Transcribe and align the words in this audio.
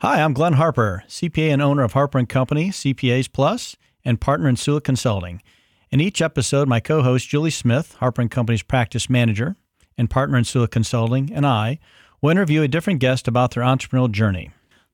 Hi, 0.00 0.20
I'm 0.20 0.34
Glenn 0.34 0.52
Harper, 0.52 1.04
CPA 1.08 1.48
and 1.54 1.62
owner 1.62 1.82
of 1.82 1.94
Harper 1.94 2.22
& 2.24 2.26
Company, 2.26 2.68
CPAs 2.68 3.32
Plus, 3.32 3.76
and 4.04 4.20
partner 4.20 4.46
in 4.46 4.56
Sula 4.56 4.82
Consulting. 4.82 5.40
In 5.90 6.02
each 6.02 6.20
episode, 6.20 6.68
my 6.68 6.80
co-host 6.80 7.26
Julie 7.30 7.48
Smith, 7.48 7.94
Harper 7.94 8.28
& 8.28 8.28
Company's 8.28 8.62
practice 8.62 9.08
manager 9.08 9.56
and 9.96 10.10
partner 10.10 10.36
in 10.36 10.44
Sula 10.44 10.68
Consulting, 10.68 11.32
and 11.32 11.46
I 11.46 11.78
will 12.20 12.28
interview 12.28 12.60
a 12.60 12.68
different 12.68 13.00
guest 13.00 13.26
about 13.26 13.52
their 13.52 13.62
entrepreneurial 13.62 14.12
journey. 14.12 14.50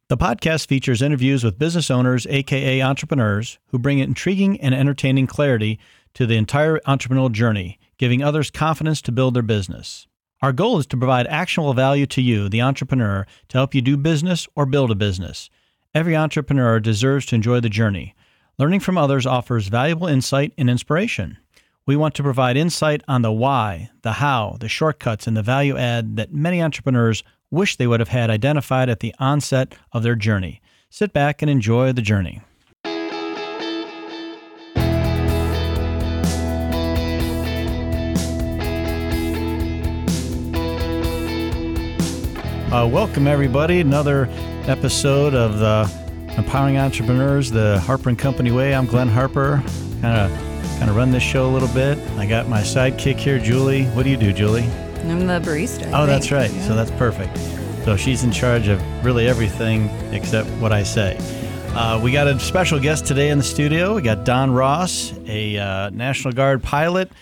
The 0.06 0.16
podcast 0.16 0.68
features 0.68 1.02
interviews 1.02 1.42
with 1.42 1.58
business 1.58 1.90
owners, 1.90 2.24
aka 2.30 2.80
entrepreneurs, 2.80 3.58
who 3.70 3.80
bring 3.80 3.98
intriguing 3.98 4.60
and 4.60 4.72
entertaining 4.72 5.26
clarity 5.26 5.80
to 6.14 6.26
the 6.26 6.36
entire 6.36 6.78
entrepreneurial 6.86 7.32
journey, 7.32 7.80
giving 7.98 8.22
others 8.22 8.52
confidence 8.52 9.02
to 9.02 9.10
build 9.10 9.34
their 9.34 9.42
business. 9.42 10.06
Our 10.42 10.52
goal 10.52 10.80
is 10.80 10.86
to 10.88 10.96
provide 10.96 11.28
actionable 11.28 11.72
value 11.72 12.04
to 12.06 12.20
you, 12.20 12.48
the 12.48 12.62
entrepreneur, 12.62 13.26
to 13.48 13.58
help 13.58 13.76
you 13.76 13.80
do 13.80 13.96
business 13.96 14.48
or 14.56 14.66
build 14.66 14.90
a 14.90 14.96
business. 14.96 15.48
Every 15.94 16.16
entrepreneur 16.16 16.80
deserves 16.80 17.26
to 17.26 17.36
enjoy 17.36 17.60
the 17.60 17.68
journey. 17.68 18.16
Learning 18.58 18.80
from 18.80 18.98
others 18.98 19.24
offers 19.24 19.68
valuable 19.68 20.08
insight 20.08 20.52
and 20.58 20.68
inspiration. 20.68 21.38
We 21.86 21.94
want 21.94 22.16
to 22.16 22.24
provide 22.24 22.56
insight 22.56 23.02
on 23.06 23.22
the 23.22 23.30
why, 23.30 23.90
the 24.02 24.14
how, 24.14 24.56
the 24.58 24.68
shortcuts, 24.68 25.28
and 25.28 25.36
the 25.36 25.42
value 25.42 25.76
add 25.76 26.16
that 26.16 26.34
many 26.34 26.60
entrepreneurs 26.60 27.22
wish 27.52 27.76
they 27.76 27.86
would 27.86 28.00
have 28.00 28.08
had 28.08 28.28
identified 28.28 28.88
at 28.88 28.98
the 28.98 29.14
onset 29.20 29.76
of 29.92 30.02
their 30.02 30.16
journey. 30.16 30.60
Sit 30.90 31.12
back 31.12 31.40
and 31.40 31.50
enjoy 31.50 31.92
the 31.92 32.02
journey. 32.02 32.40
Uh, 42.72 42.86
welcome, 42.86 43.26
everybody. 43.26 43.80
Another 43.80 44.30
episode 44.66 45.34
of 45.34 45.58
the 45.58 46.34
Empowering 46.38 46.78
Entrepreneurs, 46.78 47.50
the 47.50 47.78
Harper 47.80 48.08
and 48.08 48.18
Company 48.18 48.50
Way. 48.50 48.74
I'm 48.74 48.86
Glenn 48.86 49.08
Harper. 49.08 49.62
Kind 50.00 50.16
of, 50.16 50.78
kind 50.78 50.88
of 50.88 50.96
run 50.96 51.10
this 51.10 51.22
show 51.22 51.50
a 51.50 51.52
little 51.52 51.68
bit. 51.68 51.98
I 52.16 52.24
got 52.24 52.48
my 52.48 52.62
sidekick 52.62 53.18
here, 53.18 53.38
Julie. 53.38 53.84
What 53.88 54.04
do 54.04 54.08
you 54.08 54.16
do, 54.16 54.32
Julie? 54.32 54.64
I'm 55.02 55.26
the 55.26 55.38
barista. 55.38 55.92
I 55.92 56.02
oh, 56.02 56.06
that's 56.06 56.32
right. 56.32 56.50
Yeah. 56.50 56.66
So 56.66 56.74
that's 56.74 56.90
perfect. 56.92 57.36
So 57.84 57.94
she's 57.98 58.24
in 58.24 58.32
charge 58.32 58.68
of 58.68 58.80
really 59.04 59.28
everything 59.28 59.90
except 60.10 60.48
what 60.52 60.72
I 60.72 60.82
say. 60.82 61.18
Uh, 61.74 62.00
we 62.02 62.10
got 62.10 62.26
a 62.26 62.40
special 62.40 62.80
guest 62.80 63.04
today 63.04 63.28
in 63.28 63.36
the 63.36 63.44
studio. 63.44 63.96
We 63.96 64.00
got 64.00 64.24
Don 64.24 64.50
Ross, 64.50 65.12
a 65.26 65.58
uh, 65.58 65.90
National 65.90 66.32
Guard 66.32 66.62
pilot, 66.62 67.12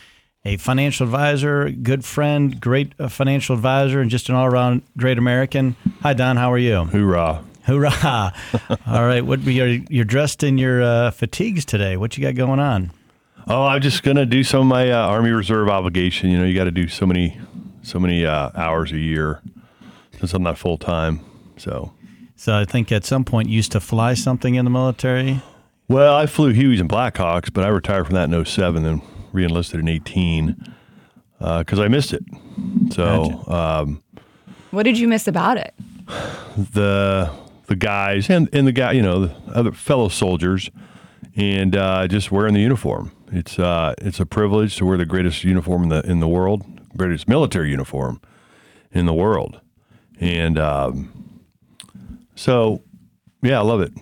a 0.45 0.57
financial 0.57 1.05
advisor, 1.05 1.71
good 1.71 2.05
friend, 2.05 2.61
great 2.61 2.93
uh, 2.99 3.09
financial 3.09 3.55
advisor, 3.57 4.01
and 4.01 4.11
just 4.11 4.29
an 4.29 4.35
all-around 4.35 4.83
great 4.97 5.19
American. 5.19 5.77
Hi, 6.03 6.13
Don. 6.15 6.37
How 6.37 6.51
are 6.53 6.59
you? 6.59 6.85
Hoorah. 6.85 7.45
Hoorah! 7.67 8.33
All 8.87 9.05
right, 9.07 9.25
what 9.25 9.43
you're 9.43 9.69
you're 9.69 10.05
dressed 10.05 10.43
in 10.43 10.57
your 10.59 10.83
uh, 10.83 11.11
fatigues 11.11 11.65
today. 11.65 11.97
What 11.97 12.17
you 12.17 12.25
got 12.25 12.35
going 12.35 12.59
on? 12.59 12.91
Oh, 13.47 13.65
I'm 13.67 13.83
just 13.83 14.03
gonna 14.03 14.27
do 14.27 14.43
some 14.43 14.61
of 14.63 14.67
my 14.67 14.91
uh, 14.91 15.07
Army 15.07 15.31
Reserve 15.31 15.69
obligation. 15.69 16.31
You 16.31 16.39
know, 16.39 16.45
you 16.47 16.55
got 16.55 16.65
to 16.65 16.71
do 16.71 16.89
so 16.89 17.05
many, 17.07 17.39
so 17.83 17.99
many 17.99 18.25
uh, 18.25 18.51
hours 18.55 18.93
a 18.93 18.99
year 18.99 19.43
since 20.19 20.33
I'm 20.33 20.43
not 20.43 20.57
full 20.59 20.79
time. 20.79 21.21
So, 21.59 21.93
So 22.35 22.57
I 22.57 22.65
think 22.65 22.91
at 22.91 23.05
some 23.05 23.25
point 23.25 23.49
you 23.51 23.57
used 23.57 23.73
to 23.73 23.81
fly 23.81 24.15
something 24.15 24.55
in 24.55 24.65
the 24.65 24.71
military. 24.71 25.43
well, 25.89 26.17
I 26.17 26.25
flew 26.27 26.55
Hueys 26.55 26.81
and 26.81 26.89
Blackhawks, 26.89 27.53
but 27.53 27.65
I 27.65 27.69
retired 27.69 28.07
from 28.07 28.15
that 28.15 28.33
in 28.33 28.45
07 28.45 28.87
and 28.87 29.03
reenlisted 29.33 29.81
in 29.81 29.89
18 29.89 30.57
because 31.39 31.79
I 31.79 31.89
missed 31.89 32.13
it. 32.13 32.23
So 32.93 33.45
um, 33.49 34.03
What 34.71 34.83
did 34.85 34.99
you 34.99 35.09
miss 35.09 35.27
about 35.27 35.57
it? 35.57 35.75
the 36.57 37.31
the 37.67 37.77
guys 37.77 38.29
and, 38.29 38.49
and 38.53 38.67
the 38.67 38.73
guy, 38.73 38.93
you 38.93 39.03
know, 39.03 39.27
the 39.27 39.35
other 39.55 39.71
fellow 39.73 40.09
soldiers, 40.09 40.71
and 41.37 41.77
uh, 41.77 42.09
just 42.09 42.33
wearing 42.33 42.55
the 42.55 42.61
uniform. 42.61 43.13
It's 43.31 43.59
uh, 43.61 43.95
it's 43.99 44.19
a 44.19 44.27
privilege 44.27 44.75
to 44.77 44.85
wear 44.87 44.97
the 44.97 45.05
greatest 45.07 45.45
uniform 45.45 45.85
in 45.85 45.89
the 45.89 46.03
in 46.05 46.19
the 46.21 46.27
world, 46.29 46.65
greatest 46.97 47.29
military 47.29 47.71
uniform 47.71 48.21
in 48.91 49.07
the 49.07 49.15
world, 49.15 49.61
and 50.19 50.59
um, 50.59 51.13
so 52.35 52.83
yeah, 53.43 53.61
I 53.61 53.63
love 53.63 53.81
it. 53.81 53.93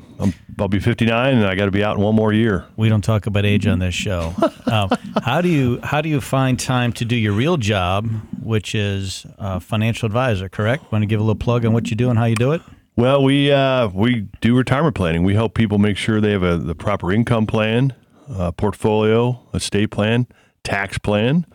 I'll 0.60 0.68
be 0.68 0.80
59, 0.80 1.36
and 1.36 1.46
I 1.46 1.54
got 1.54 1.66
to 1.66 1.70
be 1.70 1.84
out 1.84 1.96
in 1.96 2.02
one 2.02 2.14
more 2.14 2.32
year. 2.32 2.66
We 2.76 2.88
don't 2.88 3.02
talk 3.02 3.26
about 3.26 3.44
age 3.44 3.66
on 3.66 3.78
this 3.78 3.94
show. 3.94 4.34
um, 4.66 4.90
how 5.22 5.40
do 5.40 5.48
you 5.48 5.80
how 5.82 6.00
do 6.00 6.08
you 6.08 6.20
find 6.20 6.58
time 6.58 6.92
to 6.94 7.04
do 7.04 7.16
your 7.16 7.32
real 7.32 7.56
job, 7.56 8.08
which 8.42 8.74
is 8.74 9.26
uh, 9.38 9.58
financial 9.58 10.06
advisor? 10.06 10.48
Correct. 10.48 10.90
Want 10.92 11.02
to 11.02 11.06
give 11.06 11.20
a 11.20 11.22
little 11.22 11.34
plug 11.34 11.64
on 11.64 11.72
what 11.72 11.90
you 11.90 11.96
do 11.96 12.10
and 12.10 12.18
how 12.18 12.24
you 12.24 12.36
do 12.36 12.52
it? 12.52 12.62
Well, 12.96 13.22
we 13.22 13.52
uh, 13.52 13.88
we 13.88 14.26
do 14.40 14.56
retirement 14.56 14.96
planning. 14.96 15.22
We 15.22 15.34
help 15.34 15.54
people 15.54 15.78
make 15.78 15.96
sure 15.96 16.20
they 16.20 16.32
have 16.32 16.42
a, 16.42 16.58
the 16.58 16.74
proper 16.74 17.12
income 17.12 17.46
plan, 17.46 17.94
uh, 18.28 18.50
portfolio, 18.52 19.40
estate 19.54 19.90
plan, 19.90 20.26
tax 20.64 20.98
plan, 20.98 21.46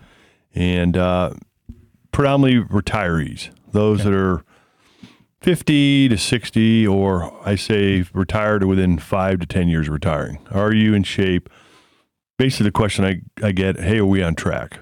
and 0.56 0.96
uh, 0.96 1.34
predominantly 2.14 2.66
retirees, 2.66 3.50
those 3.72 4.06
that 4.06 4.14
are 4.14 4.46
50 5.44 6.08
to 6.08 6.18
60, 6.18 6.88
or 6.88 7.34
I 7.46 7.56
say 7.56 8.06
retired 8.14 8.62
to 8.62 8.68
within 8.68 8.98
five 8.98 9.42
to 9.42 9.46
10 9.46 9.68
years 9.68 9.88
of 9.88 9.94
retiring. 9.94 10.40
Are 10.52 10.74
you 10.74 10.94
in 10.94 11.04
shape? 11.04 11.50
Basically, 12.38 12.64
the 12.64 12.72
question 12.72 13.04
I, 13.04 13.22
I 13.46 13.52
get, 13.52 13.78
hey, 13.78 14.00
are 14.00 14.06
we 14.06 14.24
on 14.24 14.36
track? 14.36 14.80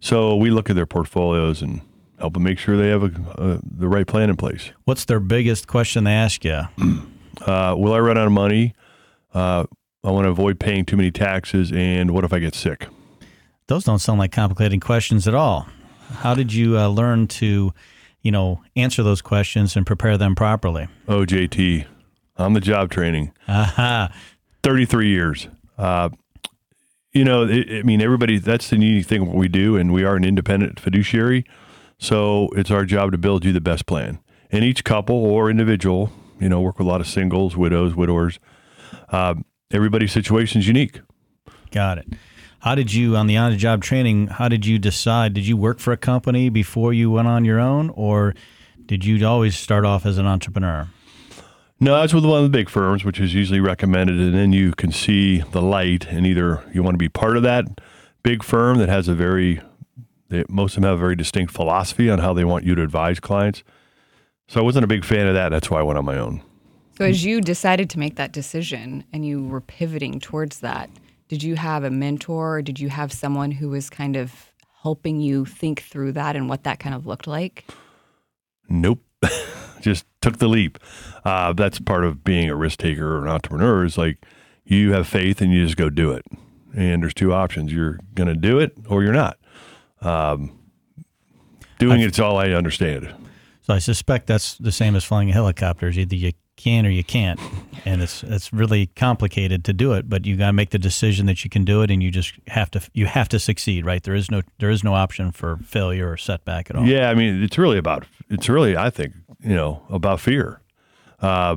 So 0.00 0.34
we 0.34 0.50
look 0.50 0.68
at 0.68 0.74
their 0.74 0.86
portfolios 0.86 1.62
and 1.62 1.80
help 2.18 2.34
them 2.34 2.42
make 2.42 2.58
sure 2.58 2.76
they 2.76 2.88
have 2.88 3.04
a, 3.04 3.42
a, 3.42 3.60
the 3.62 3.88
right 3.88 4.06
plan 4.06 4.30
in 4.30 4.36
place. 4.36 4.72
What's 4.84 5.04
their 5.04 5.20
biggest 5.20 5.68
question 5.68 6.04
they 6.04 6.12
ask 6.12 6.44
you? 6.44 6.62
Uh, 7.46 7.74
will 7.74 7.94
I 7.94 8.00
run 8.00 8.18
out 8.18 8.26
of 8.26 8.32
money? 8.32 8.74
Uh, 9.32 9.64
I 10.04 10.10
want 10.10 10.26
to 10.26 10.30
avoid 10.30 10.60
paying 10.60 10.84
too 10.84 10.96
many 10.98 11.10
taxes. 11.10 11.72
And 11.72 12.10
what 12.10 12.22
if 12.22 12.34
I 12.34 12.38
get 12.38 12.54
sick? 12.54 12.88
Those 13.66 13.84
don't 13.84 13.98
sound 13.98 14.18
like 14.18 14.30
complicated 14.30 14.82
questions 14.82 15.26
at 15.26 15.34
all. 15.34 15.66
How 16.16 16.34
did 16.34 16.52
you 16.52 16.76
uh, 16.76 16.88
learn 16.88 17.28
to, 17.28 17.72
you 18.22 18.30
know, 18.30 18.62
answer 18.76 19.02
those 19.02 19.22
questions 19.22 19.76
and 19.76 19.86
prepare 19.86 20.18
them 20.18 20.34
properly? 20.34 20.88
Oh, 21.08 21.24
JT, 21.24 21.86
on 22.36 22.52
the 22.52 22.60
job 22.60 22.90
training, 22.90 23.32
Aha. 23.48 24.12
33 24.62 25.08
years. 25.08 25.48
Uh, 25.78 26.10
you 27.12 27.24
know, 27.24 27.44
it, 27.44 27.66
I 27.70 27.82
mean, 27.82 28.00
everybody, 28.00 28.38
that's 28.38 28.70
the 28.70 28.76
neat 28.76 29.06
thing 29.06 29.26
what 29.26 29.36
we 29.36 29.48
do, 29.48 29.76
and 29.76 29.92
we 29.92 30.04
are 30.04 30.16
an 30.16 30.24
independent 30.24 30.78
fiduciary. 30.78 31.44
So 31.98 32.48
it's 32.56 32.70
our 32.70 32.84
job 32.84 33.12
to 33.12 33.18
build 33.18 33.44
you 33.44 33.52
the 33.52 33.60
best 33.60 33.86
plan. 33.86 34.20
And 34.50 34.64
each 34.64 34.84
couple 34.84 35.16
or 35.16 35.50
individual, 35.50 36.12
you 36.40 36.48
know, 36.48 36.60
work 36.60 36.78
with 36.78 36.86
a 36.86 36.90
lot 36.90 37.00
of 37.00 37.06
singles, 37.06 37.56
widows, 37.56 37.94
widowers. 37.94 38.38
Uh, 39.10 39.34
everybody's 39.70 40.12
situation 40.12 40.60
is 40.60 40.66
unique. 40.66 41.00
Got 41.70 41.98
it. 41.98 42.08
How 42.60 42.74
did 42.74 42.92
you, 42.92 43.16
on 43.16 43.26
the 43.26 43.38
on 43.38 43.52
the 43.52 43.56
job 43.56 43.82
training, 43.82 44.28
how 44.28 44.48
did 44.48 44.66
you 44.66 44.78
decide? 44.78 45.32
Did 45.32 45.46
you 45.46 45.56
work 45.56 45.78
for 45.78 45.92
a 45.92 45.96
company 45.96 46.50
before 46.50 46.92
you 46.92 47.10
went 47.10 47.26
on 47.26 47.44
your 47.44 47.58
own, 47.58 47.88
or 47.90 48.34
did 48.84 49.02
you 49.02 49.26
always 49.26 49.56
start 49.56 49.86
off 49.86 50.04
as 50.04 50.18
an 50.18 50.26
entrepreneur? 50.26 50.88
No, 51.80 51.98
that's 51.98 52.12
with 52.12 52.26
one 52.26 52.36
of 52.36 52.42
the 52.44 52.50
big 52.50 52.68
firms, 52.68 53.02
which 53.02 53.18
is 53.18 53.32
usually 53.32 53.60
recommended, 53.60 54.20
and 54.20 54.34
then 54.34 54.52
you 54.52 54.72
can 54.72 54.92
see 54.92 55.38
the 55.52 55.62
light, 55.62 56.06
and 56.08 56.26
either 56.26 56.62
you 56.74 56.82
want 56.82 56.94
to 56.94 56.98
be 56.98 57.08
part 57.08 57.38
of 57.38 57.42
that 57.44 57.64
big 58.22 58.42
firm 58.42 58.76
that 58.76 58.90
has 58.90 59.08
a 59.08 59.14
very, 59.14 59.62
they, 60.28 60.44
most 60.50 60.76
of 60.76 60.82
them 60.82 60.90
have 60.90 60.98
a 60.98 61.00
very 61.00 61.16
distinct 61.16 61.54
philosophy 61.54 62.10
on 62.10 62.18
how 62.18 62.34
they 62.34 62.44
want 62.44 62.64
you 62.66 62.74
to 62.74 62.82
advise 62.82 63.20
clients. 63.20 63.62
So 64.48 64.60
I 64.60 64.62
wasn't 64.62 64.84
a 64.84 64.88
big 64.88 65.06
fan 65.06 65.26
of 65.26 65.32
that. 65.32 65.48
That's 65.48 65.70
why 65.70 65.78
I 65.78 65.82
went 65.82 65.98
on 65.98 66.04
my 66.04 66.18
own. 66.18 66.42
So, 66.98 67.06
as 67.06 67.24
you 67.24 67.40
decided 67.40 67.88
to 67.90 67.98
make 67.98 68.16
that 68.16 68.32
decision 68.32 69.04
and 69.14 69.24
you 69.24 69.46
were 69.46 69.62
pivoting 69.62 70.20
towards 70.20 70.60
that, 70.60 70.90
did 71.30 71.44
you 71.44 71.54
have 71.54 71.84
a 71.84 71.90
mentor 71.90 72.56
or 72.56 72.62
did 72.62 72.80
you 72.80 72.88
have 72.88 73.12
someone 73.12 73.52
who 73.52 73.68
was 73.68 73.88
kind 73.88 74.16
of 74.16 74.50
helping 74.82 75.20
you 75.20 75.44
think 75.44 75.82
through 75.82 76.10
that 76.10 76.34
and 76.34 76.48
what 76.48 76.64
that 76.64 76.80
kind 76.80 76.92
of 76.92 77.06
looked 77.06 77.28
like? 77.28 77.66
Nope. 78.68 79.00
just 79.80 80.06
took 80.20 80.38
the 80.38 80.48
leap. 80.48 80.76
Uh, 81.24 81.52
that's 81.52 81.78
part 81.78 82.02
of 82.04 82.24
being 82.24 82.50
a 82.50 82.56
risk 82.56 82.80
taker 82.80 83.16
or 83.16 83.24
an 83.24 83.28
entrepreneur 83.28 83.84
is 83.84 83.96
like 83.96 84.26
you 84.64 84.92
have 84.92 85.06
faith 85.06 85.40
and 85.40 85.52
you 85.52 85.64
just 85.64 85.76
go 85.76 85.88
do 85.88 86.10
it. 86.10 86.26
And 86.74 87.00
there's 87.00 87.14
two 87.14 87.32
options. 87.32 87.72
You're 87.72 88.00
going 88.16 88.26
to 88.28 88.34
do 88.34 88.58
it 88.58 88.76
or 88.88 89.04
you're 89.04 89.12
not. 89.12 89.38
Um, 90.00 90.58
doing 91.78 92.00
it's 92.00 92.18
all 92.18 92.38
I 92.38 92.48
understand. 92.48 93.08
So 93.60 93.72
I 93.72 93.78
suspect 93.78 94.26
that's 94.26 94.56
the 94.56 94.72
same 94.72 94.96
as 94.96 95.04
flying 95.04 95.28
helicopters. 95.28 95.96
Either 95.96 96.16
you 96.16 96.32
can 96.60 96.86
or 96.86 96.90
you 96.90 97.04
can't, 97.04 97.40
and 97.84 98.02
it's 98.02 98.22
it's 98.22 98.52
really 98.52 98.86
complicated 98.86 99.64
to 99.64 99.72
do 99.72 99.92
it. 99.92 100.08
But 100.08 100.26
you 100.26 100.36
got 100.36 100.48
to 100.48 100.52
make 100.52 100.70
the 100.70 100.78
decision 100.78 101.26
that 101.26 101.42
you 101.44 101.50
can 101.50 101.64
do 101.64 101.82
it, 101.82 101.90
and 101.90 102.02
you 102.02 102.10
just 102.10 102.34
have 102.48 102.70
to 102.72 102.80
you 102.92 103.06
have 103.06 103.28
to 103.30 103.38
succeed. 103.38 103.84
Right? 103.84 104.02
There 104.02 104.14
is 104.14 104.30
no 104.30 104.42
there 104.58 104.70
is 104.70 104.84
no 104.84 104.94
option 104.94 105.32
for 105.32 105.56
failure 105.58 106.10
or 106.10 106.16
setback 106.16 106.70
at 106.70 106.76
all. 106.76 106.86
Yeah, 106.86 107.10
I 107.10 107.14
mean, 107.14 107.42
it's 107.42 107.58
really 107.58 107.78
about 107.78 108.06
it's 108.28 108.48
really 108.48 108.76
I 108.76 108.90
think 108.90 109.14
you 109.40 109.54
know 109.54 109.82
about 109.88 110.20
fear. 110.20 110.60
Uh, 111.20 111.56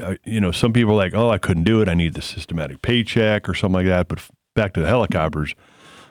uh, 0.00 0.14
you 0.24 0.40
know, 0.40 0.50
some 0.50 0.72
people 0.72 0.94
are 0.94 0.96
like, 0.96 1.14
oh, 1.14 1.30
I 1.30 1.38
couldn't 1.38 1.64
do 1.64 1.80
it. 1.80 1.88
I 1.88 1.94
need 1.94 2.14
the 2.14 2.22
systematic 2.22 2.82
paycheck 2.82 3.48
or 3.48 3.54
something 3.54 3.74
like 3.74 3.86
that. 3.86 4.08
But 4.08 4.20
back 4.54 4.74
to 4.74 4.80
the 4.80 4.88
helicopters, 4.88 5.54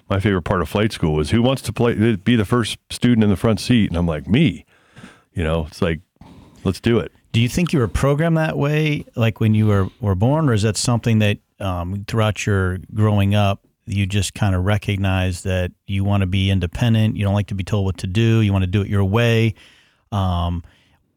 my 0.09 0.19
favorite 0.19 0.43
part 0.43 0.61
of 0.61 0.69
flight 0.69 0.91
school 0.91 1.13
was 1.13 1.31
who 1.31 1.41
wants 1.41 1.61
to 1.63 1.73
play 1.73 2.15
be 2.15 2.35
the 2.35 2.45
first 2.45 2.77
student 2.89 3.23
in 3.23 3.29
the 3.29 3.35
front 3.35 3.59
seat, 3.59 3.89
and 3.89 3.97
I'm 3.97 4.07
like 4.07 4.27
me. 4.27 4.65
You 5.33 5.43
know, 5.43 5.65
it's 5.67 5.81
like 5.81 6.01
let's 6.63 6.79
do 6.79 6.99
it. 6.99 7.11
Do 7.33 7.41
you 7.41 7.49
think 7.49 7.73
you 7.73 7.79
were 7.79 7.87
programmed 7.87 8.37
that 8.37 8.57
way, 8.57 9.05
like 9.15 9.39
when 9.39 9.55
you 9.55 9.65
were, 9.65 9.89
were 9.99 10.13
born, 10.13 10.49
or 10.49 10.53
is 10.53 10.61
that 10.61 10.77
something 10.77 11.17
that 11.19 11.39
um, 11.59 12.05
throughout 12.07 12.45
your 12.45 12.77
growing 12.93 13.33
up, 13.33 13.65
you 13.87 14.05
just 14.05 14.35
kind 14.35 14.53
of 14.53 14.63
recognize 14.63 15.41
that 15.41 15.71
you 15.87 16.03
want 16.03 16.21
to 16.21 16.27
be 16.27 16.51
independent, 16.51 17.17
you 17.17 17.25
don't 17.25 17.33
like 17.33 17.47
to 17.47 17.55
be 17.55 17.63
told 17.63 17.85
what 17.85 17.97
to 17.97 18.07
do, 18.07 18.41
you 18.41 18.53
want 18.53 18.61
to 18.61 18.69
do 18.69 18.83
it 18.83 18.87
your 18.87 19.03
way? 19.03 19.55
Um, 20.11 20.63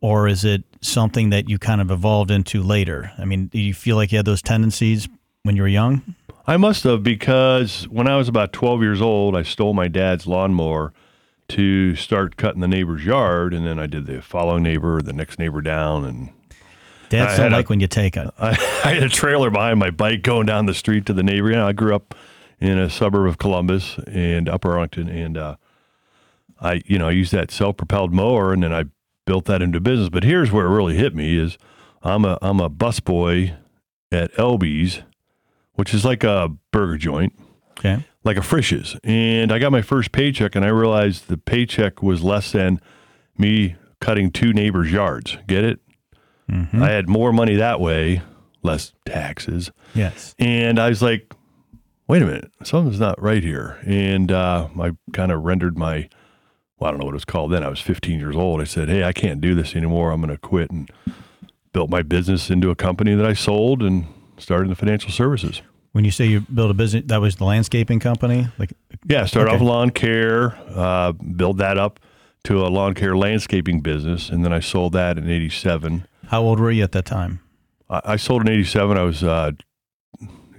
or 0.00 0.26
is 0.26 0.42
it 0.42 0.64
something 0.80 1.30
that 1.30 1.50
you 1.50 1.58
kind 1.58 1.82
of 1.82 1.90
evolved 1.90 2.30
into 2.30 2.62
later? 2.62 3.12
I 3.18 3.26
mean, 3.26 3.48
do 3.48 3.60
you 3.60 3.74
feel 3.74 3.96
like 3.96 4.10
you 4.10 4.16
had 4.16 4.24
those 4.24 4.40
tendencies 4.40 5.08
when 5.42 5.54
you 5.54 5.62
were 5.62 5.68
young? 5.68 6.14
I 6.46 6.56
must 6.56 6.84
have 6.84 7.02
because 7.02 7.86
when 7.88 8.08
I 8.08 8.16
was 8.16 8.28
about 8.28 8.54
12 8.54 8.80
years 8.80 9.02
old, 9.02 9.36
I 9.36 9.42
stole 9.42 9.74
my 9.74 9.88
dad's 9.88 10.26
lawnmower 10.26 10.94
to 11.48 11.94
start 11.96 12.36
cutting 12.36 12.60
the 12.60 12.68
neighbor's 12.68 13.04
yard, 13.04 13.54
and 13.54 13.66
then 13.66 13.78
I 13.78 13.86
did 13.86 14.06
the 14.06 14.20
follow 14.22 14.58
neighbor, 14.58 15.00
the 15.02 15.12
next 15.12 15.38
neighbor 15.38 15.60
down, 15.60 16.04
and 16.04 16.30
Dads 17.08 17.34
I 17.34 17.36
don't 17.36 17.42
had 17.44 17.52
a- 17.52 17.56
like 17.56 17.68
when 17.70 17.80
you 17.80 17.86
take 17.86 18.16
it. 18.16 18.28
I, 18.38 18.48
I 18.84 18.94
had 18.94 19.02
a 19.04 19.08
trailer 19.08 19.50
behind 19.50 19.78
my 19.78 19.90
bike 19.90 20.22
going 20.22 20.46
down 20.46 20.66
the 20.66 20.74
street 20.74 21.06
to 21.06 21.12
the 21.12 21.22
neighbor. 21.22 21.50
You 21.50 21.56
know, 21.56 21.68
I 21.68 21.72
grew 21.72 21.94
up 21.94 22.14
in 22.58 22.78
a 22.78 22.90
suburb 22.90 23.28
of 23.28 23.38
Columbus 23.38 23.96
and 24.06 24.48
Upper 24.48 24.72
Arlington, 24.72 25.08
and 25.08 25.36
uh, 25.38 25.56
I, 26.60 26.82
you 26.86 26.98
know, 26.98 27.08
I 27.08 27.12
used 27.12 27.32
that 27.32 27.50
self-propelled 27.50 28.12
mower, 28.12 28.52
and 28.52 28.62
then 28.62 28.72
I 28.72 28.84
built 29.26 29.44
that 29.44 29.62
into 29.62 29.78
business. 29.80 30.08
But 30.08 30.24
here's 30.24 30.50
where 30.50 30.66
it 30.66 30.70
really 30.74 30.96
hit 30.96 31.14
me: 31.14 31.36
is 31.38 31.58
I'm 32.02 32.24
a 32.24 32.38
I'm 32.42 32.60
a 32.60 32.70
busboy 32.70 33.56
at 34.10 34.32
Elby's, 34.38 35.02
which 35.74 35.92
is 35.94 36.04
like 36.04 36.24
a 36.24 36.50
burger 36.72 36.96
joint, 36.96 37.34
Okay. 37.78 38.04
Like 38.26 38.36
a 38.36 38.42
Frisch's, 38.42 38.96
and 39.04 39.52
I 39.52 39.58
got 39.58 39.72
my 39.72 39.82
first 39.82 40.12
paycheck, 40.12 40.54
and 40.54 40.64
I 40.64 40.68
realized 40.68 41.28
the 41.28 41.38
paycheck 41.38 42.02
was 42.02 42.22
less 42.22 42.52
than 42.52 42.80
me 43.38 43.76
cutting 44.00 44.30
two 44.30 44.52
neighbors' 44.52 44.92
yards. 44.92 45.38
Get 45.46 45.64
it? 45.64 45.80
I 46.82 46.90
had 46.90 47.08
more 47.08 47.32
money 47.32 47.56
that 47.56 47.80
way, 47.80 48.22
less 48.62 48.92
taxes. 49.04 49.70
Yes. 49.94 50.34
And 50.38 50.78
I 50.78 50.88
was 50.88 51.02
like, 51.02 51.34
wait 52.08 52.22
a 52.22 52.26
minute, 52.26 52.52
something's 52.62 53.00
not 53.00 53.20
right 53.20 53.42
here. 53.42 53.78
And 53.84 54.30
uh, 54.30 54.68
I 54.80 54.92
kind 55.12 55.32
of 55.32 55.42
rendered 55.42 55.76
my, 55.76 56.08
well, 56.78 56.88
I 56.88 56.90
don't 56.90 57.00
know 57.00 57.06
what 57.06 57.12
it 57.12 57.14
was 57.14 57.24
called 57.24 57.52
then. 57.52 57.64
I 57.64 57.68
was 57.68 57.80
15 57.80 58.18
years 58.20 58.36
old. 58.36 58.60
I 58.60 58.64
said, 58.64 58.88
hey, 58.88 59.04
I 59.04 59.12
can't 59.12 59.40
do 59.40 59.54
this 59.54 59.74
anymore. 59.74 60.12
I'm 60.12 60.20
going 60.20 60.30
to 60.30 60.38
quit 60.38 60.70
and 60.70 60.90
built 61.72 61.90
my 61.90 62.02
business 62.02 62.50
into 62.50 62.70
a 62.70 62.76
company 62.76 63.14
that 63.14 63.26
I 63.26 63.34
sold 63.34 63.82
and 63.82 64.06
started 64.38 64.64
in 64.64 64.70
the 64.70 64.76
financial 64.76 65.10
services. 65.10 65.62
When 65.96 66.04
you 66.04 66.10
say 66.10 66.26
you 66.26 66.40
built 66.42 66.70
a 66.70 66.74
business, 66.74 67.04
that 67.06 67.22
was 67.22 67.36
the 67.36 67.44
landscaping 67.46 68.00
company. 68.00 68.48
Like, 68.58 68.74
Yeah, 69.08 69.24
start 69.24 69.48
Okay. 69.48 69.56
off 69.56 69.62
lawn 69.62 69.88
care, 69.88 70.54
uh, 70.74 71.12
build 71.12 71.56
that 71.56 71.78
up 71.78 71.98
to 72.44 72.66
a 72.66 72.68
lawn 72.68 72.92
care 72.92 73.16
landscaping 73.16 73.80
business. 73.80 74.28
And 74.28 74.44
then 74.44 74.52
I 74.52 74.60
sold 74.60 74.92
that 74.92 75.16
in 75.16 75.26
87. 75.30 76.04
how 76.28 76.42
old 76.42 76.60
were 76.60 76.70
you 76.70 76.82
at 76.82 76.92
that 76.92 77.06
time? 77.06 77.40
I, 77.88 78.02
I 78.04 78.16
sold 78.16 78.42
in 78.42 78.48
87. 78.52 78.98
I 78.98 79.02
was 79.04 79.24
uh, 79.24 79.52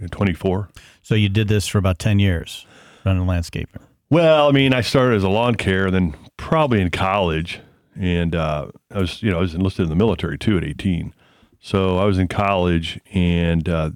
24. 0.09 0.69
So 1.03 1.13
you 1.13 1.29
did 1.29 1.47
this 1.49 1.67
for 1.67 1.77
about 1.77 1.99
ten 1.99 2.17
years, 2.17 2.65
running 3.05 3.27
landscaping. 3.27 3.81
Well, 4.09 4.47
I 4.49 4.51
mean, 4.51 4.73
I 4.73 4.81
started 4.81 5.17
as 5.17 5.23
a 5.23 5.29
lawn 5.29 5.53
care, 5.53 5.85
and 5.85 5.93
then 5.93 6.15
probably 6.37 6.81
in 6.81 6.89
college, 6.89 7.59
and 7.95 8.35
uh, 8.35 8.67
I 8.91 8.97
was, 8.99 9.21
you 9.21 9.29
know, 9.29 9.37
I 9.37 9.41
was 9.41 9.53
enlisted 9.53 9.83
in 9.83 9.89
the 9.89 9.95
military 9.95 10.37
too 10.39 10.57
at 10.57 10.63
18. 10.63 11.13
So 11.59 11.97
I 11.97 12.05
was 12.05 12.17
in 12.17 12.27
college, 12.27 12.99
and 13.13 13.69
uh, 13.69 13.91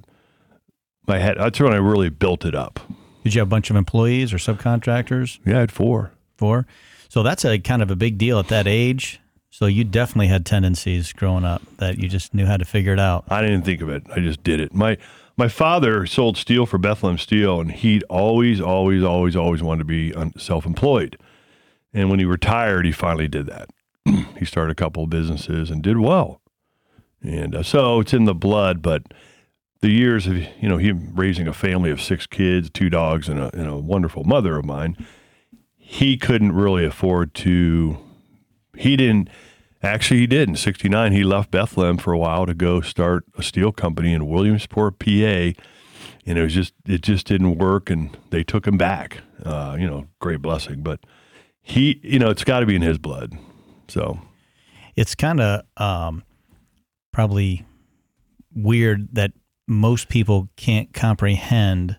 I 1.08 1.20
had 1.20 1.38
that's 1.38 1.60
when 1.60 1.74
I 1.74 1.78
really 1.78 2.10
built 2.10 2.46
it 2.46 2.56
up. 2.56 2.80
Did 3.24 3.36
you 3.36 3.40
have 3.40 3.48
a 3.48 3.50
bunch 3.50 3.70
of 3.70 3.76
employees 3.76 4.34
or 4.34 4.38
subcontractors? 4.38 5.40
Yeah, 5.46 5.58
I 5.58 5.60
had 5.62 5.72
four. 5.72 6.12
Four. 6.38 6.66
So 7.10 7.24
that's 7.24 7.46
a 7.46 7.60
kind 7.60 7.82
of 7.82 7.92
a 7.92 7.96
big 7.96 8.18
deal 8.18 8.40
at 8.40 8.48
that 8.48 8.68
age. 8.68 9.20
So 9.50 9.66
you 9.66 9.84
definitely 9.84 10.28
had 10.28 10.46
tendencies 10.46 11.12
growing 11.12 11.44
up 11.44 11.62
that 11.78 11.98
you 11.98 12.08
just 12.08 12.34
knew 12.34 12.46
how 12.46 12.58
to 12.58 12.66
figure 12.66 12.94
it 12.94 13.00
out. 13.00 13.26
I 13.30 13.42
didn't 13.42 13.64
think 13.64 13.82
of 13.82 13.90
it. 13.90 14.04
I 14.16 14.20
just 14.20 14.44
did 14.44 14.60
it. 14.60 14.74
My 14.74 14.98
my 15.38 15.48
father 15.48 16.06
sold 16.06 16.38
steel 16.38 16.66
for 16.66 16.78
Bethlehem 16.78 17.18
Steel, 17.18 17.60
and 17.60 17.72
he'd 17.72 18.04
always, 18.04 18.62
always, 18.62 19.04
always, 19.04 19.36
always 19.36 19.64
wanted 19.64 19.80
to 19.80 19.86
be 19.86 20.14
self-employed. 20.38 21.18
And 21.94 22.10
when 22.10 22.20
he 22.20 22.26
retired, 22.26 22.86
he 22.86 22.92
finally 22.92 23.28
did 23.28 23.48
that. 23.48 23.70
he 24.38 24.46
started 24.46 24.72
a 24.72 24.76
couple 24.76 25.04
of 25.04 25.10
businesses 25.10 25.70
and 25.70 25.82
did 25.82 25.98
well. 25.98 26.42
And 27.22 27.56
uh, 27.56 27.64
so 27.64 28.00
it's 28.00 28.14
in 28.14 28.26
the 28.26 28.36
blood, 28.36 28.82
but 28.82 29.04
the 29.82 29.90
years 29.90 30.28
of 30.28 30.38
you 30.38 30.70
know 30.70 30.78
him 30.78 31.12
raising 31.16 31.48
a 31.48 31.54
family 31.54 31.90
of 31.90 32.02
six 32.02 32.28
kids, 32.28 32.70
two 32.70 32.90
dogs, 32.90 33.28
and 33.28 33.40
a, 33.40 33.56
and 33.56 33.68
a 33.68 33.78
wonderful 33.78 34.24
mother 34.24 34.58
of 34.58 34.66
mine, 34.66 34.96
he 35.78 36.18
couldn't 36.18 36.54
really 36.54 36.86
afford 36.86 37.34
to. 37.36 37.98
He 38.78 38.96
didn't. 38.96 39.30
Actually, 39.84 40.20
he 40.20 40.28
did. 40.28 40.48
In 40.48 40.56
'69, 40.56 41.12
he 41.12 41.24
left 41.24 41.50
Bethlehem 41.50 41.98
for 41.98 42.14
a 42.14 42.18
while 42.18 42.46
to 42.46 42.54
go 42.54 42.82
start 42.82 43.26
a 43.38 43.44
steel 43.44 43.72
company 43.72 44.14
in 44.14 44.28
Williamsport, 44.28 45.00
PA, 45.00 45.08
and 45.08 45.58
it 46.26 46.42
was 46.42 46.54
just 46.54 46.74
it 46.86 47.02
just 47.02 47.26
didn't 47.26 47.58
work, 47.58 47.90
and 47.90 48.16
they 48.30 48.44
took 48.44 48.68
him 48.68 48.78
back. 48.78 49.22
Uh, 49.44 49.76
you 49.80 49.88
know, 49.88 50.08
great 50.20 50.42
blessing, 50.42 50.84
but 50.84 51.00
he, 51.64 52.00
you 52.04 52.20
know, 52.20 52.30
it's 52.30 52.44
got 52.44 52.60
to 52.60 52.68
be 52.68 52.76
in 52.76 52.84
his 52.84 53.00
blood. 53.00 53.36
So 53.88 54.20
It's 54.96 55.16
kind 55.16 55.42
of 55.42 55.62
um, 55.78 56.24
probably 57.12 57.66
weird 58.54 59.16
that 59.16 59.32
most 59.72 60.10
people 60.10 60.50
can't 60.58 60.94
comprehend 60.94 61.98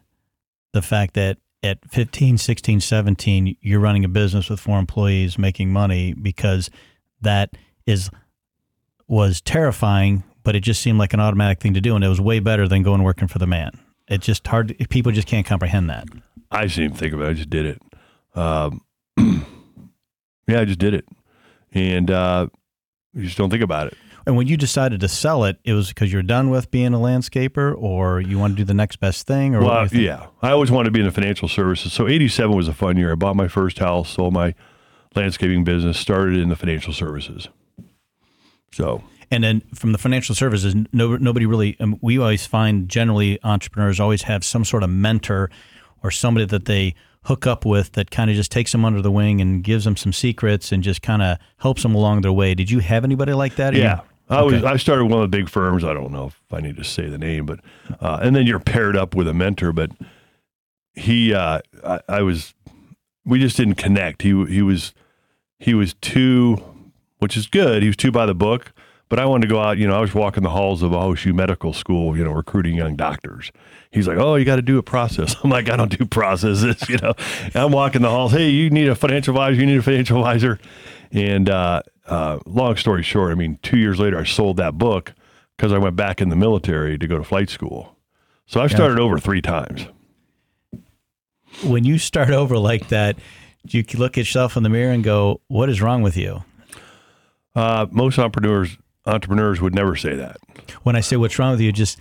the 0.73 0.83
fact 0.83 1.15
that 1.15 1.39
at 1.63 1.79
15, 1.91 2.39
16, 2.39 2.81
17, 2.81 3.57
you're 3.61 3.81
running 3.81 4.05
a 4.05 4.09
business 4.09 4.51
with 4.51 4.61
four 4.61 4.79
employees 4.79 5.39
making 5.39 5.73
money 5.73 6.13
because 6.13 6.71
that 7.23 7.57
is 7.87 8.11
was 9.09 9.41
terrifying, 9.41 10.23
but 10.43 10.55
it 10.55 10.61
just 10.61 10.83
seemed 10.83 10.99
like 10.99 11.13
an 11.13 11.21
automatic 11.21 11.61
thing 11.61 11.75
to 11.75 11.81
do, 11.81 11.95
and 11.95 12.05
it 12.05 12.09
was 12.09 12.21
way 12.21 12.41
better 12.41 12.69
than 12.69 12.83
going 12.83 13.03
working 13.03 13.29
for 13.29 13.39
the 13.39 13.47
man. 13.47 13.73
It's 14.09 14.27
just 14.27 14.47
hard. 14.47 14.77
People 14.91 15.13
just 15.13 15.29
can't 15.29 15.47
comprehend 15.47 15.89
that. 15.91 16.09
I 16.51 16.65
just 16.65 16.77
didn't 16.77 16.93
even 16.93 16.97
think 16.99 17.15
about 17.15 17.27
it. 17.27 17.31
I 17.31 17.33
just 17.35 17.51
did 17.51 17.67
it. 17.67 17.83
Um, 18.35 18.81
yeah, 20.47 20.61
I 20.61 20.65
just 20.65 20.79
did 20.79 20.95
it, 20.95 21.07
and 21.73 22.11
uh, 22.11 22.49
you 23.15 23.25
just 23.25 23.39
don't 23.39 23.51
think 23.51 23.63
about 23.63 23.87
it. 23.87 23.97
And 24.27 24.37
when 24.37 24.47
you 24.47 24.57
decided 24.57 25.01
to 25.01 25.09
sell 25.09 25.45
it, 25.45 25.59
it 25.65 25.73
was 25.73 25.89
because 25.89 26.13
you're 26.13 26.23
done 26.23 26.51
with 26.51 26.71
being 26.71 26.95
a 26.95 26.99
landscaper, 26.99 27.75
or 27.77 28.21
you 28.21 28.39
want 28.39 28.53
to 28.53 28.57
do 28.57 28.65
the 28.65 28.75
next 28.75 28.97
best 28.97 29.27
thing, 29.27 29.55
or? 29.55 29.63
Well, 29.63 29.77
do 29.77 29.83
you 29.83 29.89
think? 29.89 30.03
yeah, 30.05 30.27
I 30.43 30.53
always 30.53 30.71
wanted 30.71 30.87
to 30.87 30.91
be 30.93 31.01
in 31.01 31.07
the 31.07 31.13
financial 31.13 31.49
services. 31.49 31.93
So 31.93 32.09
'87 32.09 32.57
was 32.57 32.69
a 32.69 32.75
fun 32.75 32.97
year. 32.97 33.13
I 33.13 33.15
bought 33.15 33.37
my 33.37 33.49
first 33.49 33.79
house, 33.79 34.11
sold 34.11 34.33
my 34.33 34.55
landscaping 35.15 35.65
business, 35.65 35.99
started 35.99 36.39
in 36.39 36.49
the 36.49 36.57
financial 36.57 36.93
services. 36.93 37.49
So 38.73 39.03
And 39.31 39.45
then 39.45 39.63
from 39.75 39.93
the 39.93 39.99
financial 39.99 40.35
services, 40.35 40.75
no, 40.93 41.17
nobody 41.17 41.47
really. 41.47 41.77
Um, 41.81 41.99
we 42.01 42.19
always 42.19 42.47
find 42.47 42.89
generally 42.89 43.39
entrepreneurs 43.43 44.01
always 44.01 44.23
have 44.23 44.45
some 44.45 44.65
sort 44.65 44.83
of 44.83 44.91
mentor 44.91 45.51
or 46.03 46.11
somebody 46.11 46.47
that 46.47 46.65
they 46.65 46.95
hook 47.25 47.47
up 47.47 47.65
with 47.65 47.93
that 47.93 48.11
kind 48.11 48.31
of 48.31 48.37
just 48.37 48.51
takes 48.51 48.73
them 48.73 48.85
under 48.85 49.01
the 49.01 49.11
wing 49.11 49.41
and 49.41 49.63
gives 49.63 49.85
them 49.85 49.97
some 49.97 50.13
secrets 50.13 50.73
and 50.73 50.83
just 50.83 51.03
kind 51.03 51.23
of 51.23 51.39
helps 51.59 51.83
them 51.83 51.95
along 51.95 52.23
their 52.23 52.33
way. 52.33 52.55
Did 52.55 52.71
you 52.71 52.81
have 52.81 53.05
anybody 53.05 53.33
like 53.33 53.55
that? 53.57 53.75
yeah, 53.75 54.01
I 54.33 54.43
was. 54.43 54.55
Okay. 54.55 54.67
I 54.67 54.77
started 54.77 55.05
one 55.07 55.23
of 55.23 55.31
the 55.31 55.37
big 55.37 55.49
firms. 55.49 55.85
I 55.85 55.93
don't 55.93 56.13
know 56.13 56.27
if 56.27 56.41
I 56.53 56.61
need 56.61 56.77
to 56.77 56.85
say 56.85 57.09
the 57.09 57.19
name, 57.19 57.47
but 57.47 57.61
uh, 58.01 58.21
and 58.23 58.35
then 58.35 58.47
you're 58.47 58.61
paired 58.61 58.97
up 58.97 59.15
with 59.15 59.29
a 59.29 59.35
mentor. 59.35 59.73
But 59.73 59.91
he, 60.95 61.35
uh, 61.35 61.61
I, 61.85 62.01
I 62.09 62.23
was. 62.23 62.55
We 63.25 63.39
just 63.39 63.57
didn't 63.57 63.77
connect. 63.77 64.23
He 64.23 64.31
he 64.47 64.63
was 64.63 64.95
he 65.59 65.75
was 65.75 65.95
too, 65.95 66.57
which 67.19 67.37
is 67.37 67.47
good. 67.47 67.83
He 67.83 67.89
was 67.89 67.97
too 67.97 68.11
by 68.11 68.27
the 68.27 68.35
book. 68.35 68.73
But 69.13 69.19
I 69.19 69.27
wanted 69.27 69.47
to 69.47 69.55
go 69.55 69.61
out. 69.61 69.77
You 69.77 69.87
know, 69.87 69.95
I 69.95 70.01
was 70.01 70.15
walking 70.15 70.43
the 70.43 70.49
halls 70.49 70.83
of 70.83 70.93
OSU 70.93 71.35
Medical 71.35 71.75
School. 71.75 72.17
You 72.17 72.25
know, 72.25 72.33
recruiting 72.33 72.75
young 72.75 72.97
doctors. 72.97 73.53
He's 73.91 74.09
like, 74.09 74.17
"Oh, 74.17 74.37
you 74.37 74.47
got 74.47 74.57
to 74.57 74.63
do 74.63 74.79
a 74.79 74.83
process." 74.83 75.37
I'm 75.45 75.51
like, 75.51 75.69
"I 75.69 75.77
don't 75.77 75.95
do 75.95 76.07
processes." 76.07 76.83
You 76.89 76.97
know, 76.97 77.13
I'm 77.55 77.73
walking 77.73 78.01
the 78.01 78.09
halls. 78.09 78.33
Hey, 78.33 78.49
you 78.49 78.71
need 78.71 78.89
a 78.89 78.95
financial 78.95 79.35
advisor. 79.35 79.61
You 79.61 79.67
need 79.67 79.77
a 79.77 79.83
financial 79.83 80.17
advisor. 80.17 80.59
And 81.11 81.51
uh, 81.51 81.83
uh, 82.07 82.39
long 82.47 82.77
story 82.77 83.03
short, 83.03 83.33
I 83.33 83.35
mean, 83.35 83.59
two 83.63 83.77
years 83.77 84.01
later, 84.01 84.19
I 84.19 84.25
sold 84.25 84.57
that 84.57 84.79
book 84.79 85.13
because 85.59 85.75
I 85.75 85.79
went 85.79 85.95
back 85.95 86.23
in 86.23 86.31
the 86.31 86.37
military 86.37 86.97
to 86.97 87.07
go 87.07 87.19
to 87.19 87.25
flight 87.25 87.51
school. 87.51 87.95
So 88.47 88.63
I've 88.63 88.71
started 88.71 88.99
over 88.99 89.19
three 89.19 89.43
times. 89.43 89.89
When 91.63 91.85
you 91.85 91.99
start 91.99 92.31
over 92.31 92.57
like 92.57 92.89
that, 92.89 93.17
do 93.67 93.77
you 93.77 93.85
look 93.99 94.13
at 94.13 94.21
yourself 94.21 94.57
in 94.57 94.63
the 94.63 94.71
mirror 94.71 94.93
and 94.93 95.05
go, 95.05 95.43
"What 95.49 95.69
is 95.69 95.83
wrong 95.83 96.01
with 96.01 96.17
you?" 96.17 96.45
Uh, 97.55 97.87
most 97.91 98.19
entrepreneurs 98.19 98.79
entrepreneurs 99.07 99.61
would 99.61 99.75
never 99.75 99.97
say 99.97 100.15
that. 100.17 100.37
When 100.83 100.97
I 100.97 101.01
say 101.01 101.17
what's 101.17 101.39
wrong 101.39 101.53
with 101.53 101.61
you, 101.61 101.73
just 101.73 101.99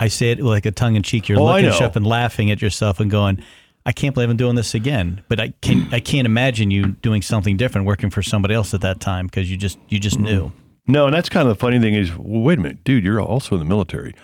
I 0.00 0.08
say 0.08 0.30
it 0.32 0.40
like 0.40 0.66
a 0.66 0.70
tongue 0.70 0.96
in 0.96 1.02
cheek. 1.02 1.28
You're 1.28 1.38
Oh, 1.38 1.44
looking 1.44 1.70
up 1.82 1.96
and 1.96 2.06
laughing 2.06 2.50
at 2.50 2.60
yourself 2.60 3.00
and 3.00 3.10
going, 3.10 3.42
"I 3.86 3.92
can't 3.92 4.14
believe 4.14 4.28
I'm 4.30 4.36
doing 4.36 4.54
this 4.56 4.74
again." 4.74 5.22
But 5.28 5.40
I 5.40 5.54
can 5.62 5.88
I 5.92 6.00
can't 6.00 6.26
imagine 6.26 6.70
you 6.70 6.88
doing 6.88 7.22
something 7.22 7.56
different, 7.56 7.86
working 7.86 8.10
for 8.10 8.22
somebody 8.22 8.54
else 8.54 8.74
at 8.74 8.80
that 8.82 9.00
time 9.00 9.26
because 9.26 9.50
you 9.50 9.56
just 9.56 9.78
you 9.88 9.98
just 9.98 10.18
knew. 10.18 10.52
No, 10.86 11.06
and 11.06 11.14
that's 11.14 11.28
kind 11.30 11.48
of 11.48 11.56
the 11.56 11.58
funny 11.60 11.78
thing 11.80 11.94
is, 11.94 12.14
well, 12.16 12.42
wait 12.42 12.58
a 12.58 12.62
minute, 12.62 12.84
dude, 12.84 13.04
you're 13.04 13.18
also 13.20 13.54
in 13.54 13.58
the 13.58 13.64
military. 13.64 14.14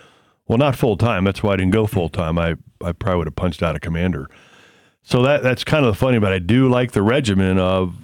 Well, 0.47 0.59
not 0.59 0.77
full 0.77 0.97
time. 0.99 1.25
That's 1.25 1.43
why 1.43 1.55
I 1.55 1.57
didn't 1.57 1.73
go 1.73 1.87
full 1.87 2.11
time. 2.11 2.37
I, 2.39 2.57
I 2.85 2.93
probably 2.93 3.19
would 3.19 3.27
have 3.29 3.37
punched 3.37 3.63
out 3.63 3.77
a 3.77 3.81
commander. 3.81 4.29
So 5.03 5.23
that 5.23 5.43
that's 5.43 5.65
kind 5.65 5.87
of 5.87 5.97
funny, 5.97 6.19
but 6.19 6.33
I 6.33 6.39
do 6.41 6.69
like 6.69 6.93
the 6.93 7.03
regimen 7.03 7.59
of 7.59 7.95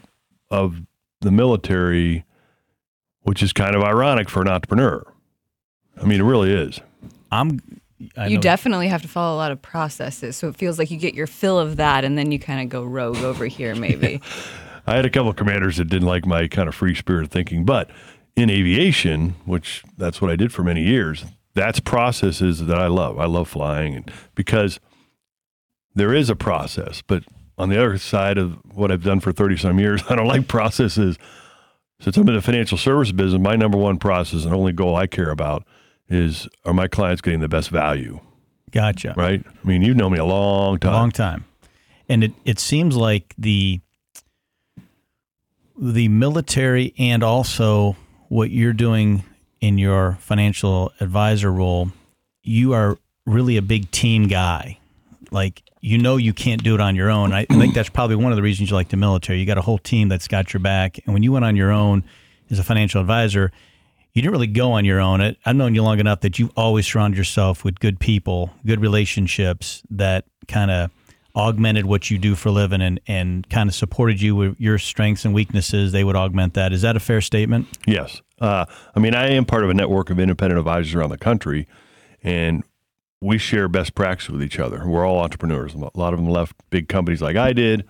of 0.50 0.80
the 1.20 1.30
military 1.32 2.25
which 3.26 3.42
is 3.42 3.52
kind 3.52 3.75
of 3.75 3.83
ironic 3.83 4.28
for 4.28 4.40
an 4.40 4.49
entrepreneur. 4.49 5.04
I 6.00 6.04
mean, 6.04 6.21
it 6.21 6.25
really 6.25 6.52
is. 6.52 6.80
I'm. 7.33 7.61
I 8.16 8.28
you 8.28 8.37
know- 8.37 8.42
definitely 8.42 8.88
have 8.88 9.02
to 9.02 9.09
follow 9.09 9.35
a 9.35 9.38
lot 9.38 9.52
of 9.52 9.61
processes. 9.61 10.37
So 10.37 10.49
it 10.49 10.56
feels 10.56 10.78
like 10.78 10.90
you 10.90 10.97
get 10.97 11.14
your 11.14 11.26
fill 11.26 11.59
of 11.59 11.76
that 11.76 12.04
and 12.04 12.16
then 12.16 12.30
you 12.30 12.38
kind 12.38 12.61
of 12.61 12.68
go 12.68 12.85
rogue 12.85 13.16
over 13.18 13.47
here, 13.47 13.75
maybe. 13.87 14.21
I 14.87 14.95
had 14.95 15.04
a 15.04 15.11
couple 15.11 15.30
of 15.30 15.37
commanders 15.37 15.78
that 15.78 15.87
didn't 15.87 16.06
like 16.06 16.25
my 16.25 16.47
kind 16.47 16.68
of 16.68 16.75
free 16.75 16.95
spirit 16.95 17.30
thinking, 17.30 17.64
but 17.64 17.90
in 18.37 18.49
aviation, 18.50 19.30
which 19.45 19.83
that's 19.97 20.21
what 20.21 20.30
I 20.30 20.37
did 20.37 20.52
for 20.52 20.62
many 20.62 20.83
years, 20.83 21.25
that's 21.54 21.80
processes 21.80 22.66
that 22.66 22.78
I 22.78 22.87
love. 22.87 23.18
I 23.18 23.25
love 23.25 23.49
flying 23.49 23.97
and 23.97 24.12
because 24.35 24.78
there 25.95 26.14
is 26.14 26.28
a 26.30 26.37
process, 26.37 27.02
but 27.02 27.25
on 27.59 27.71
the 27.71 27.78
other 27.78 27.97
side 27.99 28.37
of 28.37 28.59
what 28.75 28.92
I've 28.92 29.02
done 29.02 29.18
for 29.21 29.33
30 29.33 29.56
some 29.56 29.80
years, 29.80 30.02
I 30.09 30.14
don't 30.14 30.28
like 30.28 30.47
processes. 30.47 31.18
Since 32.00 32.17
I'm 32.17 32.29
in 32.29 32.35
the 32.35 32.43
financial 32.43 32.79
service 32.79 33.11
business, 33.12 33.41
my 33.41 33.57
number 33.57 33.79
one 33.79 33.99
process 33.99 34.45
and 34.45 34.55
only 34.55 34.73
goal 34.73 34.97
I 34.97 35.07
care 35.07 35.31
about 35.31 35.65
is 36.09 36.47
are 36.65 36.75
my 36.75 36.88
clients 36.88 37.21
getting 37.23 37.41
the 37.41 37.49
best 37.49 37.71
value, 37.71 38.21
Gotcha. 38.71 39.15
right? 39.17 39.43
I 39.47 39.67
mean, 39.67 39.83
you've 39.83 39.97
known 39.97 40.12
me 40.12 40.19
a 40.19 40.25
long 40.25 40.79
time. 40.79 40.93
long 40.93 41.11
time 41.11 41.45
and 42.09 42.25
it, 42.25 42.33
it 42.45 42.59
seems 42.59 42.97
like 42.97 43.35
the 43.38 43.81
the 45.79 46.09
military 46.09 46.95
and 46.99 47.23
also 47.23 47.97
what 48.29 48.50
you're 48.50 48.73
doing 48.73 49.25
in 49.61 49.76
your 49.79 50.17
financial 50.21 50.93
advisor 51.00 51.53
role 51.53 51.91
you 52.43 52.73
are 52.73 52.99
really 53.26 53.57
a 53.57 53.62
big 53.62 53.91
team 53.91 54.26
guy 54.26 54.79
like 55.30 55.62
you 55.80 55.99
know 55.99 56.16
you 56.16 56.33
can't 56.33 56.62
do 56.62 56.75
it 56.75 56.80
on 56.80 56.95
your 56.97 57.11
own 57.11 57.33
i 57.33 57.45
think 57.45 57.75
that's 57.75 57.88
probably 57.88 58.16
one 58.16 58.33
of 58.33 58.37
the 58.37 58.42
reasons 58.42 58.71
you 58.71 58.76
like 58.76 58.88
the 58.88 58.97
military 58.97 59.38
you 59.38 59.47
got 59.47 59.59
a 59.59 59.62
whole 59.62 59.78
team 59.78 60.09
that's 60.09 60.28
got 60.28 60.52
your 60.52 60.61
back 60.61 60.99
and 61.04 61.12
when 61.14 61.23
you 61.23 61.33
went 61.33 61.45
on 61.45 61.56
your 61.56 61.71
own 61.71 62.04
as 62.50 62.59
a 62.59 62.64
financial 62.64 63.00
advisor 63.00 63.50
you 64.12 64.23
didn't 64.23 64.33
really 64.33 64.47
go 64.47 64.73
on 64.73 64.87
your 64.87 64.99
own. 64.99 65.21
I- 65.21 65.37
I've 65.45 65.56
known 65.56 65.75
you 65.75 65.83
long 65.83 66.00
enough 66.00 66.21
that 66.21 66.38
you've 66.38 66.50
always 66.56 66.87
surrounded 66.87 67.18
yourself 67.18 67.64
with 67.64 67.78
good 67.80 68.00
people, 68.00 68.50
good 68.64 68.80
relationships 68.80 69.83
that 69.90 70.25
kind 70.49 70.71
of 70.71 70.90
augmented 71.37 71.85
what 71.85 72.11
you 72.11 72.16
do 72.16 72.35
for 72.35 72.49
a 72.49 72.52
living 72.52 72.80
and, 72.80 72.99
and 73.06 73.47
kind 73.50 73.68
of 73.68 73.75
supported 73.75 74.18
you 74.23 74.35
with 74.35 74.59
your 74.59 74.78
strengths 74.78 75.26
and 75.26 75.35
weaknesses. 75.35 75.92
They 75.92 76.02
would 76.02 76.16
augment 76.16 76.54
that. 76.54 76.73
Is 76.73 76.80
that 76.80 76.97
a 76.97 77.00
fair 77.00 77.21
statement? 77.21 77.68
Yes. 77.87 78.23
Uh, 78.40 78.64
I 78.95 79.00
mean, 79.00 79.14
I 79.14 79.28
am 79.33 79.45
part 79.45 79.64
of 79.64 79.68
a 79.68 79.75
network 79.75 80.09
of 80.09 80.18
independent 80.18 80.59
advisors 80.59 80.95
around 80.95 81.11
the 81.11 81.18
country, 81.18 81.68
and 82.23 82.64
we 83.20 83.38
share 83.38 83.68
best 83.68 83.94
practice 83.94 84.28
with 84.28 84.42
each 84.42 84.58
other. 84.58 84.87
We're 84.87 85.06
all 85.06 85.18
entrepreneurs. 85.18 85.75
A 85.75 85.78
lot 85.78 86.12
of 86.12 86.18
them 86.18 86.28
left 86.28 86.54
big 86.70 86.88
companies 86.88 87.23
like 87.23 87.37
I 87.37 87.52
did. 87.52 87.87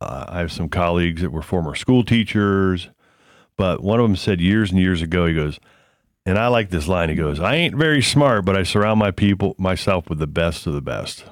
Uh, 0.00 0.26
I 0.28 0.38
have 0.40 0.50
some 0.50 0.68
colleagues 0.68 1.22
that 1.22 1.30
were 1.30 1.42
former 1.42 1.74
school 1.74 2.04
teachers, 2.04 2.88
but 3.56 3.82
one 3.82 4.00
of 4.00 4.04
them 4.04 4.16
said 4.16 4.40
years 4.40 4.70
and 4.70 4.80
years 4.80 5.02
ago, 5.02 5.26
he 5.26 5.34
goes, 5.34 5.60
and 6.24 6.38
I 6.38 6.48
like 6.48 6.70
this 6.70 6.88
line. 6.88 7.08
He 7.08 7.14
goes, 7.14 7.40
I 7.40 7.56
ain't 7.56 7.74
very 7.74 8.02
smart, 8.02 8.44
but 8.44 8.56
I 8.56 8.62
surround 8.62 8.98
my 8.98 9.10
people, 9.10 9.54
myself 9.58 10.08
with 10.08 10.18
the 10.18 10.26
best 10.26 10.66
of 10.66 10.72
the 10.72 10.80
best. 10.80 11.24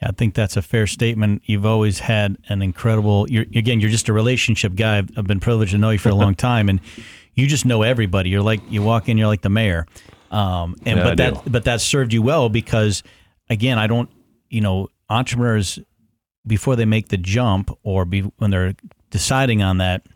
Yeah, 0.00 0.08
I 0.08 0.12
think 0.12 0.34
that's 0.34 0.56
a 0.56 0.62
fair 0.62 0.86
statement. 0.86 1.42
You've 1.46 1.64
always 1.64 2.00
had 2.00 2.36
an 2.48 2.60
incredible. 2.60 3.26
You're, 3.30 3.44
again, 3.54 3.80
you're 3.80 3.90
just 3.90 4.08
a 4.08 4.12
relationship 4.12 4.74
guy. 4.74 4.98
I've, 4.98 5.10
I've 5.16 5.26
been 5.26 5.40
privileged 5.40 5.72
to 5.72 5.78
know 5.78 5.90
you 5.90 5.98
for 5.98 6.10
a 6.10 6.14
long 6.14 6.34
time, 6.50 6.68
and 6.68 6.80
you 7.34 7.46
just 7.46 7.64
know 7.64 7.82
everybody. 7.82 8.28
You're 8.28 8.42
like 8.42 8.60
you 8.68 8.82
walk 8.82 9.08
in, 9.08 9.16
you're 9.16 9.26
like 9.26 9.42
the 9.42 9.48
mayor. 9.48 9.86
Um, 10.30 10.76
and 10.84 10.98
Yeah, 10.98 11.04
but 11.04 11.12
I 11.12 11.14
that 11.30 11.44
do. 11.44 11.50
but 11.50 11.64
that 11.64 11.80
served 11.80 12.12
you 12.12 12.22
well 12.22 12.48
because, 12.48 13.02
again, 13.50 13.78
I 13.78 13.86
don't. 13.86 14.10
You 14.48 14.60
know, 14.60 14.88
entrepreneurs 15.10 15.78
before 16.46 16.76
they 16.76 16.84
make 16.84 17.08
the 17.08 17.16
jump 17.16 17.76
or 17.82 18.04
be, 18.04 18.20
when 18.38 18.50
they're 18.52 18.74
deciding 19.10 19.62
on 19.62 19.78
that 19.78 20.06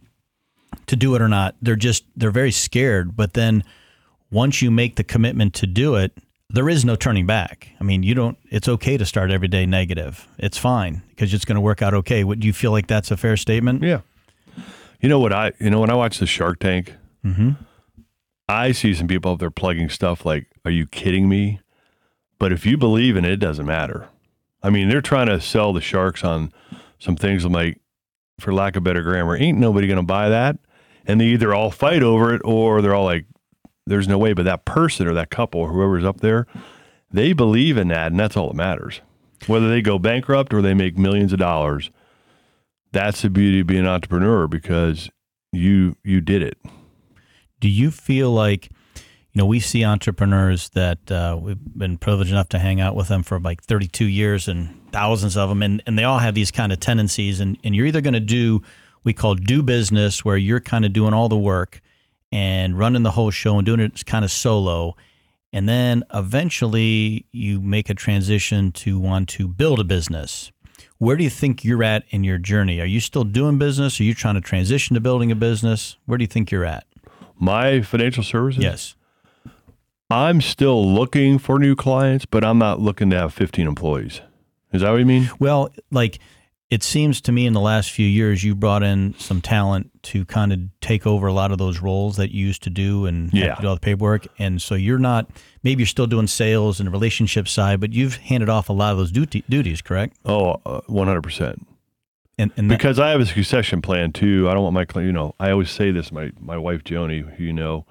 to 0.87 0.95
do 0.97 1.15
it 1.17 1.23
or 1.23 1.29
not, 1.29 1.57
they're 1.61 1.75
just 1.77 2.05
they're 2.17 2.31
very 2.31 2.53
scared. 2.53 3.17
But 3.17 3.33
then 3.35 3.65
once 4.31 4.63
you 4.63 4.71
make 4.71 4.95
the 4.97 5.05
commitment 5.05 5.55
to 5.55 5.67
do 5.67 5.97
it, 5.97 6.13
there 6.49 6.69
is 6.69 6.85
no 6.85 6.95
turning 6.97 7.27
back. 7.27 7.69
I 7.81 7.85
mean, 7.85 8.03
you 8.05 8.15
don't. 8.15 8.39
It's 8.51 8.69
okay 8.69 8.97
to 8.97 9.05
start 9.05 9.31
every 9.33 9.49
day 9.49 9.67
negative. 9.67 10.29
It's 10.39 10.57
fine 10.59 11.03
because 11.11 11.35
it's 11.35 11.45
going 11.45 11.57
to 11.57 11.61
work 11.61 11.83
out 11.83 11.93
okay. 11.95 12.23
Would 12.25 12.45
you 12.45 12.53
feel 12.53 12.71
like 12.71 12.87
that's 12.87 13.11
a 13.11 13.17
fair 13.17 13.37
statement? 13.37 13.83
Yeah. 13.83 14.01
You 15.01 15.09
know 15.09 15.19
what 15.19 15.33
I? 15.33 15.53
You 15.59 15.71
know 15.71 15.81
when 15.81 15.91
I 15.91 15.95
watch 15.95 16.19
the 16.19 16.27
Shark 16.27 16.61
Tank, 16.61 16.95
I 18.51 18.73
see 18.73 18.95
some 18.95 19.07
people 19.07 19.33
out 19.33 19.39
there 19.39 19.51
plugging 19.51 19.89
stuff 19.89 20.25
like, 20.25 20.49
"Are 20.65 20.71
you 20.71 20.87
kidding 20.87 21.29
me?" 21.29 21.61
But 22.39 22.53
if 22.53 22.67
you 22.67 22.77
believe 22.77 23.17
in 23.17 23.25
it, 23.25 23.33
it 23.33 23.37
doesn't 23.37 23.67
matter. 23.67 24.09
I 24.63 24.71
mean, 24.71 24.89
they're 24.89 25.01
trying 25.01 25.29
to 25.29 25.41
sell 25.41 25.73
the 25.73 25.81
sharks 25.81 26.25
on 26.25 26.53
some 26.99 27.17
things. 27.17 27.45
I'm 27.45 27.53
like, 27.53 27.81
for 28.39 28.53
lack 28.53 28.77
of 28.77 28.83
better 28.83 29.03
grammar, 29.03 29.37
ain't 29.37 29.59
nobody 29.59 29.87
going 29.87 29.99
to 29.99 30.03
buy 30.03 30.29
that. 30.29 30.59
And 31.07 31.21
they 31.21 31.27
either 31.27 31.55
all 31.55 31.71
fight 31.71 32.03
over 32.03 32.35
it, 32.35 32.43
or 32.45 32.83
they're 32.83 32.95
all 32.95 33.05
like, 33.05 33.27
"There's 33.87 34.09
no 34.09 34.19
way." 34.19 34.33
But 34.33 34.45
that 34.47 34.65
person 34.65 35.07
or 35.07 35.15
that 35.15 35.31
couple, 35.31 35.61
or 35.61 35.69
whoever's 35.73 36.05
up 36.05 36.21
there, 36.21 36.47
they 37.11 37.33
believe 37.33 37.77
in 37.77 37.89
that, 37.89 38.11
and 38.11 38.19
that's 38.19 38.37
all 38.37 38.49
that 38.49 38.57
matters. 38.57 39.01
Whether 39.47 39.69
they 39.69 39.81
go 39.81 39.99
bankrupt 39.99 40.53
or 40.53 40.61
they 40.61 40.75
make 40.75 40.99
millions 40.99 41.33
of 41.33 41.39
dollars, 41.39 41.91
that's 42.93 43.23
the 43.23 43.31
beauty 43.31 43.61
of 43.61 43.67
being 43.69 43.81
an 43.81 43.87
entrepreneur 43.87 44.47
because 44.47 45.09
you 45.53 45.97
you 46.03 46.21
did 46.21 46.43
it. 46.43 46.59
Do 47.61 47.69
you 47.69 47.91
feel 47.91 48.31
like, 48.33 48.71
you 48.97 49.37
know, 49.37 49.47
we 49.47 49.61
see 49.61 49.85
entrepreneurs 49.85 50.71
that 50.71 51.11
uh, 51.11 51.39
we've 51.41 51.59
been 51.77 51.99
privileged 51.99 52.31
enough 52.31 52.49
to 52.51 52.59
hang 52.59 52.81
out 52.81 52.97
with 52.97 53.09
them 53.09 53.23
for 53.23 53.39
like 53.39 53.63
32 53.63 54.07
years 54.07 54.49
and 54.49 54.75
thousands 54.91 55.37
of 55.37 55.49
them, 55.49 55.63
and, 55.63 55.83
and 55.87 55.99
they 55.99 56.05
all 56.05 56.19
have 56.19 56.35
these 56.35 56.51
kind 56.51 56.73
of 56.73 56.81
tendencies. 56.81 57.39
And, 57.39 57.59
and 57.63 57.77
you're 57.77 57.87
either 57.87 58.01
going 58.01 58.15
to 58.15 58.21
do 58.21 58.63
we 59.05 59.13
call 59.13 59.35
do 59.35 59.63
business, 59.63 60.25
where 60.25 60.37
you're 60.37 60.61
kind 60.61 60.85
of 60.85 60.93
doing 60.93 61.15
all 61.15 61.29
the 61.29 61.39
work 61.39 61.81
and 62.33 62.79
running 62.79 63.03
the 63.03 63.11
whole 63.11 63.31
show 63.31 63.57
and 63.57 63.67
doing 63.67 63.81
it 63.81 64.05
kind 64.07 64.25
of 64.25 64.31
solo. 64.31 64.97
And 65.53 65.69
then 65.69 66.05
eventually 66.15 67.27
you 67.33 67.61
make 67.61 67.91
a 67.91 67.95
transition 67.95 68.73
to 68.73 68.99
want 69.01 69.29
to 69.31 69.49
build 69.49 69.81
a 69.81 69.85
business. 69.85 70.53
Where 70.99 71.17
do 71.17 71.25
you 71.25 71.31
think 71.31 71.65
you're 71.65 71.83
at 71.83 72.05
in 72.11 72.25
your 72.25 72.39
journey? 72.39 72.81
Are 72.81 72.87
you 72.87 73.01
still 73.01 73.25
doing 73.25 73.59
business? 73.59 73.99
Are 73.99 74.05
you 74.05 74.15
trying 74.15 74.35
to 74.35 74.41
transition 74.41 74.95
to 74.95 75.01
building 75.01 75.33
a 75.33 75.35
business? 75.35 75.97
Where 76.05 76.19
do 76.19 76.23
you 76.23 76.29
think 76.29 76.51
you're 76.51 76.67
at? 76.67 76.85
My 77.41 77.81
financial 77.83 78.23
services. 78.23 78.63
Yes. 78.63 78.95
I'm 80.11 80.41
still 80.41 80.93
looking 80.93 81.39
for 81.39 81.59
new 81.59 81.75
clients, 81.77 82.27
but 82.27 82.45
I'm 82.45 82.59
not 82.59 82.81
looking 82.81 83.11
to 83.11 83.17
have 83.19 83.33
15 83.35 83.67
employees. 83.67 84.21
Is 84.73 84.83
that 84.83 84.91
what 84.91 84.97
you 84.99 85.07
mean? 85.07 85.31
Well, 85.39 85.71
like 85.91 86.19
it 86.69 86.83
seems 86.85 87.21
to 87.23 87.33
me 87.33 87.47
in 87.47 87.53
the 87.53 87.61
last 87.61 87.91
few 87.91 88.07
years, 88.07 88.45
you 88.45 88.55
brought 88.55 88.83
in 88.85 89.15
some 89.19 89.41
talent 89.41 89.91
to 90.05 90.25
kind 90.25 90.53
of 90.53 90.61
take 90.81 91.07
over 91.07 91.27
a 91.27 91.33
lot 91.33 91.51
of 91.51 91.59
those 91.59 91.81
roles 91.81 92.17
that 92.17 92.31
you 92.33 92.47
used 92.47 92.63
to 92.65 92.71
do 92.71 93.07
and 93.07 93.33
Yeah. 93.33 93.55
to 93.57 93.63
do 93.63 93.69
all 93.69 93.75
the 93.75 93.81
paperwork. 93.81 94.27
And 94.39 94.61
so 94.63 94.75
you're 94.77 94.99
not, 94.99 95.29
maybe 95.65 95.81
you're 95.83 95.87
still 95.89 96.07
doing 96.07 96.27
sales 96.29 96.79
and 96.79 96.87
the 96.87 96.91
relationship 96.93 97.49
side, 97.49 97.81
but 97.81 97.93
you've 97.93 98.17
handed 98.17 98.49
off 98.49 98.69
a 98.69 98.73
lot 98.73 98.93
of 98.93 98.99
those 98.99 99.11
duty, 99.11 99.43
duties, 99.49 99.81
correct? 99.83 100.17
Oh, 100.25 100.61
uh, 100.67 100.81
100%. 100.89 101.67
And, 102.41 102.53
and 102.57 102.71
that, 102.71 102.79
Because 102.79 102.99
I 102.99 103.11
have 103.11 103.21
a 103.21 103.27
succession 103.27 103.83
plan 103.83 104.13
too. 104.13 104.49
I 104.49 104.55
don't 104.55 104.63
want 104.63 104.95
my 104.95 105.03
you 105.03 105.13
know, 105.13 105.35
I 105.39 105.51
always 105.51 105.71
say 105.71 105.91
this, 105.91 106.11
my, 106.11 106.33
my 106.41 106.57
wife, 106.57 106.83
Joni, 106.85 107.37
who 107.37 107.45
you 107.45 107.53
know, 107.53 107.85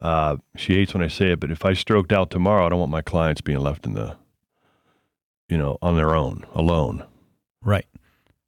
uh, 0.00 0.36
she 0.56 0.74
hates 0.74 0.94
when 0.94 1.02
I 1.02 1.08
say 1.08 1.32
it, 1.32 1.40
but 1.40 1.50
if 1.50 1.64
I 1.64 1.74
stroked 1.74 2.12
out 2.12 2.30
tomorrow, 2.30 2.64
I 2.66 2.68
don't 2.68 2.78
want 2.78 2.92
my 2.92 3.02
clients 3.02 3.40
being 3.40 3.58
left 3.58 3.84
in 3.86 3.94
the, 3.94 4.16
you 5.48 5.58
know, 5.58 5.76
on 5.82 5.96
their 5.96 6.14
own, 6.14 6.46
alone. 6.54 7.04
right. 7.62 7.86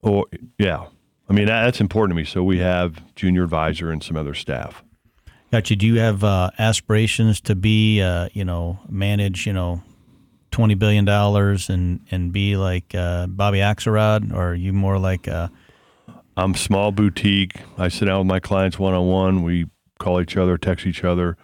Or, 0.00 0.26
yeah. 0.58 0.86
I 1.28 1.32
mean, 1.32 1.46
that, 1.46 1.64
that's 1.64 1.80
important 1.80 2.16
to 2.16 2.16
me. 2.16 2.24
So 2.24 2.42
we 2.42 2.58
have 2.58 3.02
junior 3.14 3.44
advisor 3.44 3.90
and 3.90 4.02
some 4.02 4.16
other 4.16 4.34
staff. 4.34 4.82
Gotcha. 5.52 5.76
Do 5.76 5.86
you 5.86 5.98
have 6.00 6.24
uh, 6.24 6.50
aspirations 6.58 7.40
to 7.42 7.54
be, 7.54 8.00
uh, 8.00 8.28
you 8.32 8.44
know, 8.44 8.80
manage, 8.88 9.46
you 9.46 9.52
know, 9.52 9.82
twenty 10.52 10.74
billion 10.74 11.04
dollars 11.04 11.68
and 11.68 12.06
and 12.12 12.32
be 12.32 12.56
like 12.56 12.94
uh, 12.94 13.26
Bobby 13.26 13.58
Axelrod, 13.58 14.32
or 14.32 14.50
are 14.50 14.54
you 14.54 14.72
more 14.72 14.98
like 14.98 15.26
uh, 15.26 15.48
I'm 16.36 16.54
small 16.54 16.92
boutique. 16.92 17.60
I 17.76 17.88
sit 17.88 18.06
down 18.06 18.18
with 18.18 18.26
my 18.26 18.40
clients 18.40 18.78
one 18.78 18.94
on 18.94 19.06
one. 19.06 19.42
We 19.42 19.66
call 19.98 20.20
each 20.20 20.36
other, 20.36 20.56
text 20.56 20.86
each 20.86 21.04
other. 21.04 21.36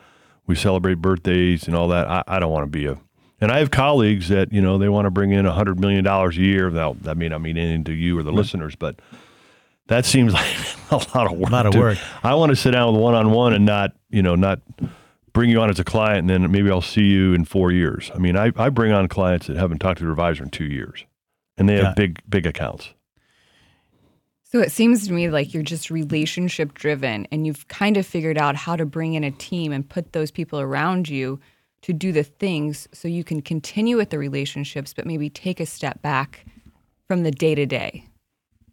We 0.47 0.55
celebrate 0.55 0.95
birthdays 0.95 1.67
and 1.67 1.77
all 1.77 1.88
that. 1.88 2.09
I, 2.09 2.23
I 2.27 2.38
don't 2.38 2.50
want 2.50 2.65
to 2.65 2.71
be 2.71 2.87
a, 2.87 2.99
and 3.41 3.53
I 3.53 3.59
have 3.59 3.71
colleagues 3.71 4.29
that 4.29 4.53
you 4.53 4.62
know 4.62 4.79
they 4.79 4.88
want 4.88 5.07
to 5.07 5.11
bring 5.11 5.33
in 5.33 5.45
a 5.47 5.53
hundred 5.53 5.81
million 5.81 6.05
dollars 6.05 6.38
a 6.38 6.41
year. 6.41 6.71
Now 6.71 6.97
that 7.03 7.17
may 7.17 7.29
not 7.29 7.41
mean 7.41 7.59
anything 7.59 7.85
to 7.85 7.93
you 7.93 8.19
or 8.19 8.23
the 8.23 8.33
listeners, 8.33 8.77
but 8.77 9.00
that 9.88 10.07
seems 10.07 10.33
like 10.35 10.57
a 10.91 10.97
lot 11.15 11.31
of 11.31 11.38
work. 11.38 11.50
A 11.50 11.53
lot 11.53 11.67
of 11.67 11.75
work. 11.75 11.99
I 12.23 12.35
want 12.35 12.50
to 12.50 12.57
sit 12.57 12.71
down 12.71 12.93
with 12.93 13.03
one 13.03 13.15
on 13.15 13.31
one 13.31 13.53
and 13.53 13.67
not 13.67 13.93
you 14.11 14.23
know 14.23 14.37
not 14.37 14.61
bring 15.38 15.50
you 15.50 15.61
on 15.61 15.71
as 15.71 15.78
a 15.78 15.85
client 15.85 16.18
and 16.18 16.30
then 16.30 16.50
maybe 16.50 16.68
I'll 16.68 16.80
see 16.80 17.04
you 17.04 17.33
in 17.33 17.45
four 17.45 17.71
years. 17.71 18.11
I 18.12 18.18
mean, 18.18 18.37
I, 18.37 18.50
I 18.57 18.71
bring 18.71 18.90
on 18.90 19.07
clients 19.07 19.47
that 19.47 19.57
haven't 19.57 19.78
talked 19.78 19.99
to 19.99 20.04
their 20.04 20.11
advisor 20.11 20.42
in 20.42 20.50
two 20.50 20.64
years, 20.64 21.04
and 21.57 21.68
they 21.68 21.76
have 21.76 21.85
Yeah. 21.85 21.95
big 21.95 22.21
big 22.28 22.45
accounts. 22.45 22.92
So 24.42 24.59
it 24.59 24.73
seems 24.73 25.07
to 25.07 25.12
me 25.12 25.30
like 25.30 25.54
you're 25.54 25.62
just 25.62 25.90
relationship 25.90 26.75
driven 26.75 27.28
and 27.30 27.47
you've 27.47 27.68
kind 27.68 27.97
of 27.97 28.04
figured 28.04 28.37
out 28.37 28.57
how 28.57 28.75
to 28.75 28.85
bring 28.85 29.14
in 29.14 29.23
a 29.23 29.30
team 29.30 29.71
and 29.71 29.88
put 29.88 30.12
those 30.12 30.33
people 30.33 30.59
around 30.59 31.09
you 31.09 31.38
to 31.83 31.92
do 31.92 32.11
the 32.11 32.25
things 32.25 32.88
so 32.92 33.07
you 33.07 33.23
can 33.23 33.40
continue 33.40 33.97
with 33.97 34.11
the 34.11 34.18
relationships, 34.18 34.92
but 34.92 35.07
maybe 35.07 35.30
take 35.30 35.61
a 35.61 35.66
step 35.66 36.02
back 36.02 36.47
from 37.07 37.23
the 37.23 37.30
day 37.30 37.54
to 37.54 37.64
day. 37.64 38.09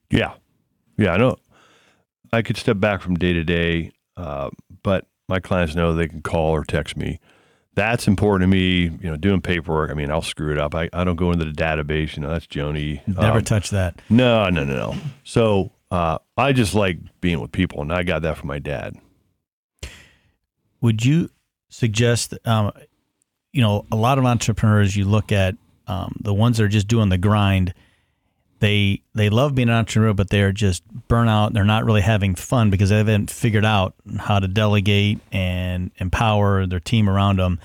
Yeah. 0.09 0.33
Yeah, 0.97 1.11
I 1.11 1.17
know. 1.17 1.35
I 2.33 2.41
could 2.41 2.57
step 2.57 2.79
back 2.79 3.01
from 3.01 3.15
day 3.15 3.33
to 3.33 3.43
day. 3.43 3.91
Uh, 4.17 4.49
but 4.81 5.05
my 5.27 5.39
clients 5.39 5.75
know 5.75 5.93
they 5.93 6.07
can 6.07 6.21
call 6.21 6.51
or 6.51 6.63
text 6.63 6.95
me. 6.97 7.19
That's 7.75 8.07
important 8.07 8.49
to 8.49 8.55
me. 8.55 8.83
You 9.01 9.11
know, 9.11 9.17
doing 9.17 9.41
paperwork. 9.41 9.91
I 9.91 9.93
mean, 9.95 10.09
I'll 10.09 10.21
screw 10.21 10.51
it 10.51 10.57
up. 10.57 10.73
I, 10.75 10.89
I 10.93 11.03
don't 11.03 11.15
go 11.17 11.31
into 11.31 11.45
the 11.45 11.51
database. 11.51 12.15
You 12.15 12.23
know, 12.23 12.29
that's 12.29 12.47
Joni. 12.47 13.05
Never 13.07 13.39
Um, 13.39 13.43
touch 13.43 13.69
that. 13.71 14.01
no, 14.09 14.49
no, 14.49 14.63
no, 14.63 14.75
no. 14.75 14.95
So 15.25 15.71
uh, 15.91 16.19
I 16.37 16.53
just 16.53 16.73
like 16.73 16.99
being 17.21 17.39
with 17.41 17.51
people, 17.51 17.81
and 17.81 17.91
I 17.91 18.03
got 18.03 18.21
that 18.21 18.37
from 18.37 18.47
my 18.47 18.59
dad. 18.59 18.95
Would 20.81 21.03
you 21.05 21.29
suggest, 21.69 22.33
um, 22.45 22.71
you 23.51 23.61
know, 23.61 23.85
a 23.91 23.95
lot 23.95 24.17
of 24.17 24.25
entrepreneurs 24.25 24.95
you 24.95 25.05
look 25.05 25.31
at, 25.31 25.55
um, 25.87 26.15
the 26.21 26.33
ones 26.33 26.57
that 26.57 26.63
are 26.63 26.69
just 26.69 26.87
doing 26.87 27.09
the 27.09 27.17
grind, 27.17 27.73
they 28.59 29.01
they 29.13 29.29
love 29.29 29.55
being 29.55 29.69
an 29.69 29.75
entrepreneur, 29.75 30.13
but 30.13 30.29
they're 30.29 30.51
just 30.51 30.83
burnout. 31.07 31.53
They're 31.53 31.63
not 31.63 31.85
really 31.85 32.01
having 32.01 32.35
fun 32.35 32.69
because 32.69 32.89
they 32.89 32.97
haven't 32.97 33.29
figured 33.29 33.65
out 33.65 33.95
how 34.19 34.39
to 34.39 34.47
delegate 34.47 35.19
and 35.31 35.91
empower 35.97 36.65
their 36.65 36.79
team 36.79 37.09
around 37.09 37.39
them. 37.39 37.59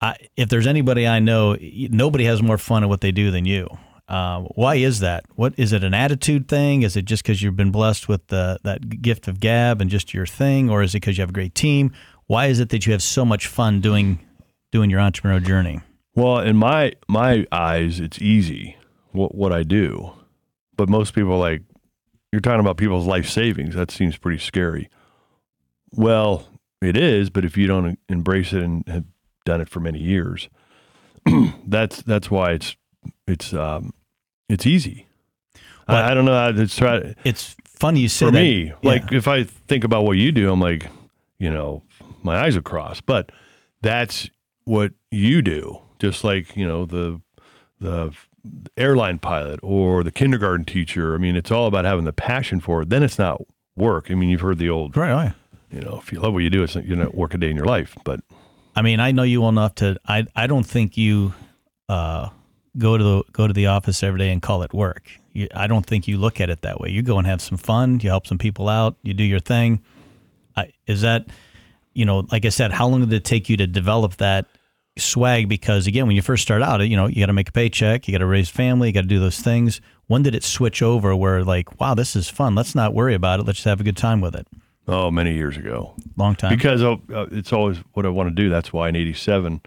I, 0.00 0.16
if 0.36 0.48
there's 0.48 0.66
anybody 0.66 1.06
I 1.06 1.20
know, 1.20 1.56
nobody 1.60 2.24
has 2.24 2.42
more 2.42 2.58
fun 2.58 2.82
at 2.82 2.88
what 2.88 3.00
they 3.00 3.12
do 3.12 3.30
than 3.30 3.46
you. 3.46 3.68
Uh, 4.06 4.42
why 4.54 4.74
is 4.74 5.00
that? 5.00 5.24
What 5.34 5.54
is 5.56 5.72
it? 5.72 5.82
An 5.82 5.94
attitude 5.94 6.46
thing? 6.46 6.82
Is 6.82 6.94
it 6.96 7.06
just 7.06 7.22
because 7.22 7.40
you've 7.40 7.56
been 7.56 7.70
blessed 7.70 8.06
with 8.06 8.26
the, 8.26 8.58
that 8.64 9.00
gift 9.00 9.28
of 9.28 9.40
gab 9.40 9.80
and 9.80 9.90
just 9.90 10.12
your 10.12 10.26
thing, 10.26 10.68
or 10.68 10.82
is 10.82 10.94
it 10.94 11.00
because 11.00 11.16
you 11.16 11.22
have 11.22 11.30
a 11.30 11.34
great 11.34 11.54
team? 11.54 11.90
Why 12.26 12.46
is 12.46 12.60
it 12.60 12.68
that 12.70 12.86
you 12.86 12.92
have 12.92 13.02
so 13.02 13.24
much 13.24 13.46
fun 13.46 13.80
doing 13.80 14.18
doing 14.72 14.90
your 14.90 15.00
entrepreneurial 15.00 15.46
journey? 15.46 15.80
Well, 16.14 16.38
in 16.40 16.56
my 16.56 16.92
my 17.08 17.46
eyes, 17.50 17.98
it's 17.98 18.20
easy 18.20 18.76
what 19.12 19.34
what 19.34 19.52
I 19.52 19.62
do, 19.62 20.12
but 20.76 20.88
most 20.88 21.14
people 21.14 21.38
like 21.38 21.62
you're 22.32 22.40
talking 22.40 22.60
about 22.60 22.76
people's 22.76 23.06
life 23.06 23.28
savings. 23.28 23.74
That 23.74 23.90
seems 23.90 24.16
pretty 24.16 24.38
scary. 24.38 24.88
Well, 25.92 26.48
it 26.82 26.96
is, 26.96 27.30
but 27.30 27.44
if 27.44 27.56
you 27.56 27.66
don't 27.66 27.98
embrace 28.08 28.52
it 28.52 28.62
and 28.62 28.86
have 28.88 29.04
done 29.44 29.60
it 29.60 29.68
for 29.68 29.80
many 29.80 30.00
years, 30.00 30.48
that's 31.66 32.02
that's 32.02 32.30
why 32.30 32.52
it's 32.52 32.76
it's 33.26 33.52
um, 33.54 33.92
it's 34.48 34.66
easy. 34.66 35.06
But- 35.86 36.04
I, 36.04 36.10
I 36.10 36.14
don't 36.14 36.24
know 36.24 36.34
how 36.34 36.50
to 36.52 36.66
try. 36.66 37.14
It's 37.24 37.54
funny 37.66 38.00
you 38.00 38.08
say 38.08 38.26
for 38.26 38.32
that. 38.32 38.38
me, 38.40 38.64
Yeah. 38.66 38.74
like 38.82 39.12
if 39.12 39.28
I 39.28 39.44
think 39.44 39.84
about 39.84 40.04
what 40.04 40.16
you 40.16 40.32
do, 40.32 40.50
I'm 40.50 40.60
like, 40.60 40.88
you 41.38 41.50
know, 41.50 41.82
my 42.22 42.38
eyes 42.38 42.56
are 42.56 42.62
crossed. 42.62 43.04
But 43.06 43.30
that's 43.82 44.30
what 44.64 44.92
you 45.10 45.42
do. 45.42 45.78
Just 45.98 46.24
like 46.24 46.56
you 46.56 46.66
know 46.66 46.84
the 46.86 47.20
the 47.80 48.12
airline 48.76 49.18
pilot 49.18 49.60
or 49.62 50.02
the 50.02 50.10
kindergarten 50.12 50.64
teacher. 50.64 51.14
I 51.14 51.18
mean, 51.18 51.36
it's 51.36 51.50
all 51.50 51.66
about 51.66 51.84
having 51.84 52.04
the 52.04 52.12
passion 52.12 52.60
for 52.60 52.82
it. 52.82 52.90
Then 52.90 53.02
it's 53.02 53.18
not 53.18 53.42
work. 53.76 54.10
I 54.10 54.14
mean, 54.14 54.28
you've 54.28 54.40
heard 54.40 54.58
the 54.58 54.70
old, 54.70 54.96
right, 54.96 55.12
right. 55.12 55.34
you 55.70 55.80
know, 55.80 55.98
if 56.02 56.12
you 56.12 56.20
love 56.20 56.32
what 56.32 56.42
you 56.42 56.50
do, 56.50 56.62
it's 56.62 56.74
not, 56.74 56.86
you're 56.86 56.96
not 56.96 57.14
work 57.14 57.34
a 57.34 57.38
day 57.38 57.50
in 57.50 57.56
your 57.56 57.66
life. 57.66 57.96
But 58.04 58.20
I 58.76 58.82
mean, 58.82 59.00
I 59.00 59.12
know 59.12 59.22
you 59.22 59.40
well 59.40 59.50
enough 59.50 59.74
to. 59.76 59.98
I 60.06 60.26
I 60.34 60.46
don't 60.46 60.64
think 60.64 60.96
you 60.96 61.32
uh, 61.88 62.28
go 62.76 62.96
to 62.96 63.04
the 63.04 63.22
go 63.32 63.46
to 63.46 63.52
the 63.52 63.66
office 63.66 64.02
every 64.02 64.18
day 64.18 64.30
and 64.30 64.42
call 64.42 64.62
it 64.62 64.72
work. 64.72 65.10
You, 65.32 65.48
I 65.54 65.66
don't 65.66 65.84
think 65.84 66.06
you 66.06 66.18
look 66.18 66.40
at 66.40 66.50
it 66.50 66.62
that 66.62 66.80
way. 66.80 66.90
You 66.90 67.02
go 67.02 67.18
and 67.18 67.26
have 67.26 67.40
some 67.40 67.58
fun. 67.58 68.00
You 68.00 68.10
help 68.10 68.26
some 68.26 68.38
people 68.38 68.68
out. 68.68 68.96
You 69.02 69.14
do 69.14 69.24
your 69.24 69.40
thing. 69.40 69.82
I, 70.56 70.70
is 70.86 71.00
that, 71.00 71.26
you 71.92 72.04
know, 72.04 72.26
like 72.30 72.44
I 72.44 72.50
said, 72.50 72.70
how 72.70 72.86
long 72.86 73.00
did 73.00 73.12
it 73.12 73.24
take 73.24 73.48
you 73.48 73.56
to 73.56 73.66
develop 73.66 74.16
that 74.18 74.46
swag? 74.96 75.48
Because 75.48 75.86
again, 75.86 76.06
when 76.06 76.16
you 76.16 76.22
first 76.22 76.42
start 76.42 76.62
out, 76.62 76.80
you 76.80 76.96
know, 76.96 77.06
you 77.06 77.16
got 77.20 77.26
to 77.26 77.32
make 77.32 77.48
a 77.48 77.52
paycheck, 77.52 78.06
you 78.06 78.12
got 78.12 78.18
to 78.18 78.26
raise 78.26 78.48
family, 78.48 78.88
you 78.88 78.94
got 78.94 79.02
to 79.02 79.06
do 79.06 79.20
those 79.20 79.40
things. 79.40 79.80
When 80.06 80.22
did 80.22 80.34
it 80.34 80.44
switch 80.44 80.82
over 80.82 81.14
where 81.16 81.42
like, 81.44 81.80
wow, 81.80 81.94
this 81.94 82.14
is 82.14 82.28
fun. 82.28 82.54
Let's 82.54 82.74
not 82.74 82.94
worry 82.94 83.14
about 83.14 83.40
it. 83.40 83.44
Let's 83.46 83.58
just 83.58 83.64
have 83.66 83.80
a 83.80 83.84
good 83.84 83.96
time 83.96 84.20
with 84.20 84.34
it. 84.34 84.46
oh, 84.86 85.10
many 85.10 85.34
years 85.34 85.56
ago, 85.56 85.94
Long 86.16 86.34
time. 86.34 86.54
because 86.54 86.82
uh, 86.82 86.96
it's 87.30 87.52
always 87.52 87.78
what 87.94 88.04
I 88.04 88.10
want 88.10 88.28
to 88.28 88.34
do. 88.34 88.50
That's 88.50 88.72
why 88.72 88.88
in 88.88 88.96
'87 88.96 89.62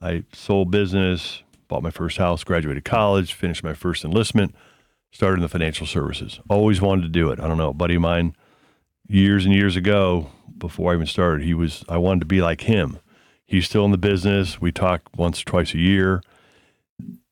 I 0.00 0.24
sold 0.32 0.70
business, 0.70 1.42
bought 1.68 1.82
my 1.82 1.90
first 1.90 2.16
house, 2.18 2.44
graduated 2.44 2.84
college, 2.84 3.34
finished 3.34 3.62
my 3.62 3.74
first 3.74 4.04
enlistment, 4.04 4.54
started 5.12 5.36
in 5.36 5.42
the 5.42 5.48
financial 5.48 5.86
services. 5.86 6.40
Always 6.48 6.80
wanted 6.80 7.02
to 7.02 7.08
do 7.08 7.30
it. 7.30 7.38
I 7.40 7.46
don't 7.46 7.58
know, 7.58 7.68
a 7.70 7.74
buddy 7.74 7.94
of 7.96 8.00
mine 8.02 8.34
years 9.06 9.44
and 9.44 9.54
years 9.54 9.76
ago, 9.76 10.30
before 10.56 10.92
I 10.92 10.94
even 10.94 11.06
started, 11.06 11.44
he 11.44 11.52
was. 11.52 11.84
I 11.88 11.98
wanted 11.98 12.20
to 12.20 12.26
be 12.26 12.40
like 12.40 12.62
him. 12.62 12.98
He's 13.54 13.66
still 13.66 13.84
in 13.84 13.92
the 13.92 13.98
business. 13.98 14.60
We 14.60 14.72
talk 14.72 15.02
once, 15.16 15.40
twice 15.40 15.74
a 15.74 15.78
year, 15.78 16.22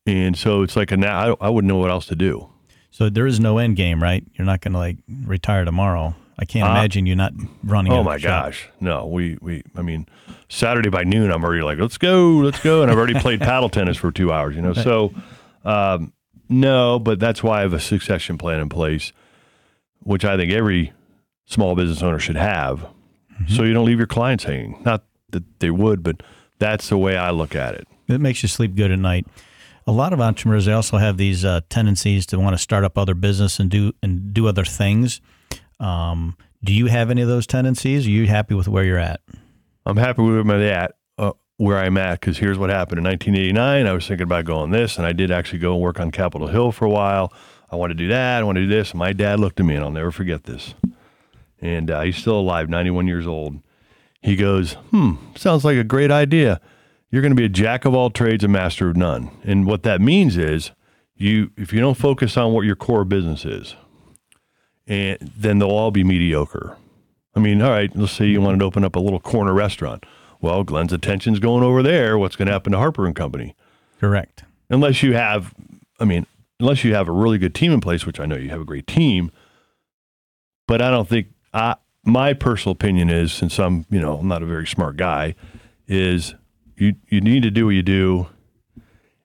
and 0.06 0.38
so 0.38 0.62
it's 0.62 0.76
like 0.76 0.92
a 0.92 0.96
now. 0.96 1.34
I, 1.40 1.46
I 1.46 1.48
wouldn't 1.48 1.68
know 1.68 1.78
what 1.78 1.90
else 1.90 2.06
to 2.06 2.14
do. 2.16 2.48
So 2.92 3.10
there 3.10 3.26
is 3.26 3.40
no 3.40 3.58
end 3.58 3.74
game, 3.76 4.00
right? 4.00 4.24
You're 4.34 4.44
not 4.46 4.60
going 4.60 4.72
to 4.72 4.78
like 4.78 4.98
retire 5.24 5.64
tomorrow. 5.64 6.14
I 6.38 6.44
can't 6.44 6.68
imagine 6.68 7.06
you 7.06 7.16
not 7.16 7.32
running. 7.64 7.92
Uh, 7.92 7.96
Oh 7.96 8.02
my 8.04 8.18
gosh, 8.18 8.68
no. 8.80 9.06
We 9.06 9.36
we. 9.40 9.64
I 9.74 9.82
mean, 9.82 10.06
Saturday 10.48 10.90
by 10.90 11.02
noon, 11.02 11.32
I'm 11.32 11.42
already 11.42 11.62
like, 11.62 11.78
let's 11.78 11.98
go, 11.98 12.30
let's 12.36 12.62
go, 12.62 12.82
and 12.82 12.90
I've 12.90 12.98
already 12.98 13.18
played 13.18 13.40
paddle 13.50 13.68
tennis 13.68 13.96
for 13.96 14.12
two 14.12 14.32
hours. 14.32 14.54
You 14.54 14.62
know, 14.62 14.74
so 14.74 15.12
um, 15.64 16.12
no, 16.48 17.00
but 17.00 17.18
that's 17.18 17.42
why 17.42 17.58
I 17.58 17.60
have 17.62 17.72
a 17.72 17.80
succession 17.80 18.38
plan 18.38 18.60
in 18.60 18.68
place, 18.68 19.12
which 20.04 20.24
I 20.24 20.36
think 20.36 20.52
every 20.52 20.92
small 21.46 21.74
business 21.74 22.00
owner 22.00 22.20
should 22.20 22.36
have, 22.36 22.86
so 23.48 23.64
you 23.64 23.72
don't 23.74 23.86
leave 23.86 23.98
your 23.98 24.06
clients 24.06 24.44
hanging. 24.44 24.80
Not 24.84 25.02
that 25.32 25.60
they 25.60 25.70
would, 25.70 26.02
but 26.02 26.22
that's 26.58 26.88
the 26.88 26.98
way 26.98 27.16
I 27.16 27.30
look 27.30 27.54
at 27.54 27.74
it. 27.74 27.86
It 28.08 28.20
makes 28.20 28.42
you 28.42 28.48
sleep 28.48 28.74
good 28.74 28.90
at 28.90 28.98
night. 28.98 29.26
A 29.86 29.92
lot 29.92 30.12
of 30.12 30.20
entrepreneurs 30.20 30.66
they 30.66 30.72
also 30.72 30.98
have 30.98 31.16
these 31.16 31.44
uh, 31.44 31.62
tendencies 31.68 32.24
to 32.26 32.38
want 32.38 32.54
to 32.54 32.58
start 32.58 32.84
up 32.84 32.96
other 32.96 33.14
business 33.14 33.58
and 33.58 33.68
do 33.68 33.92
and 34.02 34.32
do 34.32 34.46
other 34.46 34.64
things. 34.64 35.20
Um, 35.80 36.36
do 36.62 36.72
you 36.72 36.86
have 36.86 37.10
any 37.10 37.22
of 37.22 37.28
those 37.28 37.46
tendencies? 37.46 38.06
Are 38.06 38.10
you 38.10 38.28
happy 38.28 38.54
with 38.54 38.68
where 38.68 38.84
you're 38.84 38.98
at? 38.98 39.20
I'm 39.84 39.96
happy 39.96 40.22
with 40.22 40.46
where 40.46 40.56
I'm 40.56 40.62
at, 40.62 40.94
uh, 41.18 41.32
where 41.56 41.78
I'm 41.78 41.96
at, 41.96 42.20
because 42.20 42.38
here's 42.38 42.58
what 42.58 42.70
happened 42.70 42.98
in 42.98 43.04
1989. 43.04 43.86
I 43.86 43.92
was 43.92 44.06
thinking 44.06 44.22
about 44.22 44.44
going 44.44 44.70
this, 44.70 44.96
and 44.96 45.06
I 45.06 45.12
did 45.12 45.32
actually 45.32 45.58
go 45.58 45.74
and 45.74 45.82
work 45.82 45.98
on 45.98 46.12
Capitol 46.12 46.46
Hill 46.46 46.70
for 46.70 46.84
a 46.84 46.90
while. 46.90 47.32
I 47.68 47.76
want 47.76 47.90
to 47.90 47.94
do 47.94 48.06
that. 48.08 48.40
I 48.40 48.44
want 48.44 48.56
to 48.56 48.62
do 48.62 48.68
this. 48.68 48.90
And 48.90 49.00
my 49.00 49.12
dad 49.12 49.40
looked 49.40 49.58
at 49.58 49.66
me, 49.66 49.74
and 49.74 49.82
I'll 49.82 49.90
never 49.90 50.12
forget 50.12 50.44
this. 50.44 50.74
And 51.60 51.90
uh, 51.90 52.02
he's 52.02 52.16
still 52.16 52.38
alive, 52.38 52.68
91 52.68 53.08
years 53.08 53.26
old. 53.26 53.60
He 54.22 54.36
goes, 54.36 54.74
"Hmm, 54.90 55.14
sounds 55.36 55.64
like 55.64 55.76
a 55.76 55.84
great 55.84 56.10
idea. 56.10 56.60
You're 57.10 57.22
going 57.22 57.32
to 57.32 57.36
be 57.36 57.44
a 57.44 57.50
jack 57.50 57.84
of 57.84 57.94
all 57.94 58.10
trades, 58.10 58.44
a 58.44 58.48
master 58.48 58.88
of 58.88 58.96
none." 58.96 59.30
And 59.44 59.66
what 59.66 59.82
that 59.82 60.00
means 60.00 60.36
is, 60.36 60.70
you 61.16 61.50
if 61.56 61.72
you 61.72 61.80
don't 61.80 61.96
focus 61.96 62.36
on 62.36 62.52
what 62.52 62.64
your 62.64 62.76
core 62.76 63.04
business 63.04 63.44
is, 63.44 63.74
and 64.86 65.18
then 65.36 65.58
they'll 65.58 65.70
all 65.70 65.90
be 65.90 66.04
mediocre. 66.04 66.76
I 67.34 67.40
mean, 67.40 67.62
all 67.62 67.70
right, 67.70 67.90
let's 67.94 68.12
say 68.12 68.26
you 68.26 68.40
wanted 68.40 68.58
to 68.60 68.64
open 68.64 68.84
up 68.84 68.96
a 68.96 69.00
little 69.00 69.20
corner 69.20 69.54
restaurant. 69.54 70.04
Well, 70.40 70.64
Glenn's 70.64 70.92
attention's 70.92 71.38
going 71.38 71.62
over 71.62 71.82
there. 71.82 72.18
What's 72.18 72.36
going 72.36 72.46
to 72.46 72.52
happen 72.52 72.72
to 72.72 72.78
Harper 72.78 73.06
and 73.06 73.14
Company? 73.14 73.54
Correct. 74.00 74.44
Unless 74.68 75.02
you 75.02 75.14
have, 75.14 75.54
I 76.00 76.04
mean, 76.04 76.26
unless 76.58 76.84
you 76.84 76.94
have 76.94 77.08
a 77.08 77.12
really 77.12 77.38
good 77.38 77.54
team 77.54 77.72
in 77.72 77.80
place, 77.80 78.04
which 78.04 78.18
I 78.20 78.26
know 78.26 78.36
you 78.36 78.50
have 78.50 78.60
a 78.60 78.66
great 78.66 78.86
team, 78.86 79.30
but 80.66 80.82
I 80.82 80.90
don't 80.90 81.08
think 81.08 81.28
I, 81.54 81.76
my 82.04 82.32
personal 82.32 82.72
opinion 82.72 83.10
is, 83.10 83.32
since 83.32 83.58
I'm, 83.58 83.86
you 83.90 84.00
know, 84.00 84.18
I'm 84.18 84.28
not 84.28 84.42
a 84.42 84.46
very 84.46 84.66
smart 84.66 84.96
guy, 84.96 85.34
is 85.86 86.34
you 86.76 86.94
you 87.08 87.20
need 87.20 87.42
to 87.42 87.50
do 87.50 87.66
what 87.66 87.74
you 87.74 87.82
do, 87.82 88.26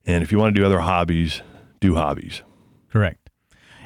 and 0.06 0.24
if 0.24 0.32
you 0.32 0.38
want 0.38 0.56
to 0.56 0.62
do 0.62 0.66
other 0.66 0.80
hobbies, 0.80 1.42
do 1.80 1.96
hobbies. 1.96 2.42
Correct. 2.92 3.30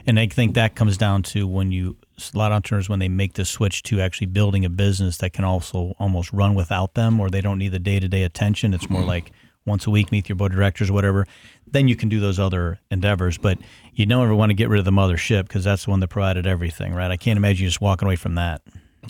And 0.06 0.20
I 0.20 0.28
think 0.28 0.56
that 0.56 0.76
comes 0.76 0.98
down 0.98 1.24
to 1.24 1.48
when 1.48 1.72
you 1.72 1.98
a 2.34 2.38
lot 2.38 2.52
of 2.52 2.56
entrepreneurs 2.56 2.90
when 2.90 3.00
they 3.00 3.10
make 3.10 3.34
the 3.34 3.46
switch 3.46 3.84
to 3.84 4.00
actually 4.00 4.28
building 4.28 4.66
a 4.66 4.70
business 4.70 5.18
that 5.18 5.34
can 5.34 5.44
also 5.44 5.96
almost 5.98 6.32
run 6.34 6.54
without 6.56 6.94
them, 6.94 7.20
or 7.20 7.30
they 7.30 7.42
don't 7.42 7.58
need 7.58 7.72
the 7.72 7.80
day 7.80 8.00
to 8.00 8.08
day 8.08 8.24
attention. 8.24 8.74
It's 8.74 8.90
more 8.90 9.02
mm-hmm. 9.02 9.10
like 9.10 9.32
once 9.66 9.88
a 9.88 9.90
week 9.90 10.12
meet 10.12 10.30
your 10.30 10.36
board 10.36 10.52
of 10.52 10.58
directors, 10.58 10.90
or 10.90 10.94
whatever. 10.94 11.28
Then 11.68 11.88
you 11.88 11.96
can 11.96 12.10
do 12.10 12.20
those 12.20 12.40
other 12.40 12.80
endeavors, 12.90 13.38
but 13.38 13.58
you 13.94 14.06
don't 14.06 14.24
ever 14.24 14.36
want 14.36 14.50
to 14.50 14.54
get 14.54 14.70
rid 14.70 14.80
of 14.80 14.86
the 14.86 14.92
mothership 14.92 15.44
because 15.44 15.64
that's 15.64 15.86
the 15.86 15.92
one 15.92 16.00
that 16.00 16.08
provided 16.08 16.48
everything, 16.48 16.94
right? 16.94 17.12
I 17.12 17.18
can't 17.18 17.38
imagine 17.38 17.64
you 17.64 17.70
just 17.70 17.82
walking 17.82 18.08
away 18.08 18.16
from 18.16 18.36
that. 18.36 18.62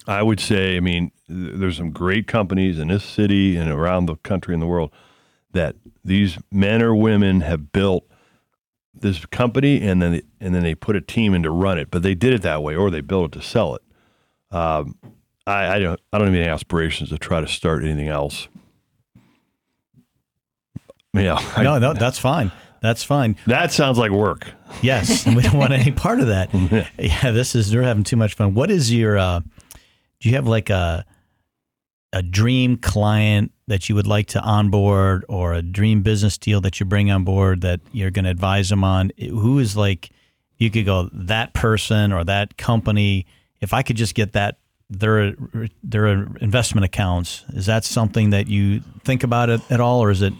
I 0.07 0.23
would 0.23 0.39
say, 0.39 0.77
I 0.77 0.79
mean, 0.79 1.11
there's 1.27 1.77
some 1.77 1.91
great 1.91 2.27
companies 2.27 2.79
in 2.79 2.87
this 2.87 3.03
city 3.03 3.57
and 3.57 3.69
around 3.69 4.05
the 4.05 4.15
country 4.17 4.53
and 4.53 4.61
the 4.61 4.67
world 4.67 4.91
that 5.53 5.75
these 6.03 6.37
men 6.51 6.81
or 6.81 6.95
women 6.95 7.41
have 7.41 7.71
built 7.71 8.05
this 8.93 9.25
company 9.25 9.81
and 9.81 10.01
then 10.01 10.21
and 10.39 10.53
then 10.53 10.63
they 10.63 10.75
put 10.75 10.95
a 10.95 11.01
team 11.01 11.33
in 11.33 11.43
to 11.43 11.51
run 11.51 11.77
it, 11.77 11.89
but 11.91 12.03
they 12.03 12.15
did 12.15 12.33
it 12.33 12.41
that 12.41 12.61
way 12.61 12.75
or 12.75 12.89
they 12.89 13.01
built 13.01 13.33
it 13.33 13.39
to 13.39 13.45
sell 13.45 13.75
it. 13.75 13.81
Um, 14.55 14.97
I, 15.47 15.75
I 15.75 15.79
don't 15.79 15.99
I 16.11 16.17
don't 16.17 16.27
have 16.27 16.35
any 16.35 16.47
aspirations 16.47 17.09
to 17.09 17.17
try 17.17 17.41
to 17.41 17.47
start 17.47 17.83
anything 17.83 18.07
else. 18.07 18.47
Yeah, 21.13 21.37
I- 21.55 21.63
No, 21.63 21.77
no, 21.79 21.93
that's 21.93 22.19
fine. 22.19 22.51
That's 22.81 23.03
fine. 23.03 23.35
that 23.45 23.71
sounds 23.71 23.97
like 23.99 24.09
work. 24.11 24.47
Yes, 24.81 25.27
and 25.27 25.35
we 25.35 25.43
don't 25.43 25.57
want 25.57 25.71
any 25.73 25.91
part 25.91 26.19
of 26.19 26.27
that. 26.27 26.49
Yeah, 26.97 27.31
this 27.31 27.53
is 27.53 27.69
they're 27.69 27.83
having 27.83 28.03
too 28.03 28.15
much 28.15 28.33
fun. 28.33 28.53
What 28.55 28.71
is 28.71 28.91
your? 28.91 29.17
Uh, 29.17 29.41
do 30.19 30.29
you 30.29 30.35
have 30.35 30.47
like 30.47 30.69
a 30.71 31.05
a 32.13 32.23
dream 32.23 32.77
client 32.77 33.51
that 33.67 33.87
you 33.87 33.95
would 33.95 34.07
like 34.07 34.27
to 34.27 34.41
onboard, 34.41 35.23
or 35.29 35.53
a 35.53 35.61
dream 35.61 36.01
business 36.01 36.37
deal 36.39 36.59
that 36.61 36.79
you 36.79 36.85
bring 36.85 37.11
on 37.11 37.23
board 37.23 37.61
that 37.61 37.81
you're 37.91 38.09
going 38.11 38.25
to 38.25 38.31
advise 38.31 38.69
them 38.69 38.83
on? 38.83 39.11
Who 39.19 39.59
is 39.59 39.77
like 39.77 40.09
you 40.57 40.71
could 40.71 40.85
go 40.85 41.09
that 41.13 41.53
person 41.53 42.11
or 42.11 42.23
that 42.23 42.57
company? 42.57 43.27
If 43.59 43.73
I 43.75 43.83
could 43.83 43.95
just 43.95 44.15
get 44.15 44.33
that 44.33 44.57
their 44.89 45.35
their 45.83 46.07
investment 46.41 46.83
accounts. 46.85 47.45
Is 47.53 47.67
that 47.67 47.83
something 47.83 48.31
that 48.31 48.47
you 48.47 48.81
think 49.03 49.23
about 49.23 49.49
it 49.51 49.61
at 49.69 49.79
all, 49.79 49.99
or 50.03 50.09
is 50.09 50.21
it 50.23 50.33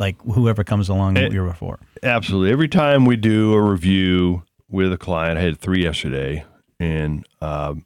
like 0.00 0.20
whoever 0.22 0.64
comes 0.64 0.88
along 0.88 1.14
the 1.14 1.26
It- 1.26 1.32
year 1.32 1.44
before? 1.44 1.78
Absolutely. 2.02 2.50
Every 2.50 2.68
time 2.68 3.04
we 3.04 3.14
do 3.16 3.52
a 3.52 3.60
review 3.62 4.42
with 4.68 4.92
a 4.92 4.98
client, 4.98 5.38
I 5.38 5.42
had 5.42 5.58
three 5.58 5.82
yesterday, 5.82 6.44
and 6.80 7.24
um, 7.40 7.84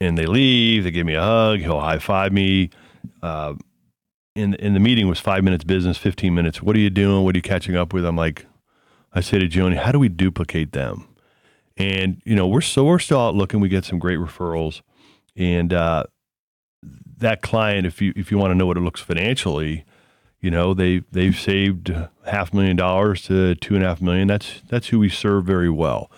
and 0.00 0.18
they 0.18 0.26
leave, 0.26 0.84
they 0.84 0.90
give 0.90 1.06
me 1.06 1.14
a 1.14 1.22
hug, 1.22 1.60
he'll 1.60 1.80
high 1.80 1.98
five 1.98 2.32
me. 2.32 2.70
Uh, 3.22 3.54
in 4.34 4.54
in 4.54 4.74
the 4.74 4.80
meeting 4.80 5.08
was 5.08 5.20
five 5.20 5.44
minutes 5.44 5.64
business, 5.64 5.96
fifteen 5.96 6.34
minutes. 6.34 6.60
What 6.62 6.76
are 6.76 6.80
you 6.80 6.90
doing? 6.90 7.24
What 7.24 7.34
are 7.34 7.38
you 7.38 7.42
catching 7.42 7.76
up 7.76 7.92
with? 7.92 8.04
I'm 8.04 8.16
like, 8.16 8.46
I 9.12 9.20
say 9.20 9.38
to 9.38 9.48
Joni, 9.48 9.76
how 9.76 9.92
do 9.92 9.98
we 9.98 10.08
duplicate 10.08 10.72
them? 10.72 11.06
And 11.76 12.20
you 12.24 12.34
know, 12.34 12.46
we're 12.46 12.60
so 12.60 12.84
we're 12.84 12.98
still 12.98 13.20
out 13.20 13.34
looking. 13.34 13.60
We 13.60 13.68
get 13.68 13.84
some 13.84 13.98
great 13.98 14.18
referrals, 14.18 14.82
and 15.36 15.72
uh, 15.72 16.04
that 17.18 17.42
client, 17.42 17.86
if 17.86 18.00
you 18.02 18.12
if 18.16 18.30
you 18.30 18.38
want 18.38 18.50
to 18.50 18.54
know 18.54 18.66
what 18.66 18.76
it 18.76 18.80
looks 18.80 19.00
financially, 19.00 19.84
you 20.40 20.50
know 20.50 20.74
they 20.74 21.02
they've 21.12 21.38
saved 21.38 21.92
half 22.26 22.52
a 22.52 22.56
million 22.56 22.76
dollars 22.76 23.22
to 23.22 23.54
two 23.56 23.74
and 23.74 23.84
a 23.84 23.88
half 23.88 24.00
million. 24.00 24.28
That's 24.28 24.60
that's 24.68 24.88
who 24.88 24.98
we 24.98 25.08
serve 25.08 25.44
very 25.44 25.70
well. 25.70 26.10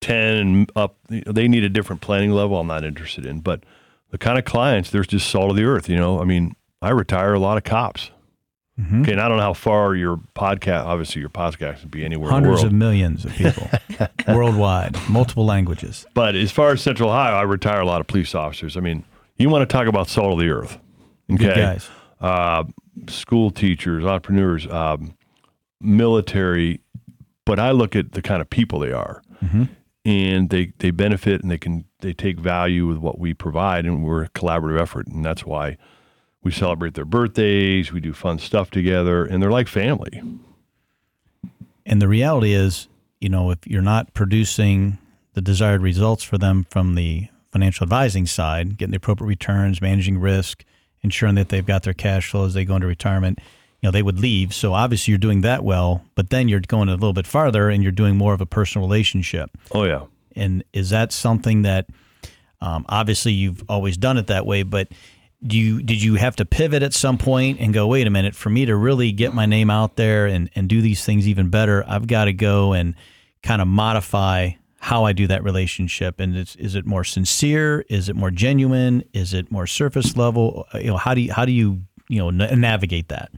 Ten 0.00 0.36
and 0.36 0.72
up, 0.76 0.96
they 1.08 1.48
need 1.48 1.64
a 1.64 1.68
different 1.68 2.02
planning 2.02 2.30
level. 2.30 2.58
I'm 2.60 2.66
not 2.66 2.84
interested 2.84 3.24
in, 3.26 3.40
but 3.40 3.64
the 4.10 4.18
kind 4.18 4.38
of 4.38 4.44
clients, 4.44 4.90
there's 4.90 5.06
just 5.06 5.28
salt 5.28 5.50
of 5.50 5.56
the 5.56 5.64
earth. 5.64 5.88
You 5.88 5.96
know, 5.96 6.20
I 6.20 6.24
mean, 6.24 6.54
I 6.82 6.90
retire 6.90 7.32
a 7.34 7.38
lot 7.40 7.56
of 7.56 7.64
cops. 7.64 8.10
Mhm. 8.78 9.00
Okay, 9.00 9.12
and 9.12 9.20
I 9.22 9.26
don't 9.26 9.38
know 9.38 9.42
how 9.42 9.54
far 9.54 9.94
your 9.94 10.18
podcast, 10.34 10.84
obviously 10.84 11.20
your 11.20 11.30
podcast 11.30 11.80
would 11.80 11.90
be 11.90 12.04
anywhere 12.04 12.30
Hundreds 12.30 12.62
of 12.62 12.72
millions 12.72 13.24
of 13.24 13.32
people 13.32 13.70
worldwide, 14.28 14.94
multiple 15.08 15.46
languages. 15.46 16.04
but 16.12 16.34
as 16.34 16.52
far 16.52 16.72
as 16.72 16.82
Central 16.82 17.08
Ohio, 17.08 17.34
I 17.36 17.42
retire 17.42 17.80
a 17.80 17.86
lot 17.86 18.02
of 18.02 18.06
police 18.06 18.34
officers. 18.34 18.76
I 18.76 18.80
mean, 18.80 19.02
you 19.38 19.48
want 19.48 19.66
to 19.66 19.72
talk 19.72 19.86
about 19.86 20.08
salt 20.10 20.34
of 20.34 20.38
the 20.38 20.50
earth. 20.50 20.78
Okay. 21.32 21.78
Uh, 22.20 22.64
school 23.08 23.50
teachers, 23.50 24.04
entrepreneurs, 24.04 24.66
um, 24.68 25.16
military, 25.80 26.80
but 27.44 27.58
I 27.58 27.70
look 27.72 27.94
at 27.94 28.12
the 28.12 28.22
kind 28.22 28.40
of 28.40 28.48
people 28.48 28.78
they 28.78 28.92
are, 28.92 29.22
and 30.04 30.48
they 30.50 30.72
they 30.78 30.90
benefit 30.90 31.42
and 31.42 31.50
they 31.50 31.58
can 31.58 31.84
they 32.00 32.12
take 32.14 32.38
value 32.40 32.86
with 32.86 32.98
what 32.98 33.18
we 33.18 33.34
provide, 33.34 33.84
and 33.84 34.02
we're 34.04 34.24
a 34.24 34.28
collaborative 34.30 34.80
effort, 34.80 35.06
and 35.08 35.24
that's 35.24 35.44
why 35.44 35.76
we 36.42 36.52
celebrate 36.52 36.94
their 36.94 37.04
birthdays, 37.04 37.92
we 37.92 38.00
do 38.00 38.12
fun 38.12 38.38
stuff 38.38 38.70
together, 38.70 39.24
and 39.24 39.42
they're 39.42 39.50
like 39.50 39.68
family. 39.68 40.22
And 41.84 42.00
the 42.00 42.08
reality 42.08 42.52
is, 42.52 42.88
you 43.20 43.28
know, 43.28 43.50
if 43.50 43.58
you're 43.66 43.82
not 43.82 44.14
producing 44.14 44.98
the 45.34 45.40
desired 45.40 45.82
results 45.82 46.22
for 46.22 46.38
them 46.38 46.64
from 46.70 46.94
the 46.94 47.28
financial 47.52 47.84
advising 47.84 48.26
side, 48.26 48.78
getting 48.78 48.92
the 48.92 48.96
appropriate 48.96 49.28
returns, 49.28 49.80
managing 49.80 50.18
risk, 50.18 50.64
ensuring 51.06 51.34
that 51.36 51.48
they've 51.48 51.66
got 51.66 51.82
their 51.82 51.94
cash 51.94 52.30
flow 52.30 52.44
as 52.46 52.54
they 52.54 52.64
go 52.64 52.76
into 52.76 52.86
retirement, 52.86 53.38
you 53.80 53.86
know, 53.86 53.90
they 53.90 54.02
would 54.02 54.20
leave. 54.20 54.54
So 54.54 54.74
obviously 54.74 55.12
you're 55.12 55.18
doing 55.18 55.40
that 55.42 55.64
well, 55.64 56.04
but 56.14 56.30
then 56.30 56.48
you're 56.48 56.60
going 56.60 56.88
a 56.88 56.92
little 56.92 57.12
bit 57.12 57.26
farther 57.26 57.68
and 57.68 57.82
you're 57.82 57.92
doing 57.92 58.16
more 58.16 58.34
of 58.34 58.40
a 58.40 58.46
personal 58.46 58.86
relationship. 58.86 59.50
Oh 59.72 59.84
yeah, 59.84 60.04
And 60.34 60.64
is 60.72 60.90
that 60.90 61.12
something 61.12 61.62
that 61.62 61.86
um, 62.60 62.84
obviously 62.88 63.32
you've 63.32 63.62
always 63.68 63.96
done 63.96 64.16
it 64.18 64.26
that 64.28 64.46
way, 64.46 64.62
but 64.62 64.88
do 65.42 65.56
you 65.56 65.82
did 65.82 66.02
you 66.02 66.14
have 66.14 66.34
to 66.36 66.44
pivot 66.44 66.82
at 66.82 66.94
some 66.94 67.18
point 67.18 67.60
and 67.60 67.74
go, 67.74 67.86
wait 67.86 68.06
a 68.06 68.10
minute, 68.10 68.34
for 68.34 68.48
me 68.48 68.64
to 68.64 68.74
really 68.74 69.12
get 69.12 69.34
my 69.34 69.46
name 69.46 69.70
out 69.70 69.96
there 69.96 70.26
and, 70.26 70.50
and 70.54 70.68
do 70.68 70.80
these 70.80 71.04
things 71.04 71.28
even 71.28 71.50
better, 71.50 71.84
I've 71.86 72.06
got 72.06 72.24
to 72.24 72.32
go 72.32 72.72
and 72.72 72.94
kind 73.42 73.60
of 73.60 73.68
modify 73.68 74.52
how 74.86 75.04
I 75.04 75.12
do 75.12 75.26
that 75.26 75.42
relationship. 75.42 76.20
And 76.20 76.36
it's, 76.36 76.54
is 76.54 76.76
it 76.76 76.86
more 76.86 77.02
sincere? 77.02 77.84
Is 77.88 78.08
it 78.08 78.14
more 78.14 78.30
genuine? 78.30 79.02
Is 79.12 79.34
it 79.34 79.50
more 79.50 79.66
surface 79.66 80.16
level? 80.16 80.64
Uh, 80.72 80.78
You 80.78 80.86
know, 80.90 80.96
how 80.96 81.12
do 81.12 81.20
you, 81.22 81.32
how 81.32 81.44
do 81.44 81.50
you, 81.50 81.82
you 82.08 82.18
know, 82.20 82.30
na- 82.30 82.54
navigate 82.54 83.08
that? 83.08 83.32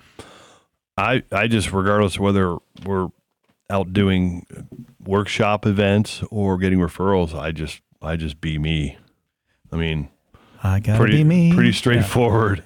I 0.99 1.23
I 1.33 1.47
just 1.49 1.73
regardless 1.73 2.17
of 2.17 2.21
whether 2.21 2.57
we're 2.85 3.09
out 3.71 3.93
doing 3.95 4.45
workshop 5.07 5.65
events 5.65 6.23
or 6.31 6.59
getting 6.59 6.81
referrals, 6.81 7.35
I 7.35 7.51
just 7.53 7.81
I 8.03 8.17
just 8.17 8.41
be 8.43 8.59
me. 8.59 8.99
I 9.73 9.77
mean, 9.77 10.09
I 10.63 10.81
got 10.81 10.93
to 10.95 10.99
pretty 10.99 11.19
be 11.19 11.25
me. 11.25 11.55
pretty 11.55 11.73
straightforward. 11.73 12.63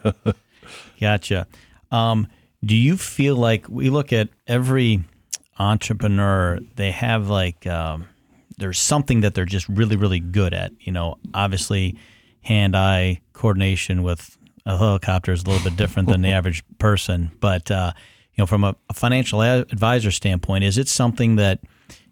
Gotcha. 1.00 1.46
Um, 1.92 2.26
do 2.64 2.74
you 2.74 2.96
feel 2.96 3.36
like 3.36 3.68
we 3.68 3.90
look 3.90 4.12
at 4.12 4.28
every 4.48 5.04
entrepreneur, 5.58 6.58
they 6.76 6.90
have 6.90 7.28
like, 7.28 7.66
um, 7.66 8.06
there's 8.62 8.78
something 8.78 9.22
that 9.22 9.34
they're 9.34 9.44
just 9.44 9.68
really, 9.68 9.96
really 9.96 10.20
good 10.20 10.54
at. 10.54 10.72
You 10.80 10.92
know, 10.92 11.18
obviously, 11.34 11.98
hand 12.42 12.76
eye 12.76 13.20
coordination 13.32 14.04
with 14.04 14.38
a 14.64 14.78
helicopter 14.78 15.32
is 15.32 15.42
a 15.42 15.50
little 15.50 15.68
bit 15.68 15.76
different 15.76 16.08
than 16.08 16.22
the 16.22 16.28
average 16.38 16.62
person. 16.78 17.32
But, 17.40 17.70
uh, 17.72 17.92
you 18.34 18.42
know, 18.42 18.46
from 18.46 18.62
a, 18.62 18.76
a 18.88 18.94
financial 18.94 19.42
advisor 19.42 20.12
standpoint, 20.12 20.62
is 20.62 20.78
it 20.78 20.88
something 20.88 21.34
that 21.36 21.58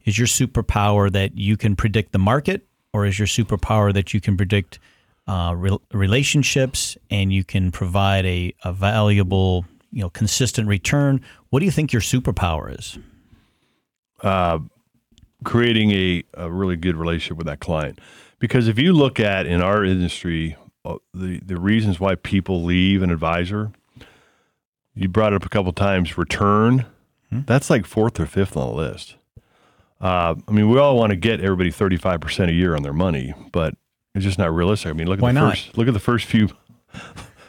is 0.05 0.19
your 0.19 0.27
superpower 0.27 1.11
that 1.13 1.39
you 1.39 1.57
can 1.57 1.77
predict 1.77 2.11
the 2.11 2.19
market, 2.19 2.67
or 2.93 3.07
is 3.07 3.17
your 3.17 3.29
superpower 3.29 3.95
that 3.95 4.13
you 4.13 4.21
can 4.21 4.37
predict 4.37 4.81
uh, 5.29 5.55
rel 5.57 5.81
relationships 5.93 6.97
and 7.11 7.33
you 7.33 7.45
can 7.45 7.71
provide 7.71 8.27
a, 8.27 8.53
a 8.65 8.73
valuable, 8.73 9.65
you 9.93 10.03
know, 10.03 10.11
consistent 10.11 10.67
return? 10.67 11.21
What 11.51 11.61
do 11.61 11.67
you 11.67 11.71
think 11.71 11.93
your 11.93 12.03
superpower 12.03 12.77
is? 12.77 12.99
Creating 15.45 15.91
a, 15.93 16.23
a 16.35 16.51
really 16.51 16.77
good 16.77 16.97
relationship 16.97 17.37
with 17.37 17.47
that 17.47 17.61
client. 17.61 17.99
Because 18.39 18.69
if 18.69 18.79
you 18.79 18.93
look 18.93 19.21
at 19.21 19.47
in 19.47 19.61
our 19.63 19.85
industry, 19.85 20.57
uh, 20.85 20.97
the, 21.13 21.41
the 21.41 21.61
reasons 21.61 22.01
why 22.01 22.15
people 22.15 22.65
leave 22.65 23.03
an 23.03 23.11
advisor, 23.11 23.73
you 24.95 25.09
brought 25.09 25.33
it 25.33 25.37
up 25.37 25.45
a 25.45 25.49
couple 25.49 25.73
times, 25.73 26.17
return, 26.19 26.87
that's 27.31 27.71
like 27.71 27.87
fourth 27.87 28.19
or 28.19 28.27
fifth 28.27 28.57
on 28.57 28.69
the 28.69 28.75
list. 28.75 29.15
Uh, 30.01 30.35
I 30.49 30.51
mean, 30.51 30.69
we 30.69 30.79
all 30.79 30.97
want 30.97 31.11
to 31.11 31.17
get 31.17 31.41
everybody 31.41 31.71
35% 31.71 32.49
a 32.49 32.53
year 32.53 32.75
on 32.75 32.83
their 32.83 32.93
money, 32.93 33.35
but 33.53 33.75
it's 34.15 34.25
just 34.25 34.39
not 34.39 34.53
realistic. 34.53 34.91
I 34.91 34.95
mean, 34.95 35.07
look 35.07 35.19
at 35.19 35.23
Why 35.23 35.33
the 35.33 35.41
not? 35.41 35.51
first, 35.53 35.79
look 35.79 35.87
at 35.87 35.95
the 35.95 36.01
first 36.01 36.25
few, 36.27 36.49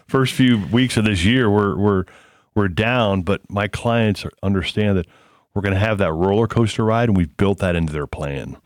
first 0.08 0.34
few 0.34 0.64
weeks 0.68 0.98
of 0.98 1.06
this 1.06 1.24
year, 1.24 1.50
we're, 1.50 1.76
we're, 1.78 2.06
we're 2.54 2.68
down, 2.68 3.24
but 3.24 3.42
my 3.50 3.68
clients 3.68 4.26
understand 4.44 4.98
that 4.98 5.08
we're 5.54 5.62
going 5.62 5.74
to 5.74 5.80
have 5.80 5.98
that 5.98 6.14
roller 6.14 6.48
coaster 6.48 6.86
ride 6.86 7.10
and 7.10 7.18
we've 7.18 7.36
built 7.38 7.60
that 7.60 7.76
into 7.76 7.92
their 7.94 8.08
plan. 8.08 8.58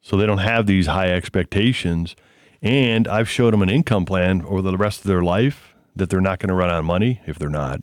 So 0.00 0.16
they 0.16 0.26
don't 0.26 0.38
have 0.38 0.66
these 0.66 0.86
high 0.86 1.10
expectations. 1.10 2.14
And 2.62 3.06
I've 3.06 3.28
showed 3.28 3.52
them 3.52 3.62
an 3.62 3.70
income 3.70 4.04
plan 4.04 4.42
over 4.42 4.62
the 4.62 4.76
rest 4.76 5.00
of 5.00 5.06
their 5.06 5.22
life 5.22 5.74
that 5.96 6.10
they're 6.10 6.20
not 6.20 6.38
going 6.38 6.48
to 6.48 6.54
run 6.54 6.70
out 6.70 6.78
of 6.78 6.84
money 6.84 7.20
if 7.26 7.38
they're 7.38 7.48
not. 7.48 7.80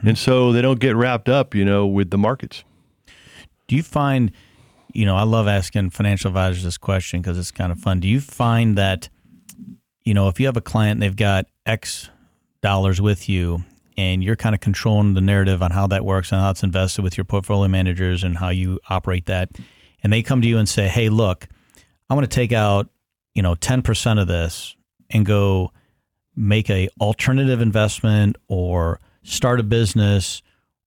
Hmm. 0.00 0.08
And 0.08 0.18
so 0.18 0.52
they 0.52 0.62
don't 0.62 0.80
get 0.80 0.96
wrapped 0.96 1.28
up, 1.28 1.54
you 1.54 1.64
know, 1.64 1.86
with 1.86 2.10
the 2.10 2.18
markets. 2.18 2.64
Do 3.68 3.76
you 3.76 3.82
find, 3.82 4.32
you 4.92 5.06
know, 5.06 5.16
I 5.16 5.22
love 5.22 5.48
asking 5.48 5.90
financial 5.90 6.28
advisors 6.28 6.64
this 6.64 6.78
question 6.78 7.20
because 7.20 7.38
it's 7.38 7.50
kind 7.50 7.72
of 7.72 7.78
fun. 7.78 8.00
Do 8.00 8.08
you 8.08 8.20
find 8.20 8.76
that, 8.76 9.08
you 10.04 10.14
know, 10.14 10.28
if 10.28 10.40
you 10.40 10.46
have 10.46 10.56
a 10.56 10.62
client 10.62 10.92
and 10.92 11.02
they've 11.02 11.16
got 11.16 11.46
X 11.66 12.10
dollars 12.60 13.00
with 13.00 13.28
you 13.28 13.64
and 13.96 14.22
you're 14.22 14.36
kind 14.36 14.54
of 14.54 14.60
controlling 14.60 15.14
the 15.14 15.20
narrative 15.20 15.62
on 15.62 15.70
how 15.70 15.86
that 15.88 16.04
works 16.04 16.32
and 16.32 16.40
how 16.40 16.50
it's 16.50 16.62
invested 16.62 17.02
with 17.02 17.16
your 17.16 17.24
portfolio 17.24 17.68
managers 17.68 18.24
and 18.24 18.38
how 18.38 18.48
you 18.48 18.78
operate 18.88 19.26
that, 19.26 19.50
and 20.02 20.12
they 20.12 20.22
come 20.22 20.42
to 20.42 20.48
you 20.48 20.58
and 20.58 20.68
say, 20.68 20.88
hey, 20.88 21.08
look, 21.08 21.48
I 22.10 22.14
want 22.14 22.30
to 22.30 22.34
take 22.34 22.52
out, 22.52 22.88
you 23.34 23.42
know, 23.42 23.54
10% 23.54 24.20
of 24.20 24.28
this 24.28 24.76
and 25.10 25.24
go 25.24 25.72
make 26.36 26.70
a 26.70 26.88
alternative 27.00 27.60
investment 27.60 28.36
or 28.48 29.00
start 29.22 29.60
a 29.60 29.62
business 29.62 30.42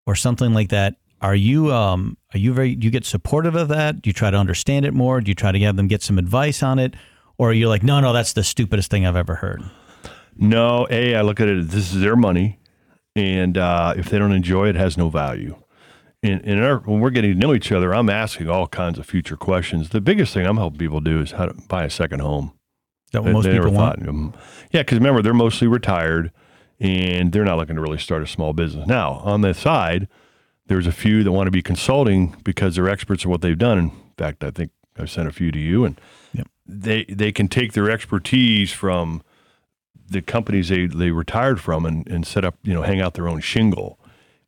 or 0.05 0.15
something 0.15 0.53
like 0.53 0.69
that. 0.69 0.95
Are 1.21 1.35
you 1.35 1.73
um 1.73 2.17
are 2.33 2.37
you 2.37 2.53
very 2.53 2.75
do 2.75 2.85
you 2.85 2.91
get 2.91 3.05
supportive 3.05 3.55
of 3.55 3.69
that? 3.69 4.01
Do 4.01 4.09
you 4.09 4.13
try 4.13 4.29
to 4.29 4.37
understand 4.37 4.85
it 4.85 4.93
more? 4.93 5.21
Do 5.21 5.29
you 5.29 5.35
try 5.35 5.51
to 5.51 5.59
have 5.59 5.75
them 5.75 5.87
get 5.87 6.03
some 6.03 6.19
advice 6.19 6.61
on 6.61 6.77
it? 6.77 6.95
Or 7.37 7.49
are 7.49 7.53
you 7.53 7.67
like, 7.67 7.83
no, 7.83 7.99
no, 7.99 8.13
that's 8.13 8.33
the 8.33 8.43
stupidest 8.43 8.89
thing 8.91 9.05
I've 9.05 9.15
ever 9.15 9.35
heard? 9.35 9.63
No, 10.37 10.87
A, 10.89 11.15
I 11.15 11.21
look 11.21 11.39
at 11.39 11.47
it 11.47 11.69
this 11.69 11.93
is 11.93 12.01
their 12.01 12.15
money. 12.15 12.59
And 13.15 13.58
uh, 13.58 13.93
if 13.95 14.10
they 14.10 14.17
don't 14.19 14.34
enjoy 14.34 14.67
it, 14.67 14.75
it 14.75 14.80
has 14.80 14.97
no 14.97 15.10
value. 15.10 15.56
And, 16.21 16.41
and 16.43 16.63
our, 16.63 16.80
when 16.80 16.99
we're 16.99 17.12
getting 17.12 17.34
to 17.34 17.39
know 17.39 17.54
each 17.54 17.71
other, 17.71 17.93
I'm 17.93 18.10
asking 18.10 18.49
all 18.49 18.67
kinds 18.67 18.99
of 18.99 19.06
future 19.06 19.38
questions. 19.38 19.89
The 19.89 20.01
biggest 20.01 20.34
thing 20.34 20.45
I'm 20.45 20.58
helping 20.58 20.80
people 20.80 20.99
do 20.99 21.21
is 21.21 21.32
how 21.32 21.45
to 21.45 21.54
buy 21.67 21.84
a 21.86 21.89
second 21.89 22.19
home. 22.19 22.54
That 23.12 23.21
what 23.21 23.28
They- 23.28 23.34
most 23.34 23.43
they 23.45 23.51
people 23.54 23.71
want? 23.71 24.04
thought. 24.04 24.36
Yeah, 24.71 24.82
because 24.82 24.97
remember, 24.97 25.21
they're 25.21 25.34
mostly 25.34 25.67
retired 25.67 26.32
and 26.80 27.32
they're 27.32 27.45
not 27.45 27.58
looking 27.58 27.75
to 27.75 27.82
really 27.82 27.99
start 27.99 28.21
a 28.21 28.28
small 28.28 28.51
business. 28.51 28.86
Now, 28.88 29.13
on 29.23 29.41
the 29.41 29.54
side, 29.54 30.10
there's 30.67 30.88
a 30.88 30.91
few 30.91 31.23
that 31.23 31.32
want 31.32 31.47
to 31.47 31.51
be 31.51 31.62
consulting 31.62 32.36
because 32.43 32.75
they're 32.75 32.89
experts 32.89 33.23
in 33.23 33.30
what 33.32 33.39
they've 33.41 33.58
done. 33.58 33.78
In 33.78 33.91
fact, 34.17 34.43
I 34.43 34.51
think 34.51 34.71
I've 34.97 35.10
sent 35.12 35.28
a 35.28 35.32
few 35.32 35.51
to 35.51 35.60
you, 35.60 35.86
and 35.86 36.01
Yep. 36.34 36.47
they 36.65 37.06
they 37.06 37.32
can 37.32 37.47
take 37.47 37.73
their 37.73 37.89
expertise 37.89 38.73
from 38.73 39.21
the 40.09 40.21
companies 40.21 40.69
they, 40.69 40.85
they 40.85 41.11
retired 41.11 41.59
from 41.59 41.85
and, 41.85 42.07
and 42.07 42.25
set 42.25 42.45
up, 42.45 42.55
you 42.63 42.73
know, 42.73 42.81
hang 42.81 43.01
out 43.01 43.13
their 43.13 43.27
own 43.27 43.39
shingle. 43.39 43.99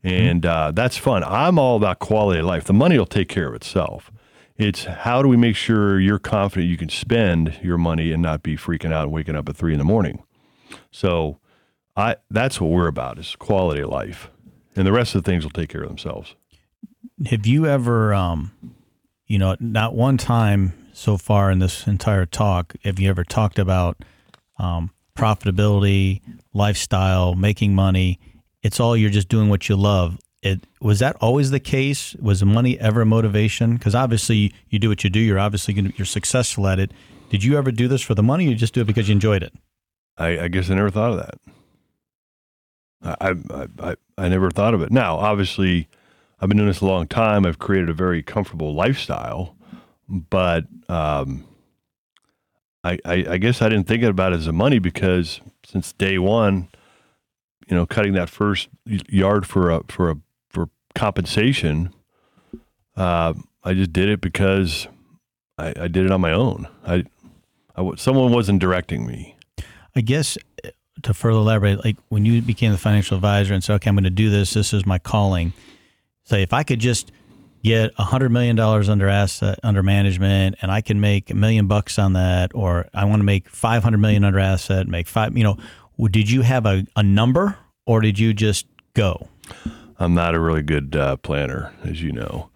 And 0.04 0.46
uh, 0.46 0.72
that's 0.72 0.96
fun. 0.96 1.24
I'm 1.24 1.60
all 1.60 1.76
about 1.76 2.00
quality 2.00 2.40
of 2.40 2.46
life. 2.46 2.64
The 2.64 2.74
money 2.74 2.98
will 2.98 3.06
take 3.06 3.28
care 3.28 3.48
of 3.48 3.56
itself. 3.56 4.12
It's 4.56 4.86
how 4.86 5.22
do 5.22 5.28
we 5.28 5.38
make 5.38 5.56
sure 5.56 6.00
you're 6.00 6.20
confident 6.20 6.70
you 6.70 6.78
can 6.78 6.90
spend 6.90 7.60
your 7.62 7.78
money 7.78 8.12
and 8.12 8.22
not 8.22 8.42
be 8.42 8.56
freaking 8.56 8.94
out 8.94 9.04
and 9.04 9.12
waking 9.12 9.36
up 9.36 9.50
at 9.50 9.56
three 9.56 9.74
in 9.74 9.80
the 9.80 9.86
morning. 9.86 10.24
So, 10.92 11.40
I 11.96 12.18
that's 12.30 12.62
what 12.62 12.70
we're 12.70 12.88
about 12.88 13.18
is 13.18 13.36
quality 13.36 13.82
of 13.82 13.90
life, 13.90 14.30
and 14.76 14.86
the 14.86 14.92
rest 14.92 15.16
of 15.16 15.24
the 15.24 15.32
things 15.32 15.44
will 15.44 15.52
take 15.52 15.70
care 15.70 15.82
of 15.82 15.90
themselves. 15.90 16.36
Have 17.28 17.46
you 17.46 17.66
ever, 17.66 18.14
um, 18.14 18.52
you 19.26 19.40
know, 19.40 19.56
not 19.60 19.96
one 19.96 20.18
time 20.18 20.74
so 20.98 21.18
far 21.18 21.52
in 21.52 21.60
this 21.60 21.86
entire 21.86 22.26
talk 22.26 22.76
have 22.84 23.00
you 23.00 23.08
ever 23.08 23.24
talked 23.24 23.60
about 23.60 24.04
um, 24.58 24.90
profitability, 25.18 26.22
lifestyle, 26.54 27.36
making 27.36 27.76
money? 27.76 28.20
It's 28.64 28.80
all 28.80 28.96
you're 28.96 29.10
just 29.10 29.30
doing 29.30 29.50
what 29.50 29.68
you 29.70 29.76
love. 29.76 30.18
It 30.44 30.62
was 30.80 31.00
that 31.00 31.16
always 31.20 31.52
the 31.52 31.60
case? 31.60 32.16
Was 32.16 32.44
money 32.44 32.80
ever 32.80 33.02
a 33.02 33.06
motivation? 33.06 33.76
Because 33.76 33.96
obviously 33.96 34.54
you 34.70 34.80
do 34.80 34.90
what 34.90 35.04
you 35.04 35.10
do. 35.10 35.20
You're 35.20 35.40
obviously 35.40 35.74
gonna, 35.74 35.92
you're 35.96 36.06
successful 36.06 36.68
at 36.68 36.80
it. 36.80 36.92
Did 37.30 37.44
you 37.44 37.58
ever 37.58 37.72
do 37.72 37.88
this 37.88 38.02
for 38.02 38.16
the 38.16 38.24
money? 38.24 38.46
Or 38.48 38.50
you 38.52 38.56
just 38.56 38.74
do 38.74 38.82
it 38.82 38.88
because 38.88 39.10
you 39.10 39.14
enjoyed 39.14 39.44
it? 39.44 39.54
I, 40.18 40.40
I 40.42 40.48
guess 40.48 40.70
I 40.70 40.76
never 40.76 40.90
thought 40.90 41.12
of 41.12 41.18
that. 41.18 41.40
I, 43.04 43.36
I 43.54 43.68
I 43.80 43.96
I 44.18 44.30
never 44.30 44.50
thought 44.52 44.74
of 44.74 44.82
it. 44.82 44.92
Now, 44.92 45.18
obviously, 45.18 45.88
I've 46.40 46.50
been 46.50 46.58
doing 46.58 46.70
this 46.70 46.82
a 46.82 46.86
long 46.86 47.08
time. 47.08 47.46
I've 47.46 47.60
created 47.60 47.90
a 47.90 47.94
very 47.94 48.24
comfortable 48.24 48.74
lifestyle, 48.74 49.56
but 50.08 50.66
um, 50.90 51.46
I, 52.88 53.00
I 53.06 53.26
I 53.32 53.38
guess 53.38 53.62
I 53.62 53.70
didn't 53.70 53.88
think 53.88 54.04
about 54.04 54.34
it 54.34 54.38
as 54.38 54.48
a 54.48 54.54
money 54.54 54.80
because 54.80 55.42
since 55.66 55.94
day 55.94 56.18
one, 56.18 56.70
you 57.68 57.76
know, 57.76 57.86
cutting 57.86 58.14
that 58.14 58.30
first 58.30 58.70
yard 58.86 59.46
for 59.46 59.70
a 59.70 59.82
for 59.88 60.12
a 60.12 60.16
for 60.50 60.70
compensation, 60.96 61.94
uh, 62.96 63.34
I 63.64 63.74
just 63.74 63.92
did 63.92 64.10
it 64.10 64.22
because 64.22 64.88
I, 65.58 65.74
I 65.82 65.88
did 65.88 66.06
it 66.06 66.12
on 66.12 66.22
my 66.22 66.32
own. 66.32 66.68
I, 66.86 67.04
I 67.76 67.96
someone 67.96 68.32
wasn't 68.32 68.60
directing 68.60 69.06
me. 69.06 69.36
I 69.96 70.02
guess 70.02 70.38
uh, 70.64 70.70
to 71.04 71.14
further 71.14 71.40
elaborate, 71.40 71.84
like 71.84 71.98
when 72.10 72.26
you 72.26 72.42
became 72.42 72.72
the 72.72 72.78
financial 72.78 73.16
advisor 73.16 73.54
and 73.54 73.64
said, 73.64 73.76
okay, 73.76 73.90
I'm 73.90 73.96
going 73.96 74.04
to 74.06 74.10
do 74.10 74.30
this, 74.30 74.54
this 74.54 74.74
is 74.74 74.86
my 74.86 75.00
calling. 75.00 75.54
Say, 76.24 76.42
if 76.42 76.54
I 76.54 76.64
could 76.64 76.80
just 76.80 77.12
get 77.68 77.94
a 77.98 78.04
hundred 78.04 78.30
million 78.30 78.56
dollars 78.56 78.90
under 78.90 79.08
asset 79.08 79.60
under 79.64 79.84
management 79.84 80.56
and 80.62 80.72
I 80.72 80.82
can 80.82 81.00
make 81.00 81.30
a 81.30 81.36
million 81.36 81.68
bucks 81.68 82.00
on 82.00 82.14
that, 82.14 82.52
or 82.54 82.88
I 82.94 83.06
want 83.06 83.20
to 83.20 83.26
make 83.26 83.50
500 83.50 83.98
million 83.98 84.24
under 84.24 84.40
asset, 84.40 84.88
make 84.88 85.08
five, 85.08 85.38
you 85.38 85.44
know, 85.44 85.58
did 86.10 86.30
you 86.30 86.42
have 86.42 86.66
a, 86.66 86.86
a 86.96 87.04
number 87.04 87.58
or 87.86 88.02
did 88.02 88.20
you 88.20 88.34
just 88.34 88.66
go? 88.94 89.28
I'm 90.00 90.14
not 90.14 90.36
a 90.36 90.40
really 90.40 90.62
good 90.62 90.96
uh, 90.96 91.18
planner, 91.18 91.74
as 91.84 92.02
you 92.02 92.12
know. 92.12 92.50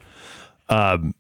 Um, 0.69 1.15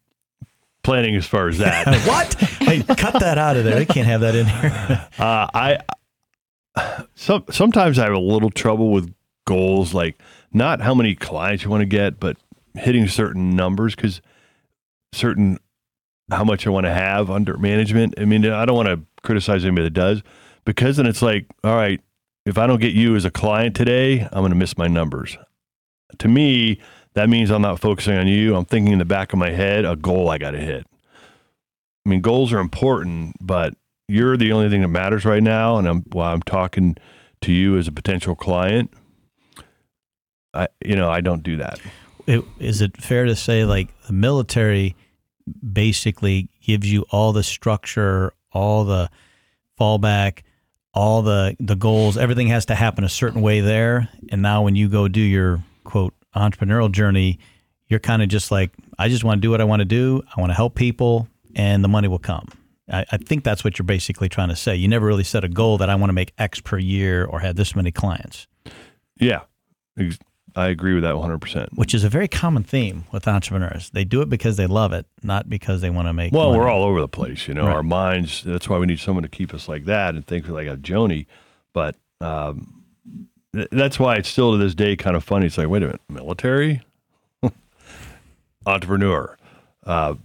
planning 0.83 1.15
as 1.15 1.25
far 1.25 1.47
as 1.47 1.57
that. 1.57 1.87
what? 2.07 2.33
hey, 2.33 2.83
cut 2.83 3.19
that 3.19 3.37
out 3.37 3.57
of 3.57 3.63
there. 3.63 3.75
They 3.75 3.85
can't 3.85 4.07
have 4.07 4.21
that 4.21 4.35
in 4.35 4.45
here. 4.45 5.07
uh, 5.19 5.47
I 5.53 5.79
some 7.15 7.43
sometimes 7.49 7.99
I 7.99 8.05
have 8.05 8.13
a 8.13 8.19
little 8.19 8.49
trouble 8.49 8.91
with 8.91 9.13
goals, 9.45 9.93
like 9.93 10.17
not 10.53 10.81
how 10.81 10.93
many 10.93 11.15
clients 11.15 11.63
you 11.63 11.69
want 11.69 11.81
to 11.81 11.87
get, 11.87 12.19
but 12.19 12.37
hitting 12.75 13.07
certain 13.07 13.55
numbers 13.55 13.95
because 13.95 14.21
certain 15.13 15.59
how 16.29 16.43
much 16.43 16.65
I 16.65 16.69
want 16.69 16.85
to 16.85 16.93
have 16.93 17.29
under 17.29 17.57
management. 17.57 18.15
I 18.17 18.25
mean, 18.25 18.45
I 18.45 18.65
don't 18.65 18.75
want 18.75 18.87
to 18.87 19.01
criticize 19.23 19.65
anybody 19.65 19.85
that 19.85 19.93
does 19.93 20.23
because 20.65 20.97
then 20.97 21.05
it's 21.05 21.21
like, 21.21 21.45
all 21.63 21.75
right, 21.75 21.99
if 22.45 22.57
I 22.57 22.67
don't 22.67 22.79
get 22.79 22.93
you 22.93 23.15
as 23.15 23.25
a 23.25 23.31
client 23.31 23.75
today, 23.75 24.21
I'm 24.21 24.41
going 24.41 24.51
to 24.51 24.55
miss 24.55 24.77
my 24.77 24.87
numbers. 24.87 25.37
To 26.19 26.27
me, 26.27 26.79
that 27.13 27.29
means 27.29 27.51
I'm 27.51 27.61
not 27.61 27.79
focusing 27.79 28.15
on 28.15 28.27
you. 28.27 28.55
I'm 28.55 28.65
thinking 28.65 28.93
in 28.93 28.99
the 28.99 29.05
back 29.05 29.33
of 29.33 29.39
my 29.39 29.51
head 29.51 29.85
a 29.85 29.95
goal 29.95 30.29
I 30.29 30.37
got 30.37 30.51
to 30.51 30.59
hit. 30.59 30.85
I 32.05 32.09
mean, 32.09 32.21
goals 32.21 32.51
are 32.51 32.59
important, 32.59 33.35
but 33.39 33.75
you're 34.07 34.37
the 34.37 34.51
only 34.51 34.69
thing 34.69 34.81
that 34.81 34.87
matters 34.87 35.25
right 35.25 35.43
now. 35.43 35.77
And 35.77 35.87
I'm 35.87 36.01
while 36.11 36.33
I'm 36.33 36.41
talking 36.41 36.97
to 37.41 37.51
you 37.51 37.77
as 37.77 37.87
a 37.87 37.91
potential 37.91 38.35
client, 38.35 38.91
I 40.53 40.67
you 40.83 40.95
know 40.95 41.09
I 41.09 41.21
don't 41.21 41.43
do 41.43 41.57
that. 41.57 41.79
It, 42.31 42.45
is 42.59 42.79
it 42.79 42.95
fair 42.95 43.25
to 43.25 43.35
say 43.35 43.65
like 43.65 43.89
the 44.07 44.13
military 44.13 44.95
basically 45.73 46.47
gives 46.61 46.89
you 46.89 47.05
all 47.09 47.33
the 47.33 47.43
structure, 47.43 48.31
all 48.53 48.85
the 48.85 49.09
fallback, 49.77 50.43
all 50.93 51.23
the 51.23 51.57
the 51.59 51.75
goals, 51.75 52.17
everything 52.17 52.47
has 52.47 52.65
to 52.67 52.75
happen 52.75 53.03
a 53.03 53.09
certain 53.09 53.41
way 53.41 53.59
there. 53.59 54.07
And 54.29 54.41
now 54.41 54.63
when 54.63 54.77
you 54.77 54.87
go 54.87 55.09
do 55.09 55.19
your 55.19 55.61
quote 55.83 56.13
entrepreneurial 56.33 56.89
journey, 56.89 57.37
you're 57.87 57.99
kind 57.99 58.21
of 58.21 58.29
just 58.29 58.49
like, 58.49 58.71
I 58.97 59.09
just 59.09 59.25
want 59.25 59.39
to 59.39 59.45
do 59.45 59.51
what 59.51 59.59
I 59.59 59.65
want 59.65 59.81
to 59.81 59.85
do. 59.85 60.23
I 60.33 60.39
want 60.39 60.51
to 60.51 60.55
help 60.55 60.75
people, 60.75 61.27
and 61.53 61.83
the 61.83 61.89
money 61.89 62.07
will 62.07 62.17
come. 62.17 62.47
I, 62.89 63.05
I, 63.11 63.17
think 63.17 63.43
that's 63.43 63.65
what 63.65 63.77
you're 63.77 63.85
basically 63.85 64.29
trying 64.29 64.47
to 64.47 64.55
say. 64.55 64.77
You 64.77 64.87
never 64.87 65.05
really 65.05 65.25
set 65.25 65.43
a 65.43 65.49
goal 65.49 65.77
that 65.79 65.89
I 65.89 65.95
want 65.95 66.09
to 66.09 66.13
make 66.13 66.31
X 66.37 66.61
per 66.61 66.77
year 66.77 67.25
or 67.25 67.41
have 67.41 67.57
this 67.57 67.75
many 67.75 67.91
clients. 67.91 68.47
Yeah, 69.19 69.41
I 70.55 70.67
agree 70.67 70.93
with 70.93 71.03
that 71.03 71.15
100%. 71.15 71.69
Which 71.75 71.93
is 71.93 72.03
a 72.03 72.09
very 72.09 72.27
common 72.27 72.63
theme 72.63 73.05
with 73.11 73.27
entrepreneurs. 73.27 73.89
They 73.91 74.03
do 74.03 74.21
it 74.21 74.29
because 74.29 74.57
they 74.57 74.67
love 74.67 74.91
it, 74.93 75.05
not 75.23 75.49
because 75.49 75.81
they 75.81 75.89
want 75.89 76.07
to 76.07 76.13
make 76.13 76.33
Well, 76.33 76.47
money. 76.49 76.59
we're 76.59 76.69
all 76.69 76.83
over 76.83 76.99
the 76.99 77.07
place, 77.07 77.47
you 77.47 77.53
know. 77.53 77.67
Right. 77.67 77.75
Our 77.77 77.83
minds, 77.83 78.43
that's 78.43 78.67
why 78.67 78.77
we 78.77 78.85
need 78.85 78.99
someone 78.99 79.23
to 79.23 79.29
keep 79.29 79.53
us 79.53 79.67
like 79.69 79.85
that 79.85 80.15
and 80.15 80.25
think 80.25 80.47
like 80.49 80.67
a 80.67 80.75
Joni. 80.77 81.25
But 81.73 81.95
um, 82.19 82.83
that's 83.53 83.97
why 83.99 84.15
it's 84.15 84.29
still 84.29 84.51
to 84.51 84.57
this 84.57 84.75
day 84.75 84.95
kind 84.95 85.15
of 85.15 85.23
funny. 85.23 85.45
It's 85.45 85.57
like, 85.57 85.69
wait 85.69 85.83
a 85.83 85.87
minute, 85.87 86.01
military? 86.09 86.81
Entrepreneur. 88.65 89.37
Uh, 89.85 90.15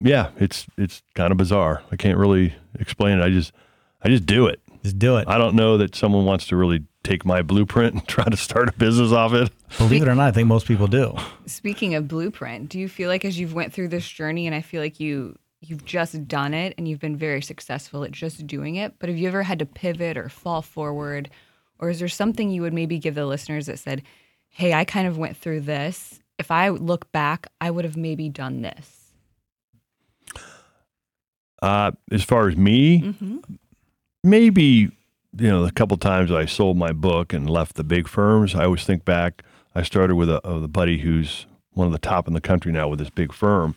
yeah, 0.00 0.30
it's 0.38 0.66
it's 0.78 1.02
kind 1.14 1.30
of 1.32 1.38
bizarre. 1.38 1.82
I 1.90 1.96
can't 1.96 2.18
really 2.18 2.54
explain 2.78 3.18
it. 3.18 3.24
I 3.24 3.30
just 3.30 3.52
I 4.02 4.08
just 4.08 4.26
do 4.26 4.46
it. 4.46 4.60
Just 4.82 4.98
do 4.98 5.16
it. 5.16 5.26
I 5.28 5.38
don't 5.38 5.54
know 5.56 5.76
that 5.78 5.94
someone 5.94 6.24
wants 6.24 6.46
to 6.48 6.56
really 6.56 6.84
take 7.06 7.24
my 7.24 7.42
blueprint 7.42 7.94
and 7.94 8.08
try 8.08 8.24
to 8.24 8.36
start 8.36 8.68
a 8.68 8.72
business 8.72 9.12
off 9.12 9.32
it. 9.32 9.50
Believe 9.78 10.02
it 10.02 10.08
or 10.08 10.14
not, 10.14 10.28
I 10.28 10.32
think 10.32 10.48
most 10.48 10.66
people 10.66 10.86
do. 10.86 11.16
Speaking 11.46 11.94
of 11.94 12.08
blueprint, 12.08 12.68
do 12.68 12.78
you 12.78 12.88
feel 12.88 13.08
like 13.08 13.24
as 13.24 13.38
you've 13.38 13.54
went 13.54 13.72
through 13.72 13.88
this 13.88 14.08
journey 14.08 14.46
and 14.46 14.54
I 14.54 14.60
feel 14.60 14.82
like 14.82 15.00
you 15.00 15.38
you've 15.60 15.84
just 15.84 16.28
done 16.28 16.54
it 16.54 16.74
and 16.76 16.86
you've 16.86 17.00
been 17.00 17.16
very 17.16 17.40
successful 17.42 18.04
at 18.04 18.12
just 18.12 18.46
doing 18.46 18.76
it, 18.76 18.94
but 18.98 19.08
have 19.08 19.18
you 19.18 19.26
ever 19.26 19.42
had 19.42 19.58
to 19.58 19.66
pivot 19.66 20.16
or 20.16 20.28
fall 20.28 20.62
forward 20.62 21.30
or 21.78 21.90
is 21.90 21.98
there 21.98 22.08
something 22.08 22.50
you 22.50 22.62
would 22.62 22.72
maybe 22.72 22.98
give 22.98 23.14
the 23.14 23.26
listeners 23.26 23.66
that 23.66 23.78
said, 23.78 24.02
"Hey, 24.48 24.72
I 24.72 24.84
kind 24.84 25.06
of 25.06 25.18
went 25.18 25.36
through 25.36 25.62
this. 25.62 26.20
If 26.38 26.50
I 26.50 26.68
look 26.70 27.10
back, 27.12 27.48
I 27.60 27.70
would 27.70 27.84
have 27.84 27.96
maybe 27.96 28.28
done 28.28 28.62
this." 28.62 29.12
Uh, 31.62 31.92
as 32.10 32.22
far 32.22 32.48
as 32.48 32.56
me, 32.56 33.02
mm-hmm. 33.02 33.38
maybe 34.22 34.90
you 35.38 35.48
know 35.48 35.64
a 35.64 35.70
couple 35.70 35.96
times 35.96 36.32
I 36.32 36.46
sold 36.46 36.76
my 36.76 36.92
book 36.92 37.32
and 37.32 37.48
left 37.48 37.76
the 37.76 37.84
big 37.84 38.08
firms. 38.08 38.54
I 38.54 38.64
always 38.64 38.84
think 38.84 39.04
back. 39.04 39.42
I 39.74 39.82
started 39.82 40.16
with 40.16 40.30
a, 40.30 40.46
a 40.46 40.68
buddy 40.68 40.98
who's 40.98 41.46
one 41.72 41.86
of 41.86 41.92
the 41.92 41.98
top 41.98 42.26
in 42.26 42.34
the 42.34 42.40
country 42.40 42.72
now 42.72 42.88
with 42.88 42.98
this 42.98 43.10
big 43.10 43.32
firm. 43.32 43.76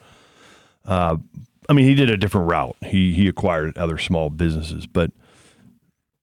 Uh, 0.86 1.18
I 1.68 1.74
mean, 1.74 1.86
he 1.86 1.94
did 1.94 2.10
a 2.10 2.18
different 2.18 2.50
route. 2.50 2.78
He 2.86 3.14
he 3.14 3.28
acquired 3.28 3.78
other 3.78 3.98
small 3.98 4.30
businesses, 4.30 4.88
but 4.88 5.12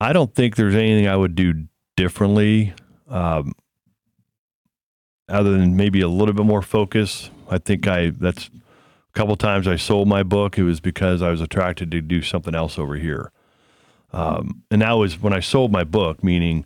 I 0.00 0.12
don't 0.12 0.34
think 0.34 0.56
there's 0.56 0.74
anything 0.74 1.06
I 1.06 1.16
would 1.16 1.34
do 1.34 1.66
differently, 1.96 2.74
um, 3.08 3.52
other 5.28 5.52
than 5.52 5.76
maybe 5.76 6.00
a 6.00 6.08
little 6.08 6.34
bit 6.34 6.46
more 6.46 6.62
focus. 6.62 7.30
I 7.48 7.58
think 7.58 7.86
I 7.86 8.10
that's 8.10 8.48
a 8.48 9.12
couple 9.12 9.36
times 9.36 9.68
I 9.68 9.76
sold 9.76 10.08
my 10.08 10.22
book, 10.22 10.58
it 10.58 10.64
was 10.64 10.80
because 10.80 11.22
I 11.22 11.30
was 11.30 11.40
attracted 11.40 11.90
to 11.92 12.00
do 12.00 12.22
something 12.22 12.54
else 12.54 12.78
over 12.78 12.96
here. 12.96 13.30
Um, 14.16 14.62
and 14.70 14.80
that 14.80 14.92
was 14.92 15.20
when 15.20 15.34
I 15.34 15.40
sold 15.40 15.70
my 15.70 15.84
book, 15.84 16.24
meaning 16.24 16.64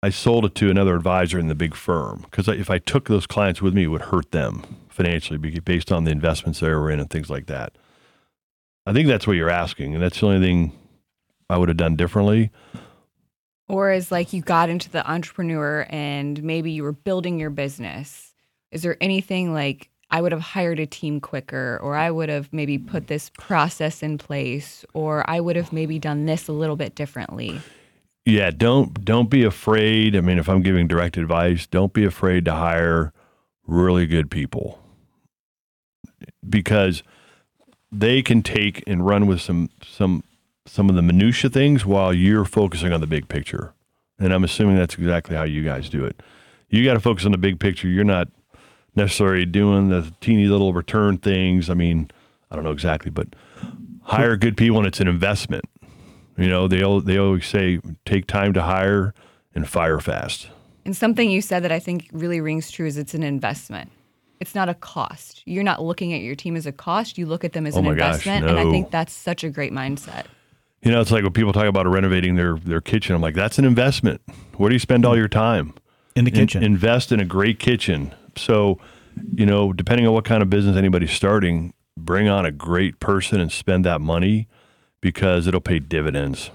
I 0.00 0.10
sold 0.10 0.44
it 0.44 0.54
to 0.56 0.70
another 0.70 0.94
advisor 0.94 1.40
in 1.40 1.48
the 1.48 1.56
big 1.56 1.74
firm. 1.74 2.20
Because 2.30 2.46
if 2.46 2.70
I 2.70 2.78
took 2.78 3.08
those 3.08 3.26
clients 3.26 3.60
with 3.60 3.74
me, 3.74 3.82
it 3.82 3.88
would 3.88 4.02
hurt 4.02 4.30
them 4.30 4.62
financially 4.88 5.38
based 5.38 5.90
on 5.90 6.04
the 6.04 6.12
investments 6.12 6.60
they 6.60 6.68
were 6.68 6.88
in 6.88 7.00
and 7.00 7.10
things 7.10 7.30
like 7.30 7.46
that. 7.46 7.76
I 8.86 8.92
think 8.92 9.08
that's 9.08 9.26
what 9.26 9.32
you're 9.32 9.50
asking. 9.50 9.92
And 9.94 10.00
that's 10.00 10.20
the 10.20 10.26
only 10.26 10.46
thing 10.46 10.78
I 11.50 11.58
would 11.58 11.68
have 11.68 11.78
done 11.78 11.96
differently. 11.96 12.52
Or 13.66 13.90
is 13.90 14.12
like 14.12 14.32
you 14.32 14.40
got 14.40 14.68
into 14.68 14.90
the 14.90 15.10
entrepreneur 15.10 15.84
and 15.90 16.40
maybe 16.44 16.70
you 16.70 16.84
were 16.84 16.92
building 16.92 17.40
your 17.40 17.50
business. 17.50 18.34
Is 18.70 18.82
there 18.82 18.96
anything 19.00 19.52
like 19.52 19.90
I 20.14 20.20
would 20.20 20.30
have 20.30 20.40
hired 20.40 20.78
a 20.78 20.86
team 20.86 21.20
quicker, 21.20 21.80
or 21.82 21.96
I 21.96 22.08
would 22.08 22.28
have 22.28 22.52
maybe 22.52 22.78
put 22.78 23.08
this 23.08 23.30
process 23.30 24.00
in 24.00 24.16
place, 24.16 24.84
or 24.94 25.28
I 25.28 25.40
would 25.40 25.56
have 25.56 25.72
maybe 25.72 25.98
done 25.98 26.24
this 26.24 26.46
a 26.46 26.52
little 26.52 26.76
bit 26.76 26.94
differently. 26.94 27.60
Yeah, 28.24 28.52
don't 28.52 29.04
don't 29.04 29.28
be 29.28 29.42
afraid. 29.42 30.14
I 30.14 30.20
mean, 30.20 30.38
if 30.38 30.48
I'm 30.48 30.62
giving 30.62 30.86
direct 30.86 31.16
advice, 31.16 31.66
don't 31.66 31.92
be 31.92 32.04
afraid 32.04 32.44
to 32.44 32.52
hire 32.52 33.12
really 33.66 34.06
good 34.06 34.30
people 34.30 34.78
because 36.48 37.02
they 37.90 38.22
can 38.22 38.40
take 38.40 38.84
and 38.86 39.04
run 39.04 39.26
with 39.26 39.40
some 39.40 39.68
some 39.82 40.22
some 40.64 40.88
of 40.88 40.94
the 40.94 41.02
minutia 41.02 41.50
things 41.50 41.84
while 41.84 42.14
you're 42.14 42.44
focusing 42.44 42.92
on 42.92 43.00
the 43.00 43.08
big 43.08 43.26
picture. 43.26 43.74
And 44.20 44.32
I'm 44.32 44.44
assuming 44.44 44.76
that's 44.76 44.94
exactly 44.94 45.34
how 45.34 45.42
you 45.42 45.64
guys 45.64 45.88
do 45.88 46.04
it. 46.04 46.22
You 46.68 46.84
got 46.84 46.94
to 46.94 47.00
focus 47.00 47.26
on 47.26 47.32
the 47.32 47.38
big 47.38 47.58
picture. 47.58 47.88
You're 47.88 48.04
not 48.04 48.28
necessarily 48.96 49.44
doing 49.44 49.88
the 49.88 50.12
teeny 50.20 50.46
little 50.46 50.72
return 50.72 51.18
things. 51.18 51.68
I 51.70 51.74
mean, 51.74 52.10
I 52.50 52.54
don't 52.54 52.64
know 52.64 52.72
exactly, 52.72 53.10
but 53.10 53.28
hire 54.02 54.36
good 54.36 54.56
people 54.56 54.78
and 54.78 54.86
it's 54.86 55.00
an 55.00 55.08
investment. 55.08 55.64
You 56.36 56.48
know, 56.48 56.66
they 56.68 56.78
they 57.04 57.18
always 57.18 57.46
say 57.46 57.80
take 58.04 58.26
time 58.26 58.52
to 58.54 58.62
hire 58.62 59.14
and 59.54 59.68
fire 59.68 60.00
fast. 60.00 60.48
And 60.84 60.96
something 60.96 61.30
you 61.30 61.40
said 61.40 61.62
that 61.62 61.72
I 61.72 61.78
think 61.78 62.08
really 62.12 62.40
rings 62.40 62.70
true 62.70 62.86
is 62.86 62.98
it's 62.98 63.14
an 63.14 63.22
investment. 63.22 63.90
It's 64.40 64.54
not 64.54 64.68
a 64.68 64.74
cost. 64.74 65.42
You're 65.46 65.62
not 65.62 65.82
looking 65.82 66.12
at 66.12 66.20
your 66.20 66.34
team 66.34 66.56
as 66.56 66.66
a 66.66 66.72
cost. 66.72 67.16
You 67.16 67.26
look 67.26 67.44
at 67.44 67.52
them 67.52 67.66
as 67.66 67.76
Oh 67.76 67.78
an 67.78 67.84
my 67.84 67.94
gosh, 67.94 68.26
investment. 68.26 68.46
And 68.50 68.58
I 68.58 68.70
think 68.70 68.90
that's 68.90 69.12
such 69.12 69.44
a 69.44 69.48
great 69.48 69.72
mindset. 69.72 70.26
You 70.82 70.90
know, 70.90 71.00
it's 71.00 71.10
like 71.10 71.22
when 71.22 71.32
people 71.32 71.52
talk 71.52 71.66
about 71.66 71.86
renovating 71.86 72.34
their 72.34 72.56
their 72.56 72.80
kitchen. 72.80 73.14
I'm 73.14 73.22
like, 73.22 73.34
that's 73.34 73.58
an 73.58 73.64
investment. 73.64 74.20
Where 74.56 74.68
do 74.68 74.74
you 74.74 74.80
spend 74.80 75.06
all 75.06 75.14
mm. 75.14 75.18
your 75.18 75.28
time? 75.28 75.74
In 76.14 76.24
the 76.24 76.30
In- 76.30 76.36
kitchen. 76.36 76.62
invest 76.62 77.10
in 77.10 77.20
a 77.20 77.24
great 77.24 77.58
kitchen. 77.58 78.12
So, 78.38 78.78
you 79.34 79.46
know, 79.46 79.72
depending 79.72 80.06
on 80.06 80.12
what 80.12 80.24
kind 80.24 80.42
of 80.42 80.50
business 80.50 80.76
anybody's 80.76 81.12
starting, 81.12 81.72
bring 81.96 82.28
on 82.28 82.44
a 82.44 82.52
great 82.52 83.00
person 83.00 83.40
and 83.40 83.50
spend 83.50 83.84
that 83.84 84.00
money 84.00 84.48
because 85.00 85.46
it'll 85.46 85.60
pay 85.60 85.78
dividends. 85.78 86.50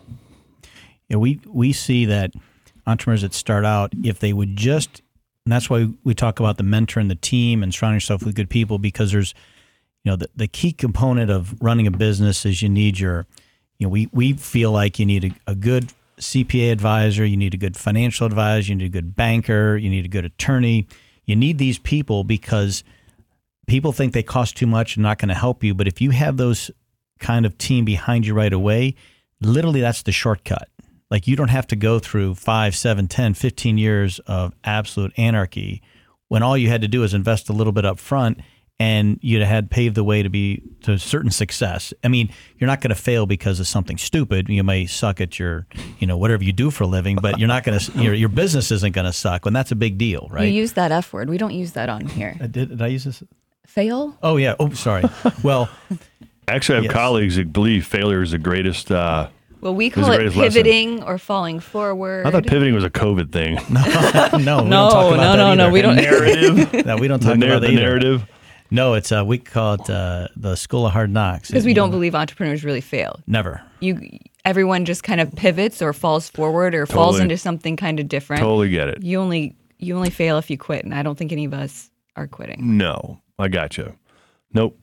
Yeah, 1.08 1.18
we 1.18 1.40
we 1.48 1.74
see 1.74 2.06
that 2.06 2.34
entrepreneurs 2.86 3.22
that 3.22 3.34
start 3.34 3.66
out, 3.66 3.94
if 4.04 4.20
they 4.20 4.34
would 4.34 4.56
just, 4.56 5.02
and 5.46 5.52
that's 5.52 5.70
why 5.70 5.88
we 6.04 6.14
talk 6.14 6.40
about 6.40 6.58
the 6.58 6.64
mentor 6.64 7.00
and 7.00 7.10
the 7.10 7.16
team 7.16 7.64
and 7.64 7.74
surrounding 7.74 7.98
yourself 7.98 8.24
with 8.24 8.36
good 8.36 8.50
people 8.50 8.80
because 8.80 9.12
there's, 9.12 9.34
you 10.04 10.12
know, 10.12 10.16
the, 10.16 10.30
the 10.36 10.48
key 10.48 10.72
component 10.72 11.30
of 11.30 11.60
running 11.62 11.88
a 11.88 11.92
business 11.92 12.46
is 12.46 12.62
you 12.62 12.70
need 12.70 13.00
your, 13.00 13.26
you 13.78 13.86
know, 13.86 13.90
we 13.90 14.10
we 14.12 14.34
feel 14.34 14.72
like 14.72 15.00
you 15.00 15.06
need 15.06 15.26
a, 15.26 15.52
a 15.52 15.56
good 15.56 15.94
CPA 16.20 16.72
advisor, 16.72 17.26
you 17.26 17.38
need 17.38 17.54
a 17.54 17.58
good 17.58 17.78
financial 17.78 18.26
advisor, 18.26 18.70
you 18.70 18.76
need 18.76 18.86
a 18.86 18.90
good 18.90 19.16
banker, 19.16 19.78
you 19.78 19.90
need 19.90 20.06
a 20.06 20.10
good 20.10 20.26
attorney. 20.26 20.88
You 21.30 21.36
need 21.36 21.60
these 21.60 21.78
people 21.78 22.24
because 22.24 22.84
people 23.68 23.92
think 23.92 24.14
they 24.14 24.24
cost 24.24 24.58
too 24.58 24.66
much 24.66 24.96
and 24.96 25.04
not 25.04 25.20
going 25.20 25.30
to 25.30 25.36
help 25.36 25.64
you. 25.64 25.76
But 25.76 25.88
if 25.88 26.02
you 26.02 26.10
have 26.10 26.38
those 26.38 26.72
kind 27.20 27.46
of 27.46 27.56
team 27.60 27.86
behind 27.86 28.26
you 28.26 28.34
right 28.34 28.52
away, 28.52 28.96
literally 29.40 29.80
that's 29.80 30.02
the 30.02 30.12
shortcut. 30.12 30.70
Like 31.12 31.28
you 31.28 31.36
don't 31.36 31.50
have 31.50 31.68
to 31.68 31.76
go 31.76 32.00
through 32.00 32.34
five, 32.34 32.76
seven, 32.76 33.08
10, 33.08 33.36
15 33.36 33.78
years 33.78 34.18
of 34.26 34.56
absolute 34.64 35.14
anarchy 35.18 35.84
when 36.30 36.42
all 36.42 36.58
you 36.58 36.70
had 36.70 36.82
to 36.82 36.88
do 36.88 37.04
is 37.04 37.14
invest 37.14 37.48
a 37.48 37.54
little 37.54 37.74
bit 37.74 37.86
up 37.86 38.00
front 38.00 38.40
and 38.80 39.20
you'd 39.22 39.42
have 39.42 39.50
had 39.50 39.70
paved 39.70 39.96
the 39.96 40.04
way 40.04 40.24
to 40.24 40.30
be 40.30 40.62
to 40.84 40.98
certain 40.98 41.32
success. 41.32 41.94
I 42.04 42.08
mean, 42.08 42.30
you're 42.58 42.68
not 42.68 42.80
going 42.82 42.90
to 42.96 43.02
fail 43.02 43.26
because 43.26 43.60
of 43.60 43.68
something 43.68 43.98
stupid. 43.98 44.48
You 44.48 44.64
may 44.64 44.86
suck 44.86 45.20
at 45.20 45.38
your, 45.38 45.68
you 46.00 46.08
know, 46.08 46.18
whatever 46.18 46.44
you 46.44 46.54
do 46.54 46.72
for 46.72 46.86
a 46.86 46.88
living, 46.88 47.18
but 47.22 47.40
you're 47.40 47.48
not 47.50 47.64
going 47.66 47.78
to, 47.78 47.92
your, 48.02 48.14
your 48.14 48.30
business 48.30 48.72
isn't 48.72 48.94
going 48.94 49.06
to 49.06 49.12
suck. 49.14 49.46
And 49.46 49.54
that's 49.56 49.72
a 49.72 49.76
big 49.76 49.98
deal, 49.98 50.28
right? 50.32 50.46
You 50.46 50.54
use 50.62 50.74
that 50.74 50.92
F 50.94 51.12
word. 51.12 51.30
We 51.30 51.38
don't 51.38 51.54
use 51.54 51.74
that 51.74 51.90
on 51.90 52.06
here. 52.08 52.36
Uh, 52.40 52.48
did, 52.48 52.70
did 52.70 52.82
I 52.82 52.88
use 52.88 53.04
this? 53.04 53.22
Fail? 53.68 54.18
Oh, 54.24 54.38
yeah. 54.38 54.56
Oh, 54.60 54.70
sorry. 54.72 55.04
Well, 55.44 55.70
Actually, 56.48 56.76
I 56.76 56.78
have 56.78 56.84
Yes. 56.86 56.94
colleagues 56.94 57.36
that 57.36 57.54
believe 57.54 57.86
failure 57.86 58.24
is 58.24 58.32
the 58.32 58.40
greatest. 58.40 58.92
Uh, 58.92 59.28
Well, 59.62 59.76
we 59.76 59.92
call 59.92 60.10
it 60.12 60.16
greatest 60.16 60.36
lesson. 60.38 60.64
pivoting 60.64 61.04
or 61.04 61.18
falling 61.20 61.60
forward. 61.60 62.26
I 62.26 62.32
thought 62.32 62.48
pivoting 62.48 62.74
was 62.74 62.84
a 62.86 62.90
COVID 62.90 63.32
thing. 63.32 63.56
no, 63.70 64.32
we 64.38 64.44
No, 64.44 64.58
don't 64.64 64.70
talk 64.70 65.14
about 65.14 65.36
no, 65.38 65.54
no, 65.54 65.54
no, 65.54 65.70
we 65.70 65.82
don't- 65.84 65.98
narrative, 65.98 66.86
No, 66.88 66.96
we 66.98 67.08
don't 67.08 67.20
talk 67.20 67.38
nar- 67.38 67.50
about 67.58 67.62
the 67.62 67.76
narrative. 67.76 68.26
No, 68.72 68.94
it's 68.94 69.12
uh, 69.12 69.24
we 69.26 69.38
call 69.40 69.76
it 69.76 69.90
uh, 69.90 70.28
the 70.36 70.56
school 70.56 70.86
of 70.86 70.94
hard 70.94 71.10
knocks. 71.10 71.50
because 71.50 71.66
we 71.66 71.74
don't 71.74 71.90
believe 71.92 72.14
entrepreneurs 72.16 72.64
really 72.64 72.82
fail. 72.82 73.20
never. 73.28 73.62
You, 73.80 74.20
everyone 74.46 74.84
just 74.86 75.04
kind 75.04 75.22
of 75.22 75.34
pivots 75.36 75.82
or 75.82 75.94
falls 75.94 76.30
forward 76.30 76.76
or 76.76 76.86
falls 76.86 77.20
into 77.20 77.38
something 77.38 77.78
kind 77.78 78.00
of 78.00 78.08
different. 78.08 78.42
Totally 78.42 78.70
get 78.70 78.90
it. 78.90 79.02
You 79.02 79.20
only 79.20 79.56
you 79.78 79.96
only 79.96 80.10
fail 80.10 80.38
if 80.38 80.50
you 80.50 80.58
quit, 80.58 80.84
and 80.84 80.94
I 80.94 81.02
don't 81.02 81.18
think 81.18 81.32
any 81.32 81.46
of 81.46 81.54
us 81.54 81.90
are 82.18 82.28
quitting. 82.28 82.78
No, 82.78 83.22
I 83.40 83.48
got 83.48 83.78
you. 83.78 83.96
Nope. 84.54 84.78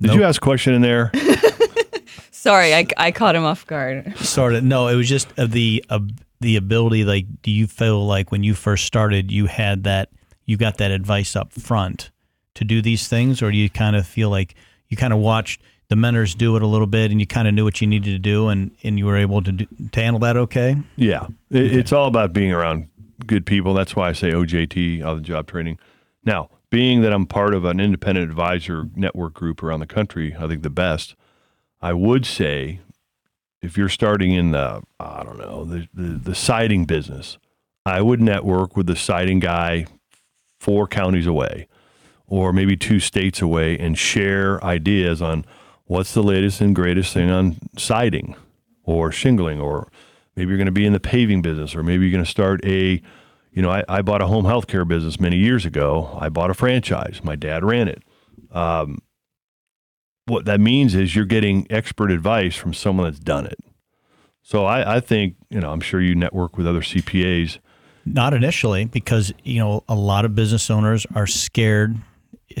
Did 0.00 0.08
Nope. 0.08 0.16
you 0.18 0.24
ask 0.24 0.40
a 0.40 0.44
question 0.44 0.74
in 0.74 0.82
there? 0.82 1.10
Sorry, 2.30 2.74
I, 2.74 2.86
I 2.96 3.10
caught 3.10 3.34
him 3.34 3.44
off 3.44 3.66
guard. 3.66 4.16
Sort 4.18 4.54
of. 4.54 4.62
No, 4.64 4.86
it 4.88 4.94
was 4.94 5.08
just 5.08 5.28
uh, 5.36 5.46
the 5.46 5.84
uh, 5.90 5.98
the 6.40 6.56
ability. 6.56 7.04
Like, 7.04 7.26
do 7.42 7.50
you 7.50 7.66
feel 7.66 8.06
like 8.06 8.30
when 8.30 8.44
you 8.44 8.54
first 8.54 8.84
started, 8.84 9.32
you 9.32 9.46
had 9.46 9.82
that, 9.84 10.10
you 10.46 10.56
got 10.56 10.78
that 10.78 10.92
advice 10.92 11.34
up 11.34 11.52
front 11.52 12.11
to 12.54 12.64
do 12.64 12.82
these 12.82 13.08
things, 13.08 13.42
or 13.42 13.50
do 13.50 13.56
you 13.56 13.70
kind 13.70 13.96
of 13.96 14.06
feel 14.06 14.30
like 14.30 14.54
you 14.88 14.96
kind 14.96 15.12
of 15.12 15.18
watched 15.18 15.62
the 15.88 15.96
mentors 15.96 16.34
do 16.34 16.56
it 16.56 16.62
a 16.62 16.66
little 16.66 16.86
bit, 16.86 17.10
and 17.10 17.20
you 17.20 17.26
kind 17.26 17.46
of 17.46 17.54
knew 17.54 17.64
what 17.64 17.80
you 17.80 17.86
needed 17.86 18.10
to 18.10 18.18
do, 18.18 18.48
and 18.48 18.70
and 18.82 18.98
you 18.98 19.06
were 19.06 19.16
able 19.16 19.42
to 19.42 19.52
do, 19.52 19.66
to 19.92 20.00
handle 20.00 20.20
that 20.20 20.36
okay? 20.36 20.76
Yeah, 20.96 21.26
it, 21.50 21.76
it's 21.76 21.92
all 21.92 22.06
about 22.06 22.32
being 22.32 22.52
around 22.52 22.88
good 23.26 23.44
people. 23.44 23.74
That's 23.74 23.94
why 23.94 24.08
I 24.08 24.12
say 24.12 24.30
OJT, 24.30 25.04
on 25.04 25.16
the 25.16 25.22
job 25.22 25.46
training. 25.46 25.78
Now, 26.24 26.50
being 26.70 27.02
that 27.02 27.12
I'm 27.12 27.26
part 27.26 27.54
of 27.54 27.64
an 27.64 27.80
independent 27.80 28.30
advisor 28.30 28.88
network 28.96 29.34
group 29.34 29.62
around 29.62 29.80
the 29.80 29.86
country, 29.86 30.34
I 30.38 30.48
think 30.48 30.62
the 30.62 30.70
best. 30.70 31.14
I 31.82 31.92
would 31.92 32.24
say, 32.24 32.80
if 33.60 33.76
you're 33.76 33.88
starting 33.88 34.32
in 34.32 34.52
the 34.52 34.82
I 34.98 35.22
don't 35.24 35.38
know 35.38 35.64
the 35.64 35.88
the, 35.92 36.18
the 36.18 36.34
siding 36.34 36.86
business, 36.86 37.38
I 37.84 38.00
would 38.00 38.20
network 38.20 38.76
with 38.76 38.86
the 38.86 38.96
siding 38.96 39.40
guy 39.40 39.86
four 40.58 40.86
counties 40.86 41.26
away, 41.26 41.68
or 42.32 42.50
maybe 42.50 42.78
two 42.78 42.98
states 42.98 43.42
away, 43.42 43.78
and 43.78 43.98
share 43.98 44.64
ideas 44.64 45.20
on 45.20 45.44
what's 45.84 46.14
the 46.14 46.22
latest 46.22 46.62
and 46.62 46.74
greatest 46.74 47.12
thing 47.12 47.30
on 47.30 47.58
siding 47.76 48.34
or 48.84 49.12
shingling 49.12 49.60
or 49.60 49.92
maybe 50.34 50.48
you're 50.48 50.56
going 50.56 50.64
to 50.64 50.72
be 50.72 50.86
in 50.86 50.94
the 50.94 51.00
paving 51.00 51.42
business 51.42 51.74
or 51.74 51.82
maybe 51.82 52.06
you're 52.06 52.12
going 52.12 52.24
to 52.24 52.30
start 52.30 52.64
a 52.64 53.02
you 53.50 53.60
know 53.60 53.70
I, 53.70 53.84
I 53.86 54.00
bought 54.00 54.22
a 54.22 54.26
home 54.26 54.46
health 54.46 54.66
care 54.66 54.86
business 54.86 55.20
many 55.20 55.36
years 55.36 55.66
ago. 55.66 56.16
I 56.18 56.30
bought 56.30 56.48
a 56.48 56.54
franchise. 56.54 57.20
My 57.22 57.36
dad 57.36 57.64
ran 57.64 57.86
it. 57.86 58.02
Um, 58.50 59.02
what 60.24 60.46
that 60.46 60.58
means 60.58 60.94
is 60.94 61.14
you're 61.14 61.26
getting 61.26 61.66
expert 61.68 62.10
advice 62.10 62.56
from 62.56 62.72
someone 62.72 63.10
that's 63.10 63.22
done 63.22 63.44
it. 63.44 63.58
So 64.40 64.64
I, 64.64 64.96
I 64.96 65.00
think 65.00 65.36
you 65.50 65.60
know 65.60 65.70
i'm 65.70 65.80
sure 65.80 66.00
you 66.00 66.14
network 66.14 66.56
with 66.56 66.66
other 66.66 66.80
cpas 66.80 67.58
Not 68.06 68.32
initially, 68.32 68.86
because 68.86 69.34
you 69.44 69.58
know 69.58 69.84
a 69.86 69.94
lot 69.94 70.24
of 70.24 70.34
business 70.34 70.70
owners 70.70 71.06
are 71.14 71.26
scared 71.26 71.98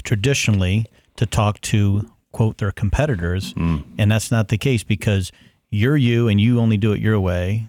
traditionally 0.02 0.86
to 1.16 1.26
talk 1.26 1.60
to 1.62 2.10
quote 2.32 2.58
their 2.58 2.72
competitors, 2.72 3.52
hmm. 3.52 3.78
and 3.98 4.10
that's 4.10 4.30
not 4.30 4.48
the 4.48 4.58
case 4.58 4.84
because 4.84 5.32
you're 5.70 5.96
you 5.96 6.28
and 6.28 6.40
you 6.40 6.60
only 6.60 6.76
do 6.76 6.92
it 6.92 7.00
your 7.00 7.20
way, 7.20 7.68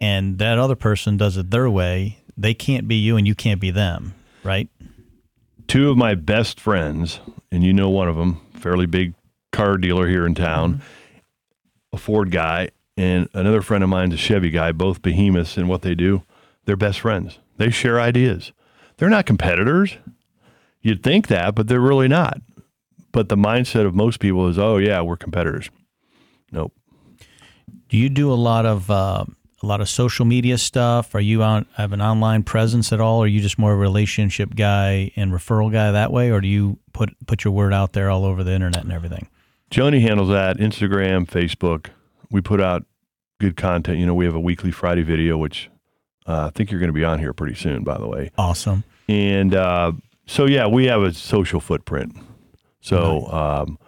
and 0.00 0.38
that 0.38 0.58
other 0.58 0.76
person 0.76 1.16
does 1.16 1.36
it 1.36 1.50
their 1.50 1.70
way. 1.70 2.18
They 2.36 2.54
can't 2.54 2.88
be 2.88 2.96
you 2.96 3.16
and 3.16 3.26
you 3.26 3.34
can't 3.34 3.60
be 3.60 3.70
them, 3.70 4.14
right? 4.42 4.68
two 5.72 5.90
of 5.90 5.96
my 5.96 6.14
best 6.14 6.60
friends, 6.60 7.20
and 7.50 7.64
you 7.64 7.72
know 7.72 7.88
one 7.88 8.06
of 8.06 8.16
them, 8.16 8.38
fairly 8.52 8.84
big 8.84 9.14
car 9.52 9.78
dealer 9.78 10.06
here 10.06 10.26
in 10.26 10.34
town, 10.34 10.74
mm-hmm. 10.74 10.82
a 11.94 11.96
Ford 11.96 12.30
guy, 12.30 12.68
and 12.98 13.26
another 13.32 13.62
friend 13.62 13.82
of 13.82 13.88
mine's 13.88 14.12
a 14.12 14.18
Chevy 14.18 14.50
guy, 14.50 14.70
both 14.72 15.00
behemoths 15.00 15.56
in 15.56 15.68
what 15.68 15.80
they 15.80 15.94
do. 15.94 16.24
They're 16.66 16.76
best 16.76 17.00
friends. 17.00 17.38
They 17.56 17.70
share 17.70 17.98
ideas. 17.98 18.52
They're 18.98 19.08
not 19.08 19.24
competitors. 19.24 19.96
You'd 20.82 21.02
think 21.02 21.28
that, 21.28 21.54
but 21.54 21.68
they're 21.68 21.80
really 21.80 22.08
not. 22.08 22.40
But 23.12 23.28
the 23.28 23.36
mindset 23.36 23.86
of 23.86 23.94
most 23.94 24.20
people 24.20 24.48
is, 24.48 24.58
oh 24.58 24.78
yeah, 24.78 25.00
we're 25.00 25.16
competitors. 25.16 25.70
Nope. 26.50 26.72
Do 27.88 27.96
you 27.96 28.08
do 28.08 28.32
a 28.32 28.34
lot 28.34 28.66
of 28.66 28.90
uh, 28.90 29.24
a 29.62 29.66
lot 29.66 29.80
of 29.80 29.88
social 29.88 30.24
media 30.24 30.58
stuff? 30.58 31.14
Are 31.14 31.20
you 31.20 31.42
on 31.42 31.66
have 31.76 31.92
an 31.92 32.00
online 32.00 32.42
presence 32.42 32.92
at 32.92 33.00
all? 33.00 33.18
Or 33.18 33.24
are 33.24 33.28
you 33.28 33.40
just 33.40 33.58
more 33.58 33.72
a 33.72 33.76
relationship 33.76 34.54
guy 34.56 35.12
and 35.14 35.30
referral 35.32 35.70
guy 35.70 35.92
that 35.92 36.10
way, 36.10 36.30
or 36.30 36.40
do 36.40 36.48
you 36.48 36.78
put 36.92 37.10
put 37.26 37.44
your 37.44 37.52
word 37.52 37.72
out 37.72 37.92
there 37.92 38.10
all 38.10 38.24
over 38.24 38.42
the 38.42 38.52
internet 38.52 38.82
and 38.82 38.92
everything? 38.92 39.28
Joni 39.70 40.00
handles 40.00 40.28
that 40.30 40.58
Instagram, 40.58 41.26
Facebook. 41.26 41.88
We 42.30 42.40
put 42.40 42.60
out 42.60 42.84
good 43.40 43.56
content. 43.56 43.98
You 43.98 44.06
know, 44.06 44.14
we 44.14 44.24
have 44.24 44.34
a 44.34 44.40
weekly 44.40 44.70
Friday 44.70 45.02
video, 45.02 45.38
which 45.38 45.70
uh, 46.26 46.46
I 46.46 46.50
think 46.50 46.70
you're 46.70 46.80
going 46.80 46.88
to 46.88 46.94
be 46.94 47.04
on 47.04 47.18
here 47.18 47.32
pretty 47.32 47.54
soon, 47.54 47.84
by 47.84 47.98
the 47.98 48.06
way. 48.06 48.30
Awesome. 48.36 48.84
And 49.08 49.54
uh, 49.54 49.92
so, 50.32 50.46
yeah, 50.46 50.66
we 50.66 50.86
have 50.86 51.02
a 51.02 51.12
social 51.12 51.60
footprint. 51.60 52.16
So 52.80 53.26
um, 53.28 53.78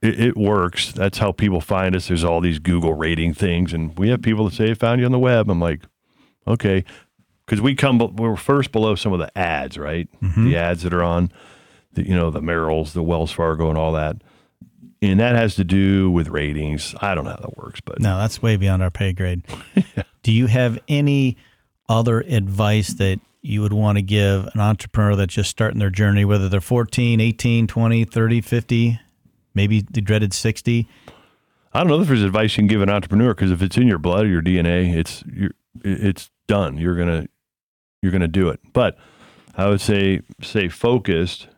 it, 0.00 0.20
it 0.20 0.36
works. 0.36 0.92
That's 0.92 1.18
how 1.18 1.32
people 1.32 1.60
find 1.60 1.96
us. 1.96 2.08
There's 2.08 2.24
all 2.24 2.40
these 2.40 2.58
Google 2.58 2.94
rating 2.94 3.34
things, 3.34 3.72
and 3.72 3.98
we 3.98 4.08
have 4.10 4.22
people 4.22 4.44
that 4.48 4.54
say, 4.54 4.70
"I 4.70 4.74
found 4.74 5.00
you 5.00 5.06
on 5.06 5.12
the 5.12 5.18
web." 5.18 5.50
I'm 5.50 5.60
like, 5.60 5.82
okay, 6.46 6.84
because 7.46 7.60
we 7.60 7.74
come, 7.74 7.98
we're 8.16 8.36
first 8.36 8.70
below 8.72 8.94
some 8.94 9.12
of 9.12 9.18
the 9.18 9.36
ads, 9.36 9.76
right? 9.78 10.08
The 10.20 10.56
ads 10.56 10.82
that 10.82 10.94
are 10.94 11.02
on, 11.02 11.32
the, 11.94 12.06
you 12.06 12.14
know, 12.14 12.30
the 12.30 12.40
Merrills, 12.40 12.92
the 12.92 13.02
Wells 13.02 13.32
Fargo, 13.32 13.68
and 13.68 13.76
all 13.78 13.92
that. 13.92 14.22
And 15.00 15.18
that 15.18 15.34
has 15.34 15.56
to 15.56 15.64
do 15.64 16.10
with 16.12 16.28
ratings. 16.28 16.94
I 17.00 17.16
don't 17.16 17.24
know 17.24 17.30
how 17.30 17.36
that 17.38 17.56
works, 17.58 17.80
but 17.80 17.98
No, 18.00 18.18
that's 18.18 18.40
way 18.40 18.56
beyond 18.56 18.84
our 18.84 18.90
pay 18.90 19.12
grade. 19.12 19.42
Do 20.22 20.30
you 20.30 20.46
have 20.46 20.78
any 20.86 21.36
other 21.88 22.20
advice 22.20 22.94
that 22.94 23.18
you 23.42 23.60
would 23.60 23.72
want 23.72 23.98
to 23.98 24.02
give 24.02 24.48
an 24.54 24.60
entrepreneur 24.60 25.16
that's 25.16 25.34
just 25.34 25.50
starting 25.50 25.80
their 25.80 25.90
journey, 25.90 26.24
whether 26.24 26.48
they're 26.48 26.60
14, 26.60 27.20
18, 27.20 27.66
20, 27.66 28.04
30, 28.04 28.40
50, 28.40 29.00
maybe 29.54 29.80
the 29.80 30.00
dreaded 30.00 30.32
60? 30.32 30.88
I 31.74 31.78
don't 31.80 31.88
know 31.88 32.00
if 32.00 32.08
there's 32.08 32.22
advice 32.22 32.56
you 32.56 32.62
can 32.62 32.68
give 32.68 32.82
an 32.82 32.90
entrepreneur 32.90 33.34
because 33.34 33.50
if 33.50 33.62
it's 33.62 33.76
in 33.76 33.88
your 33.88 33.98
blood 33.98 34.26
or 34.26 34.28
your 34.28 34.42
DNA, 34.42 34.94
it's 34.94 35.24
it's 35.82 36.30
done. 36.46 36.76
You're 36.76 36.94
gonna 36.94 37.26
you're 38.02 38.12
gonna 38.12 38.28
do 38.28 38.50
it. 38.50 38.60
But 38.72 38.98
I 39.56 39.68
would 39.68 39.80
say 39.80 40.20
stay 40.42 40.68
focused 40.68 41.48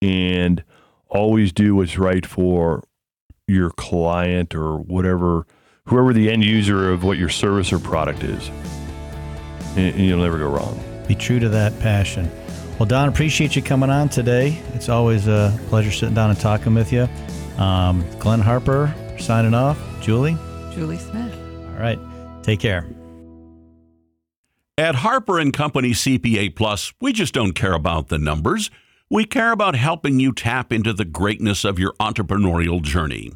and 0.00 0.64
always 1.08 1.52
do 1.52 1.76
what's 1.76 1.98
right 1.98 2.24
for 2.24 2.82
your 3.46 3.70
client 3.70 4.54
or 4.54 4.78
whatever, 4.78 5.46
whoever 5.86 6.12
the 6.12 6.30
end 6.30 6.44
user 6.44 6.90
of 6.90 7.04
what 7.04 7.18
your 7.18 7.28
service 7.28 7.72
or 7.72 7.78
product 7.78 8.22
is. 8.22 8.48
And, 9.76 9.94
and 9.94 10.00
you'll 10.06 10.22
never 10.22 10.38
go 10.38 10.48
wrong. 10.48 10.87
Be 11.08 11.14
true 11.14 11.40
to 11.40 11.48
that 11.48 11.76
passion. 11.80 12.30
Well, 12.78 12.86
Don, 12.86 13.08
appreciate 13.08 13.56
you 13.56 13.62
coming 13.62 13.90
on 13.90 14.10
today. 14.10 14.60
It's 14.74 14.88
always 14.88 15.26
a 15.26 15.58
pleasure 15.68 15.90
sitting 15.90 16.14
down 16.14 16.30
and 16.30 16.38
talking 16.38 16.74
with 16.74 16.92
you. 16.92 17.08
Um, 17.56 18.04
Glenn 18.20 18.40
Harper 18.40 18.94
signing 19.18 19.54
off. 19.54 19.78
Julie? 20.00 20.36
Julie 20.72 20.98
Smith. 20.98 21.34
All 21.74 21.80
right. 21.80 21.98
Take 22.42 22.60
care. 22.60 22.86
At 24.76 24.96
Harper 24.96 25.40
and 25.40 25.52
Company 25.52 25.90
CPA 25.90 26.54
Plus, 26.54 26.92
we 27.00 27.12
just 27.12 27.34
don't 27.34 27.52
care 27.52 27.72
about 27.72 28.08
the 28.08 28.18
numbers. 28.18 28.70
We 29.10 29.24
care 29.24 29.50
about 29.50 29.74
helping 29.74 30.20
you 30.20 30.32
tap 30.32 30.72
into 30.72 30.92
the 30.92 31.04
greatness 31.06 31.64
of 31.64 31.78
your 31.78 31.94
entrepreneurial 31.94 32.80
journey. 32.80 33.32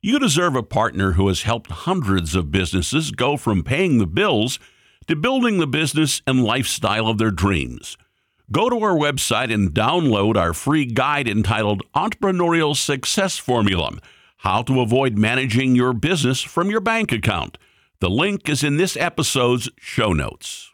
You 0.00 0.18
deserve 0.18 0.54
a 0.54 0.62
partner 0.62 1.12
who 1.12 1.26
has 1.26 1.42
helped 1.42 1.72
hundreds 1.72 2.36
of 2.36 2.52
businesses 2.52 3.10
go 3.10 3.36
from 3.36 3.64
paying 3.64 3.98
the 3.98 4.06
bills 4.06 4.60
to 5.08 5.16
building 5.16 5.58
the 5.58 5.66
business 5.66 6.22
and 6.26 6.44
lifestyle 6.44 7.08
of 7.08 7.18
their 7.18 7.30
dreams. 7.30 7.96
Go 8.52 8.68
to 8.70 8.76
our 8.80 8.94
website 8.94 9.52
and 9.52 9.70
download 9.70 10.36
our 10.36 10.54
free 10.54 10.84
guide 10.84 11.26
entitled 11.26 11.82
Entrepreneurial 11.94 12.76
Success 12.76 13.38
Formula 13.38 13.98
How 14.38 14.62
to 14.62 14.80
Avoid 14.80 15.18
Managing 15.18 15.74
Your 15.74 15.92
Business 15.92 16.42
from 16.42 16.70
Your 16.70 16.80
Bank 16.80 17.10
Account. 17.10 17.58
The 18.00 18.10
link 18.10 18.48
is 18.48 18.62
in 18.62 18.76
this 18.76 18.96
episode's 18.96 19.68
show 19.78 20.12
notes. 20.12 20.67